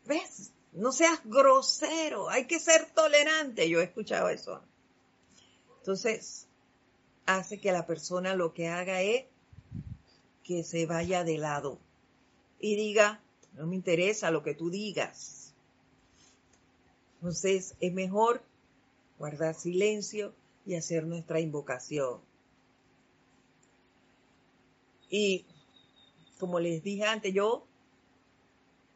¿Ves? 0.07 0.51
No 0.71 0.91
seas 0.91 1.19
grosero, 1.25 2.29
hay 2.29 2.45
que 2.45 2.59
ser 2.59 2.89
tolerante. 2.93 3.69
Yo 3.69 3.81
he 3.81 3.83
escuchado 3.83 4.29
eso. 4.29 4.61
Entonces, 5.79 6.47
hace 7.25 7.59
que 7.59 7.71
la 7.71 7.85
persona 7.85 8.35
lo 8.35 8.53
que 8.53 8.67
haga 8.67 9.01
es 9.01 9.25
que 10.43 10.63
se 10.63 10.85
vaya 10.85 11.23
de 11.23 11.37
lado 11.37 11.77
y 12.59 12.75
diga, 12.75 13.21
no 13.53 13.67
me 13.67 13.75
interesa 13.75 14.31
lo 14.31 14.43
que 14.43 14.53
tú 14.53 14.69
digas. 14.69 15.53
Entonces 17.15 17.75
es 17.81 17.93
mejor 17.93 18.41
guardar 19.19 19.55
silencio 19.55 20.33
y 20.65 20.75
hacer 20.75 21.05
nuestra 21.05 21.39
invocación. 21.39 22.21
Y 25.09 25.45
como 26.39 26.59
les 26.59 26.83
dije 26.83 27.03
antes, 27.03 27.33
yo 27.33 27.66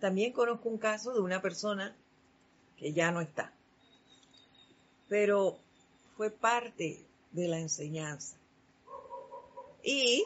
también 0.02 0.34
conozco 0.34 0.68
un 0.68 0.80
caso 0.80 1.14
de 1.14 1.22
una 1.22 1.42
persona 1.42 1.96
que 2.76 2.92
ya 2.92 3.12
no 3.12 3.22
está, 3.22 3.54
pero 5.08 5.60
fue 6.18 6.32
parte 6.32 7.06
de 7.32 7.48
la 7.48 7.60
enseñanza. 7.60 8.36
Y 9.84 10.26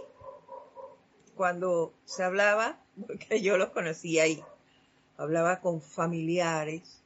cuando 1.35 1.93
se 2.05 2.23
hablaba, 2.23 2.81
porque 3.07 3.41
yo 3.41 3.57
los 3.57 3.69
conocía 3.69 4.23
ahí, 4.23 4.41
hablaba 5.17 5.59
con 5.59 5.81
familiares 5.81 7.01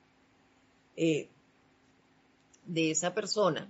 eh, 0.96 1.28
de 2.66 2.92
esa 2.92 3.16
persona, 3.16 3.68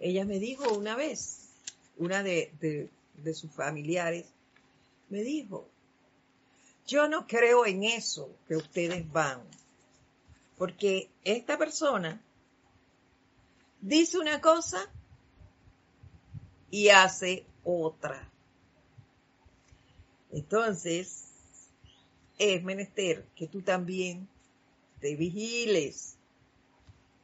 ella 0.00 0.24
me 0.24 0.38
dijo 0.38 0.72
una 0.72 0.96
vez, 0.96 1.50
una 1.98 2.22
de, 2.22 2.88
de 3.22 3.34
sus 3.34 3.52
familiares, 3.52 4.24
me 5.10 5.22
dijo, 5.22 5.68
yo 6.86 7.08
no 7.08 7.26
creo 7.26 7.66
en 7.66 7.84
eso 7.84 8.30
que 8.46 8.56
ustedes 8.56 9.10
van, 9.10 9.42
porque 10.56 11.08
esta 11.24 11.56
persona 11.56 12.20
dice 13.80 14.18
una 14.18 14.40
cosa 14.40 14.90
y 16.70 16.88
hace 16.88 17.46
otra. 17.62 18.30
Entonces, 20.32 21.24
es 22.38 22.62
menester 22.64 23.24
que 23.36 23.46
tú 23.46 23.62
también 23.62 24.28
te 25.00 25.14
vigiles 25.16 26.16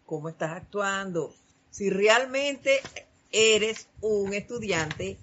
cómo 0.07 0.29
estás 0.29 0.53
actuando. 0.53 1.35
Si 1.71 1.91
realmente 1.91 2.81
eres 3.33 3.89
un 4.01 4.33
estudiante 4.35 5.19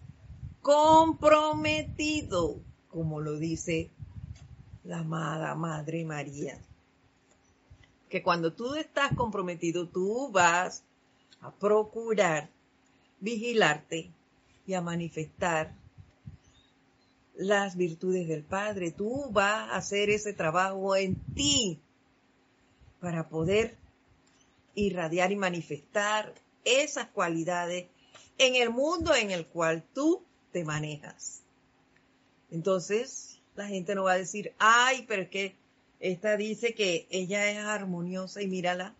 comprometido, 0.61 2.59
como 2.89 3.21
lo 3.21 3.37
dice 3.37 3.89
la 4.87 4.99
amada 4.99 5.53
Madre 5.55 6.05
María. 6.05 6.57
que 8.09 8.23
cuando 8.23 8.53
tú 8.53 8.73
estás 8.75 9.13
comprometido, 9.17 9.85
tú 9.89 10.31
vas 10.31 10.81
a 11.41 11.51
procurar 11.51 12.49
vigilarte 13.19 14.09
y 14.65 14.73
a 14.75 14.81
manifestar 14.81 15.73
las 17.35 17.75
virtudes 17.75 18.29
del 18.29 18.43
Padre. 18.43 18.91
Tú 18.91 19.29
vas 19.31 19.69
a 19.71 19.75
hacer 19.75 20.09
ese 20.09 20.31
trabajo 20.31 20.95
en 20.95 21.15
ti 21.35 21.81
para 23.01 23.27
poder 23.27 23.75
irradiar 24.73 25.33
y 25.33 25.35
manifestar 25.35 26.33
esas 26.63 27.07
cualidades 27.09 27.87
en 28.37 28.55
el 28.55 28.69
mundo 28.69 29.13
en 29.15 29.31
el 29.31 29.45
cual 29.47 29.83
tú 29.93 30.23
te 30.53 30.63
manejas. 30.63 31.41
Entonces, 32.51 33.36
la 33.57 33.67
gente 33.67 33.95
no 33.95 34.03
va 34.03 34.13
a 34.13 34.17
decir, 34.17 34.53
ay, 34.59 35.05
pero 35.07 35.23
es 35.23 35.29
que 35.29 35.55
esta 35.99 36.37
dice 36.37 36.75
que 36.75 37.07
ella 37.09 37.49
es 37.49 37.57
armoniosa 37.57 38.41
y 38.41 38.47
mírala, 38.47 38.93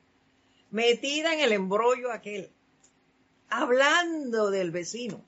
metida 0.72 1.34
en 1.34 1.42
el 1.42 1.52
embrollo 1.52 2.12
aquel, 2.12 2.50
hablando 3.50 4.50
del 4.50 4.72
vecino 4.72 5.22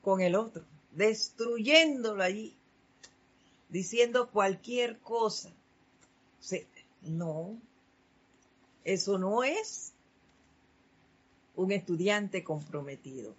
con 0.00 0.20
el 0.20 0.36
otro, 0.36 0.64
destruyéndolo 0.92 2.22
allí, 2.22 2.54
diciendo 3.68 4.30
cualquier 4.30 4.98
cosa. 5.00 5.50
no, 7.02 7.58
eso 8.84 9.18
no 9.18 9.42
es 9.42 9.92
un 11.56 11.72
estudiante 11.72 12.44
comprometido. 12.44 13.34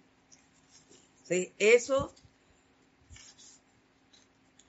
Eso 1.28 2.12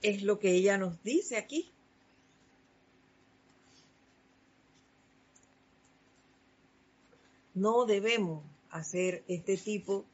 es 0.02 0.24
lo 0.24 0.40
que 0.40 0.52
ella 0.52 0.78
nos 0.78 1.02
dice 1.04 1.38
aquí. 1.38 1.70
No 7.54 7.86
debemos 7.86 8.44
hacer 8.70 9.24
este 9.28 9.58
tipo 9.58 10.06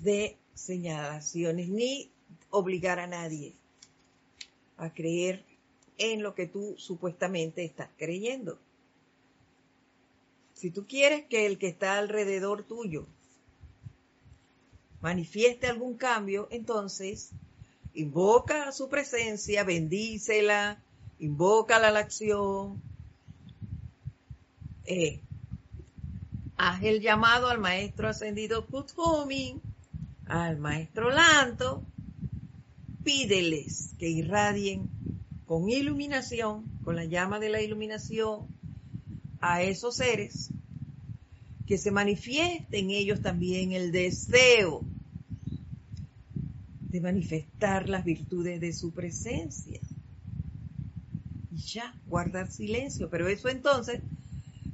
de 0.00 0.36
señalaciones 0.54 1.68
ni 1.68 2.10
obligar 2.50 3.00
a 3.00 3.06
nadie 3.06 3.54
a 4.76 4.92
creer 4.92 5.44
en 5.98 6.22
lo 6.22 6.34
que 6.34 6.46
tú 6.46 6.74
supuestamente 6.78 7.64
estás 7.64 7.88
creyendo. 7.96 8.58
Si 10.54 10.70
tú 10.70 10.86
quieres 10.86 11.26
que 11.26 11.46
el 11.46 11.58
que 11.58 11.68
está 11.68 11.98
alrededor 11.98 12.62
tuyo 12.62 13.06
manifieste 15.00 15.66
algún 15.66 15.96
cambio, 15.96 16.48
entonces 16.50 17.30
invoca 17.94 18.68
a 18.68 18.72
su 18.72 18.88
presencia, 18.88 19.64
bendícela, 19.64 20.82
invócala 21.18 21.88
a 21.88 21.90
la 21.92 22.00
acción, 22.00 22.82
eh, 24.84 25.20
haz 26.56 26.82
el 26.82 27.00
llamado 27.00 27.48
al 27.48 27.58
maestro 27.58 28.08
ascendido 28.08 28.66
Kuthumi, 28.66 29.60
al 30.26 30.58
maestro 30.58 31.10
Lanto, 31.10 31.84
pídeles 33.04 33.94
que 33.98 34.08
irradien 34.08 34.88
con 35.46 35.68
iluminación, 35.68 36.64
con 36.84 36.96
la 36.96 37.04
llama 37.04 37.38
de 37.38 37.50
la 37.50 37.62
iluminación, 37.62 38.48
a 39.40 39.62
esos 39.62 39.96
seres, 39.96 40.50
que 41.66 41.78
se 41.78 41.90
manifieste 41.90 42.78
en 42.78 42.90
ellos 42.90 43.20
también 43.20 43.72
el 43.72 43.92
deseo 43.92 44.84
de 46.94 47.00
manifestar 47.00 47.88
las 47.88 48.04
virtudes 48.04 48.60
de 48.60 48.72
su 48.72 48.92
presencia. 48.92 49.80
Y 51.50 51.56
ya, 51.56 51.92
guardar 52.06 52.52
silencio. 52.52 53.10
Pero 53.10 53.26
eso 53.26 53.48
entonces 53.48 54.00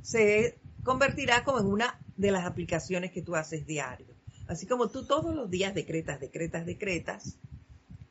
se 0.02 0.58
convertirá 0.84 1.44
como 1.44 1.60
en 1.60 1.66
una 1.66 1.98
de 2.18 2.30
las 2.30 2.44
aplicaciones 2.44 3.10
que 3.10 3.22
tú 3.22 3.36
haces 3.36 3.66
diario. 3.66 4.14
Así 4.48 4.66
como 4.66 4.90
tú 4.90 5.06
todos 5.06 5.34
los 5.34 5.48
días 5.48 5.74
decretas, 5.74 6.20
decretas, 6.20 6.66
decretas, 6.66 7.38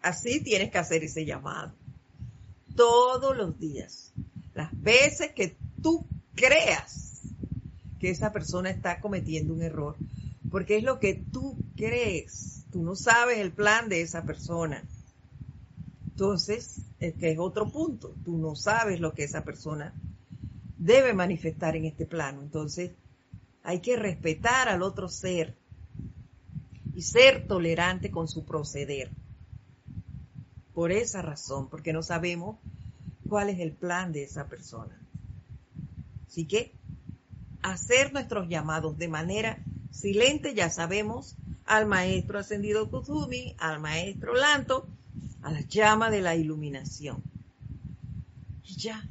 así 0.02 0.42
tienes 0.42 0.72
que 0.72 0.80
hacer 0.80 1.04
ese 1.04 1.24
llamado. 1.24 1.76
Todos 2.76 3.38
los 3.38 3.60
días. 3.60 4.12
Las 4.56 4.72
veces 4.82 5.34
que 5.34 5.56
tú 5.84 6.08
creas 6.34 7.22
que 8.00 8.10
esa 8.10 8.32
persona 8.32 8.72
está 8.72 9.02
cometiendo 9.02 9.54
un 9.54 9.62
error, 9.62 9.98
porque 10.50 10.78
es 10.78 10.84
lo 10.84 11.00
que 11.00 11.14
tú 11.14 11.56
crees 11.76 12.59
Tú 12.72 12.84
no 12.84 12.96
sabes 12.96 13.40
el 13.40 13.52
plan 13.52 13.90
de 13.90 14.02
esa 14.02 14.24
persona. 14.24 14.84
Entonces, 16.12 16.82
es 17.00 17.16
que 17.16 17.32
es 17.32 17.40
otro 17.40 17.72
punto. 17.72 18.14
Tú 18.24 18.38
no 18.38 18.56
sabes 18.56 19.00
lo 19.00 19.14
que 19.14 19.24
esa 19.24 19.44
persona 19.44 19.94
debe 20.78 21.14
manifestar 21.14 21.76
en 21.76 21.86
este 21.86 22.06
plano. 22.06 22.42
Entonces, 22.42 22.92
hay 23.64 23.80
que 23.80 23.96
respetar 23.96 24.70
al 24.70 24.82
otro 24.82 25.10
ser 25.10 25.56
y 26.94 27.02
ser 27.02 27.48
tolerante 27.48 28.12
con 28.12 28.28
su 28.28 28.46
proceder. 28.46 29.12
Por 30.74 30.92
esa 30.92 31.22
razón, 31.22 31.70
porque 31.70 31.94
no 31.94 32.04
sabemos 32.04 32.58
cuál 33.28 33.50
es 33.50 33.60
el 33.60 33.72
plan 33.72 34.12
de 34.12 34.24
esa 34.24 34.48
persona. 34.48 35.00
Así 36.28 36.46
que 36.46 36.74
hacer 37.62 38.14
nuestros 38.14 38.48
llamados 38.48 38.98
de 38.98 39.08
manera 39.08 39.64
silente, 39.92 40.54
ya 40.54 40.70
sabemos 40.70 41.36
al 41.70 41.86
maestro 41.86 42.40
ascendido 42.40 42.90
Kuzumi, 42.90 43.56
al 43.60 43.80
maestro 43.80 44.34
Lanto, 44.34 44.88
a 45.44 45.52
la 45.52 45.62
llama 45.62 46.10
de 46.10 46.20
la 46.20 46.36
iluminación. 46.36 47.22
Y 48.64 48.76
ya, 48.76 49.08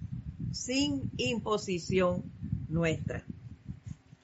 sin 0.50 1.08
imposición 1.18 2.24
nuestra. 2.68 3.24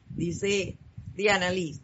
Dice 0.09 0.77
Diana 1.15 1.51
Liz. 1.51 1.81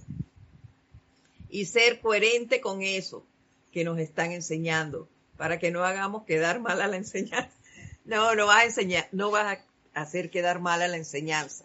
Y 1.49 1.67
ser 1.67 2.01
coherente 2.01 2.61
con 2.61 2.83
eso 2.83 3.25
que 3.71 3.85
nos 3.85 4.01
están 4.01 4.33
enseñando, 4.33 5.09
para 5.37 5.61
que 5.61 5.71
no 5.71 5.85
hagamos 5.85 6.25
quedar 6.25 6.59
mal 6.61 6.83
a 6.83 6.89
la 6.89 6.97
enseñanza. 6.97 7.57
No, 8.05 8.35
no 8.35 8.47
vas 8.47 8.63
a 8.63 8.65
enseñar, 8.65 9.09
no 9.13 9.31
vas 9.31 9.59
a 9.95 10.01
hacer 10.01 10.31
quedar 10.31 10.59
mal 10.61 10.83
a 10.83 10.89
la 10.89 10.97
enseñanza. 10.97 11.65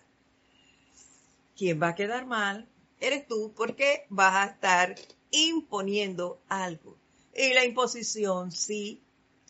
¿Quién 1.58 1.82
va 1.82 1.90
a 1.90 1.96
quedar 1.96 2.28
mal 2.28 2.68
eres 3.08 3.28
tú 3.28 3.54
porque 3.56 4.06
vas 4.10 4.36
a 4.36 4.52
estar 4.52 4.96
imponiendo 5.32 6.40
algo. 6.48 6.96
Y 7.36 7.54
la 7.54 7.66
imposición 7.66 8.52
sí 8.52 9.02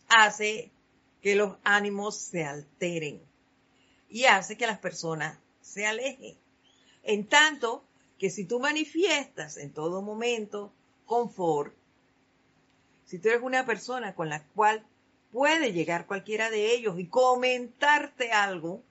hace 0.08 0.70
que 1.22 1.34
los 1.36 1.56
ánimos 1.64 2.16
se 2.16 2.44
alteren 2.44 3.20
y 4.08 4.24
hace 4.24 4.56
que 4.56 4.66
las 4.66 4.78
personas 4.78 5.38
se 5.60 5.86
alejen. 5.86 6.36
En 7.02 7.26
tanto 7.26 7.84
que 8.18 8.30
si 8.30 8.44
tú 8.44 8.60
manifiestas 8.60 9.56
en 9.56 9.72
todo 9.72 10.02
momento 10.02 10.72
confort, 11.04 11.74
si 13.04 13.18
tú 13.18 13.28
eres 13.28 13.42
una 13.42 13.66
persona 13.66 14.14
con 14.14 14.28
la 14.28 14.42
cual 14.48 14.84
puede 15.32 15.72
llegar 15.72 16.06
cualquiera 16.06 16.50
de 16.50 16.74
ellos 16.74 16.98
y 16.98 17.06
comentarte 17.06 18.32
algo, 18.32 18.82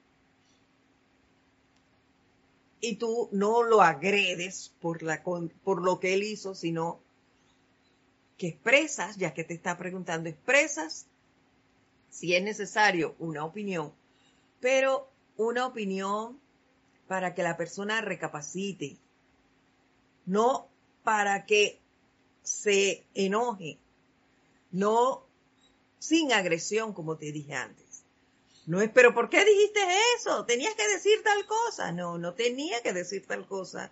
y 2.81 2.95
tú 2.95 3.29
no 3.31 3.63
lo 3.63 3.81
agredes 3.81 4.73
por, 4.81 5.01
la, 5.01 5.23
por 5.23 5.81
lo 5.81 5.99
que 5.99 6.13
él 6.13 6.23
hizo, 6.23 6.55
sino 6.55 6.99
que 8.37 8.47
expresas, 8.47 9.17
ya 9.17 9.33
que 9.33 9.43
te 9.43 9.53
está 9.53 9.77
preguntando, 9.77 10.29
expresas 10.29 11.07
si 12.09 12.35
es 12.35 12.43
necesario 12.43 13.15
una 13.19 13.43
opinión, 13.43 13.93
pero 14.59 15.09
una 15.37 15.65
opinión 15.65 16.39
para 17.07 17.33
que 17.33 17.43
la 17.43 17.57
persona 17.57 18.01
recapacite, 18.01 18.97
no 20.25 20.67
para 21.03 21.45
que 21.45 21.79
se 22.41 23.03
enoje, 23.13 23.77
no 24.71 25.25
sin 25.99 26.31
agresión, 26.31 26.93
como 26.93 27.17
te 27.17 27.31
dije 27.31 27.53
antes. 27.53 27.84
No 28.65 28.81
es, 28.81 28.89
pero 28.89 29.13
¿por 29.13 29.29
qué 29.29 29.45
dijiste 29.45 29.79
eso? 30.17 30.45
Tenías 30.45 30.73
que 30.75 30.87
decir 30.87 31.21
tal 31.23 31.45
cosa. 31.45 31.91
No, 31.91 32.17
no 32.17 32.33
tenía 32.33 32.81
que 32.81 32.93
decir 32.93 33.25
tal 33.25 33.45
cosa. 33.45 33.91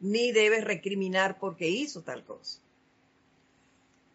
Ni 0.00 0.32
debes 0.32 0.64
recriminar 0.64 1.38
porque 1.38 1.68
hizo 1.68 2.02
tal 2.02 2.24
cosa. 2.24 2.60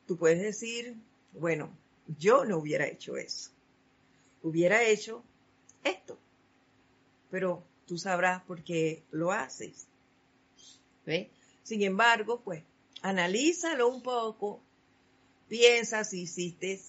Tú 0.05 0.17
puedes 0.17 0.41
decir, 0.41 0.95
bueno, 1.33 1.69
yo 2.19 2.45
no 2.45 2.57
hubiera 2.57 2.85
hecho 2.85 3.17
eso. 3.17 3.49
Hubiera 4.43 4.83
hecho 4.83 5.23
esto. 5.83 6.17
Pero 7.31 7.63
tú 7.87 7.97
sabrás 7.97 8.43
por 8.43 8.63
qué 8.63 9.03
lo 9.11 9.31
haces. 9.31 9.87
¿Ve? 11.05 11.31
Sin 11.63 11.81
embargo, 11.81 12.41
pues, 12.41 12.63
analízalo 13.01 13.87
un 13.87 14.03
poco. 14.03 14.61
Piensa 15.49 16.03
si 16.03 16.21
hiciste 16.21 16.79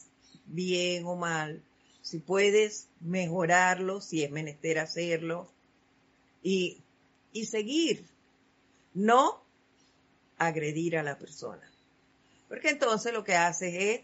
bien 0.47 1.07
o 1.07 1.17
mal 1.17 1.63
si 2.09 2.21
puedes 2.21 2.89
mejorarlo, 3.01 4.01
si 4.01 4.25
es 4.25 4.31
menester 4.31 4.79
hacerlo, 4.79 5.47
y, 6.43 6.79
y 7.35 7.45
seguir, 7.45 8.07
no 8.95 9.43
agredir 10.39 10.97
a 10.97 11.03
la 11.03 11.19
persona. 11.19 11.71
Porque 12.49 12.71
entonces 12.71 13.13
lo 13.13 13.25
que 13.25 13.35
haces 13.35 13.75
es 13.75 14.01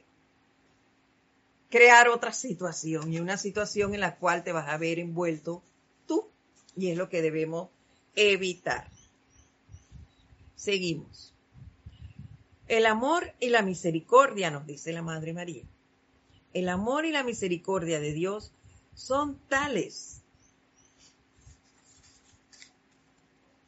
crear 1.71 2.09
otra 2.09 2.35
situación 2.35 3.11
y 3.11 3.21
una 3.21 3.39
situación 3.39 3.95
en 3.95 4.01
la 4.01 4.17
cual 4.17 4.45
te 4.45 4.53
vas 4.53 4.69
a 4.69 4.77
ver 4.77 4.99
envuelto 4.99 5.63
tú 6.07 6.29
y 6.77 6.91
es 6.91 6.99
lo 6.99 7.09
que 7.09 7.23
debemos 7.23 7.71
evitar. 8.15 8.87
Seguimos. 10.57 11.33
El 12.69 12.85
amor 12.85 13.33
y 13.41 13.49
la 13.49 13.63
misericordia, 13.63 14.51
nos 14.51 14.67
dice 14.67 14.93
la 14.93 15.01
Madre 15.01 15.33
María. 15.33 15.65
El 16.55 16.69
amor 16.69 17.05
y 17.05 17.11
la 17.11 17.25
misericordia 17.25 18.01
de 18.01 18.13
Dios 18.13 18.53
son 18.95 19.39
tales. 19.49 20.23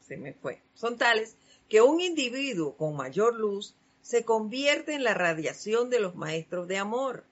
Se 0.07 0.15
me 0.15 0.33
fue. 0.33 0.61
Son 0.73 0.97
tales 0.97 1.35
que 1.67 1.81
un 1.81 1.99
individuo 1.99 2.77
con 2.77 2.95
mayor 2.95 3.35
luz 3.35 3.75
se 4.01 4.23
convierte 4.23 4.93
en 4.93 5.03
la 5.03 5.13
radiación 5.13 5.89
de 5.89 5.99
los 5.99 6.15
maestros 6.15 6.69
de 6.69 6.77
amor 6.77 7.25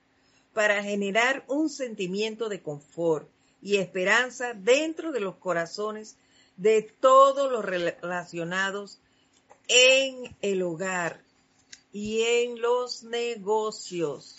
para 0.53 0.84
generar 0.84 1.45
un 1.47 1.70
sentimiento 1.70 2.49
de 2.49 2.62
confort 2.62 3.30
y 3.62 3.78
esperanza 3.78 4.53
dentro 4.53 5.14
de 5.14 5.22
los 5.22 5.36
corazones 5.36 6.18
de 6.58 6.82
todos 6.82 7.49
los 7.49 7.64
relacionados 7.64 8.99
en 9.70 10.36
el 10.41 10.64
hogar 10.64 11.22
y 11.93 12.24
en 12.24 12.62
los 12.62 13.03
negocios. 13.03 14.36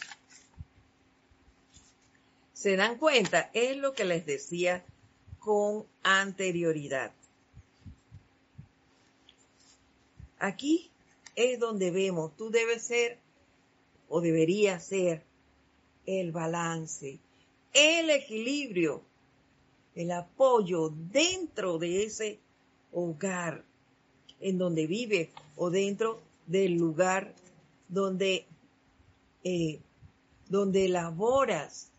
¿Se 2.67 2.75
dan 2.75 2.99
cuenta? 2.99 3.49
Es 3.55 3.77
lo 3.77 3.93
que 3.93 4.05
les 4.05 4.27
decía 4.27 4.85
con 5.39 5.87
anterioridad. 6.03 7.13
Aquí 10.41 10.91
es 11.37 11.61
donde 11.61 11.93
vemos, 11.93 12.37
tú 12.37 12.51
debes 12.51 12.83
ser 12.83 13.21
o 14.09 14.21
debería 14.21 14.81
ser 14.81 15.23
el 16.07 16.33
balance, 16.33 17.21
el 17.73 18.11
equilibrio, 18.11 19.01
el 19.95 20.11
apoyo 20.11 20.93
dentro 21.13 21.79
de 21.79 22.03
ese 22.03 22.41
hogar 22.91 23.63
en 24.41 24.59
donde 24.59 24.89
vive 24.89 25.31
o 25.55 25.71
dentro 25.71 26.21
del 26.49 26.73
lugar 26.73 27.33
donde, 27.89 28.45
eh, 29.45 29.79
donde 30.49 30.89
laboras. 30.89 31.93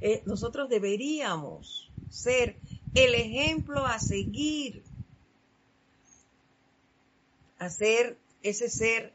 Eh, 0.00 0.22
nosotros 0.26 0.68
deberíamos 0.68 1.90
ser 2.10 2.56
el 2.94 3.14
ejemplo 3.14 3.86
a 3.86 3.98
seguir, 3.98 4.82
a 7.58 7.70
ser 7.70 8.18
ese 8.42 8.68
ser 8.68 9.12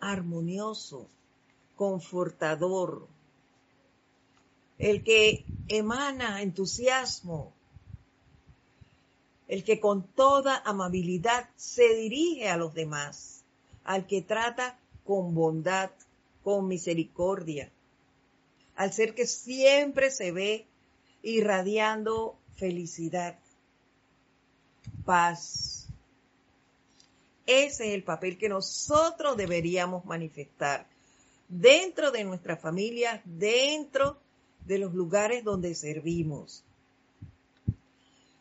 armonioso, 0.00 1.08
confortador, 1.76 3.06
el 4.78 5.02
que 5.02 5.44
emana 5.68 6.42
entusiasmo, 6.42 7.52
el 9.48 9.64
que 9.64 9.80
con 9.80 10.02
toda 10.02 10.62
amabilidad 10.64 11.48
se 11.56 11.94
dirige 11.94 12.48
a 12.48 12.56
los 12.56 12.74
demás, 12.74 13.42
al 13.84 14.06
que 14.06 14.22
trata 14.22 14.78
con 15.04 15.34
bondad, 15.34 15.90
con 16.44 16.68
misericordia, 16.68 17.72
al 18.78 18.92
ser 18.92 19.14
que 19.14 19.26
siempre 19.26 20.10
se 20.12 20.30
ve 20.30 20.64
irradiando 21.20 22.38
felicidad, 22.54 23.36
paz. 25.04 25.88
Ese 27.44 27.88
es 27.88 27.94
el 27.94 28.04
papel 28.04 28.38
que 28.38 28.48
nosotros 28.48 29.36
deberíamos 29.36 30.04
manifestar 30.04 30.86
dentro 31.48 32.12
de 32.12 32.22
nuestra 32.22 32.56
familia, 32.56 33.20
dentro 33.24 34.16
de 34.64 34.78
los 34.78 34.94
lugares 34.94 35.42
donde 35.42 35.74
servimos 35.74 36.62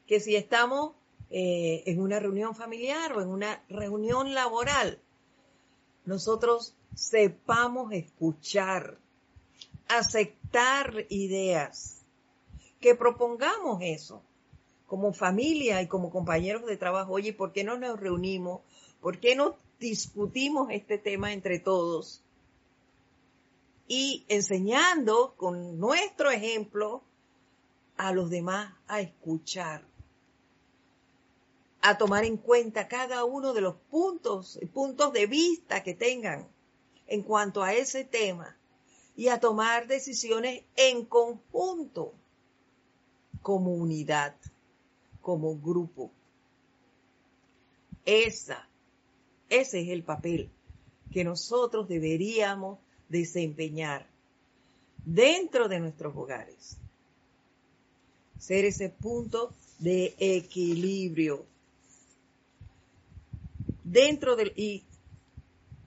que 0.06 0.20
si 0.20 0.36
estamos 0.36 0.92
eh, 1.32 1.82
en 1.88 2.00
una 2.00 2.20
reunión 2.20 2.54
familiar 2.54 3.12
o 3.14 3.22
en 3.24 3.30
una 3.30 3.64
reunión 3.70 4.36
laboral, 4.36 5.00
nosotros 6.06 6.76
sepamos 6.94 7.92
escuchar, 7.92 9.00
aceptar 9.90 11.06
ideas, 11.10 12.06
que 12.80 12.96
propongamos 12.96 13.80
eso 13.82 14.22
como 14.86 15.14
familia 15.14 15.82
y 15.82 15.88
como 15.88 16.10
compañeros 16.10 16.66
de 16.66 16.78
trabajo. 16.78 17.14
Oye, 17.14 17.34
¿por 17.34 17.52
qué 17.52 17.64
no 17.64 17.78
nos 17.78 18.00
reunimos? 18.00 18.62
¿Por 19.02 19.20
qué 19.20 19.36
no 19.36 19.56
discutimos 19.80 20.70
este 20.72 20.98
tema 20.98 21.34
entre 21.34 21.60
todos? 21.60 22.24
Y 23.88 24.26
enseñando 24.28 25.34
con 25.36 25.80
nuestro 25.80 26.32
ejemplo 26.32 27.04
a 27.98 28.12
los 28.14 28.30
demás 28.30 28.74
a 28.88 29.02
escuchar 29.02 29.84
a 31.82 31.98
tomar 31.98 32.26
en 32.26 32.36
cuenta 32.36 32.88
cada 32.88 33.24
uno 33.24 33.54
de 33.54 33.62
los 33.62 33.76
puntos, 33.90 34.60
puntos 34.74 35.14
de 35.14 35.26
vista 35.26 35.84
que 35.84 35.94
tengan 35.94 36.48
en 37.08 37.22
cuanto 37.22 37.64
a 37.64 37.74
ese 37.74 38.04
tema 38.04 38.58
y 39.18 39.30
a 39.30 39.40
tomar 39.40 39.88
decisiones 39.88 40.64
en 40.76 41.04
conjunto, 41.04 42.14
como 43.42 43.74
unidad, 43.74 44.36
como 45.22 45.58
grupo. 45.58 46.12
Esa, 48.06 48.70
ese 49.50 49.82
es 49.82 49.90
el 49.90 50.04
papel 50.04 50.50
que 51.12 51.24
nosotros 51.24 51.88
deberíamos 51.90 52.78
desempeñar 53.10 54.08
dentro 55.04 55.68
de 55.68 55.80
nuestros 55.80 56.16
hogares. 56.16 56.78
Ser 58.38 58.66
ese 58.66 58.90
punto 58.90 59.52
de 59.80 60.14
equilibrio 60.20 61.44
dentro 63.84 64.36
del, 64.36 64.54
y 64.56 64.84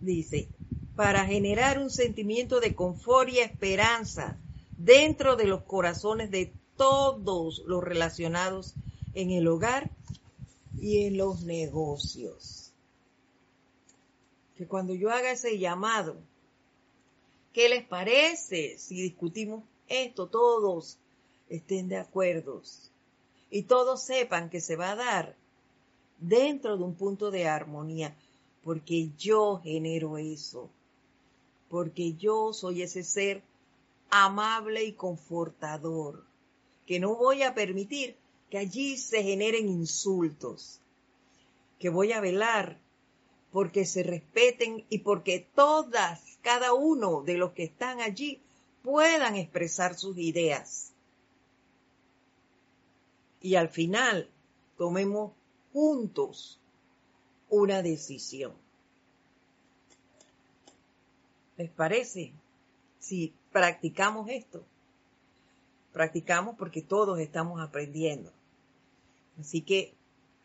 dice, 0.01 0.49
para 0.97 1.25
generar 1.25 1.79
un 1.79 1.91
sentimiento 1.91 2.61
de 2.61 2.75
confort 2.75 3.31
y 3.31 3.39
esperanza 3.39 4.37
dentro 4.77 5.37
de 5.37 5.47
los 5.47 5.63
corazones 5.63 6.31
de 6.31 6.53
todos 6.77 7.63
los 7.67 7.83
relacionados 7.83 8.75
en 9.15 9.31
el 9.31 9.47
hogar 9.49 9.91
y 10.79 11.05
en 11.05 11.17
los 11.17 11.43
negocios. 11.43 12.73
Que 14.57 14.67
cuando 14.67 14.95
yo 14.95 15.11
haga 15.11 15.33
ese 15.33 15.59
llamado, 15.59 16.17
¿qué 17.53 17.69
les 17.69 17.85
parece 17.87 18.79
si 18.79 19.01
discutimos 19.03 19.65
esto? 19.89 20.27
Todos 20.29 20.99
estén 21.49 21.89
de 21.89 21.97
acuerdo 21.99 22.63
y 23.51 23.63
todos 23.65 24.03
sepan 24.03 24.49
que 24.49 24.61
se 24.61 24.77
va 24.77 24.93
a 24.93 24.97
dar 24.97 25.37
dentro 26.19 26.77
de 26.77 26.85
un 26.85 26.95
punto 26.95 27.31
de 27.31 27.49
armonía, 27.49 28.15
porque 28.63 29.11
yo 29.19 29.61
genero 29.63 30.19
eso, 30.19 30.71
porque 31.71 32.15
yo 32.15 32.53
soy 32.53 32.83
ese 32.83 33.05
ser 33.05 33.43
amable 34.11 34.85
y 34.85 34.93
confortador, 34.93 36.25
que 36.85 36.99
no 36.99 37.15
voy 37.15 37.45
a 37.45 37.55
permitir 37.55 38.17
que 38.51 38.59
allí 38.59 38.99
se 38.99 39.23
generen 39.23 39.69
insultos, 39.69 40.81
que 41.79 41.89
voy 41.89 42.13
a 42.13 42.21
velar 42.21 42.77
porque 43.53 43.87
se 43.87 44.03
respeten 44.03 44.85
y 44.91 44.99
porque 44.99 45.47
todas, 45.55 46.39
cada 46.43 46.75
uno 46.75 47.23
de 47.23 47.35
los 47.35 47.53
que 47.53 47.65
están 47.65 48.01
allí 48.01 48.41
puedan 48.83 49.37
expresar 49.37 49.97
sus 49.97 50.19
ideas. 50.19 50.93
Y 53.41 53.55
al 53.55 53.69
final 53.69 54.29
tomemos 54.77 55.33
juntos 55.73 56.59
una 57.49 57.81
decisión. 57.83 58.53
¿Les 61.61 61.69
parece? 61.69 62.33
Si 62.99 63.35
practicamos 63.53 64.31
esto, 64.31 64.65
practicamos 65.93 66.57
porque 66.57 66.81
todos 66.81 67.19
estamos 67.21 67.61
aprendiendo. 67.61 68.33
Así 69.39 69.61
que 69.61 69.93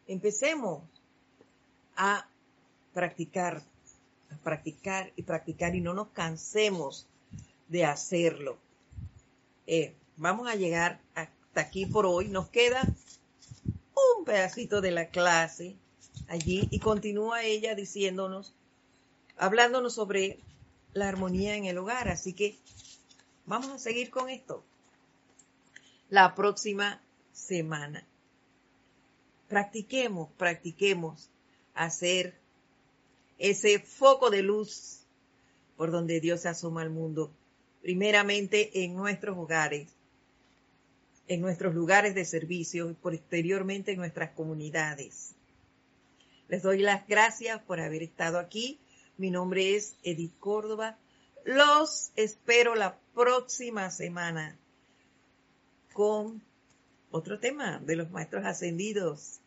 empecemos 0.08 0.84
a 1.96 2.28
practicar, 2.94 3.62
a 4.30 4.36
practicar 4.44 5.14
y 5.16 5.24
practicar 5.24 5.74
y 5.74 5.80
no 5.80 5.94
nos 5.94 6.10
cansemos 6.10 7.08
de 7.70 7.86
hacerlo. 7.86 8.58
Eh, 9.68 9.94
vamos 10.18 10.50
a 10.50 10.56
llegar 10.56 11.00
hasta 11.14 11.62
aquí 11.62 11.86
por 11.86 12.06
hoy. 12.06 12.28
Nos 12.28 12.50
queda 12.50 12.82
un 14.18 14.26
pedacito 14.26 14.82
de 14.82 14.92
la 14.92 15.08
clase 15.08 15.78
allí 16.28 16.68
y 16.72 16.80
continúa 16.80 17.44
ella 17.44 17.74
diciéndonos, 17.74 18.54
hablándonos 19.38 19.94
sobre 19.94 20.40
la 20.96 21.10
armonía 21.10 21.56
en 21.56 21.66
el 21.66 21.78
hogar. 21.78 22.08
Así 22.10 22.34
que 22.34 22.58
vamos 23.46 23.70
a 23.70 23.78
seguir 23.78 24.10
con 24.10 24.30
esto 24.30 24.64
la 26.10 26.34
próxima 26.34 27.02
semana. 27.32 28.04
Practiquemos, 29.48 30.30
practiquemos 30.38 31.30
hacer 31.76 32.34
ese 33.38 33.80
foco 33.80 34.30
de 34.30 34.42
luz 34.42 35.02
por 35.78 35.92
donde 35.92 36.22
Dios 36.22 36.42
se 36.42 36.50
asoma 36.50 36.82
al 36.82 36.90
mundo, 36.90 37.32
primeramente 37.82 38.84
en 38.84 38.96
nuestros 38.96 39.38
hogares, 39.38 39.90
en 41.28 41.42
nuestros 41.42 41.76
lugares 41.76 42.16
de 42.16 42.24
servicio 42.24 42.90
y 42.90 42.94
posteriormente 42.94 43.92
en 43.92 43.98
nuestras 43.98 44.32
comunidades. 44.32 45.36
Les 46.48 46.64
doy 46.64 46.80
las 46.80 47.06
gracias 47.08 47.62
por 47.64 47.82
haber 47.82 48.04
estado 48.04 48.40
aquí. 48.40 48.80
Mi 49.18 49.32
nombre 49.32 49.76
es 49.76 49.96
Edith 50.04 50.38
Córdoba. 50.40 50.98
Los 51.46 52.12
espero 52.18 52.76
la 52.76 52.98
próxima 53.14 53.90
semana 53.90 54.58
con 55.94 56.42
otro 57.12 57.40
tema 57.40 57.80
de 57.80 57.96
los 57.96 58.12
maestros 58.12 58.44
ascendidos. 58.46 59.40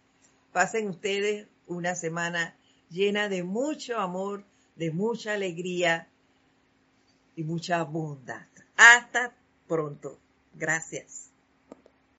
Pasen 0.53 0.89
ustedes 0.89 1.47
una 1.67 1.95
semana 1.95 2.57
llena 2.89 3.29
de 3.29 3.43
mucho 3.43 3.99
amor, 3.99 4.43
de 4.77 4.91
mucha 4.91 5.35
alegría 5.35 6.09
y 7.37 7.43
mucha 7.43 7.85
bondad. 7.85 8.47
Hasta 8.75 9.35
pronto. 9.67 10.19
Gracias. 10.55 11.28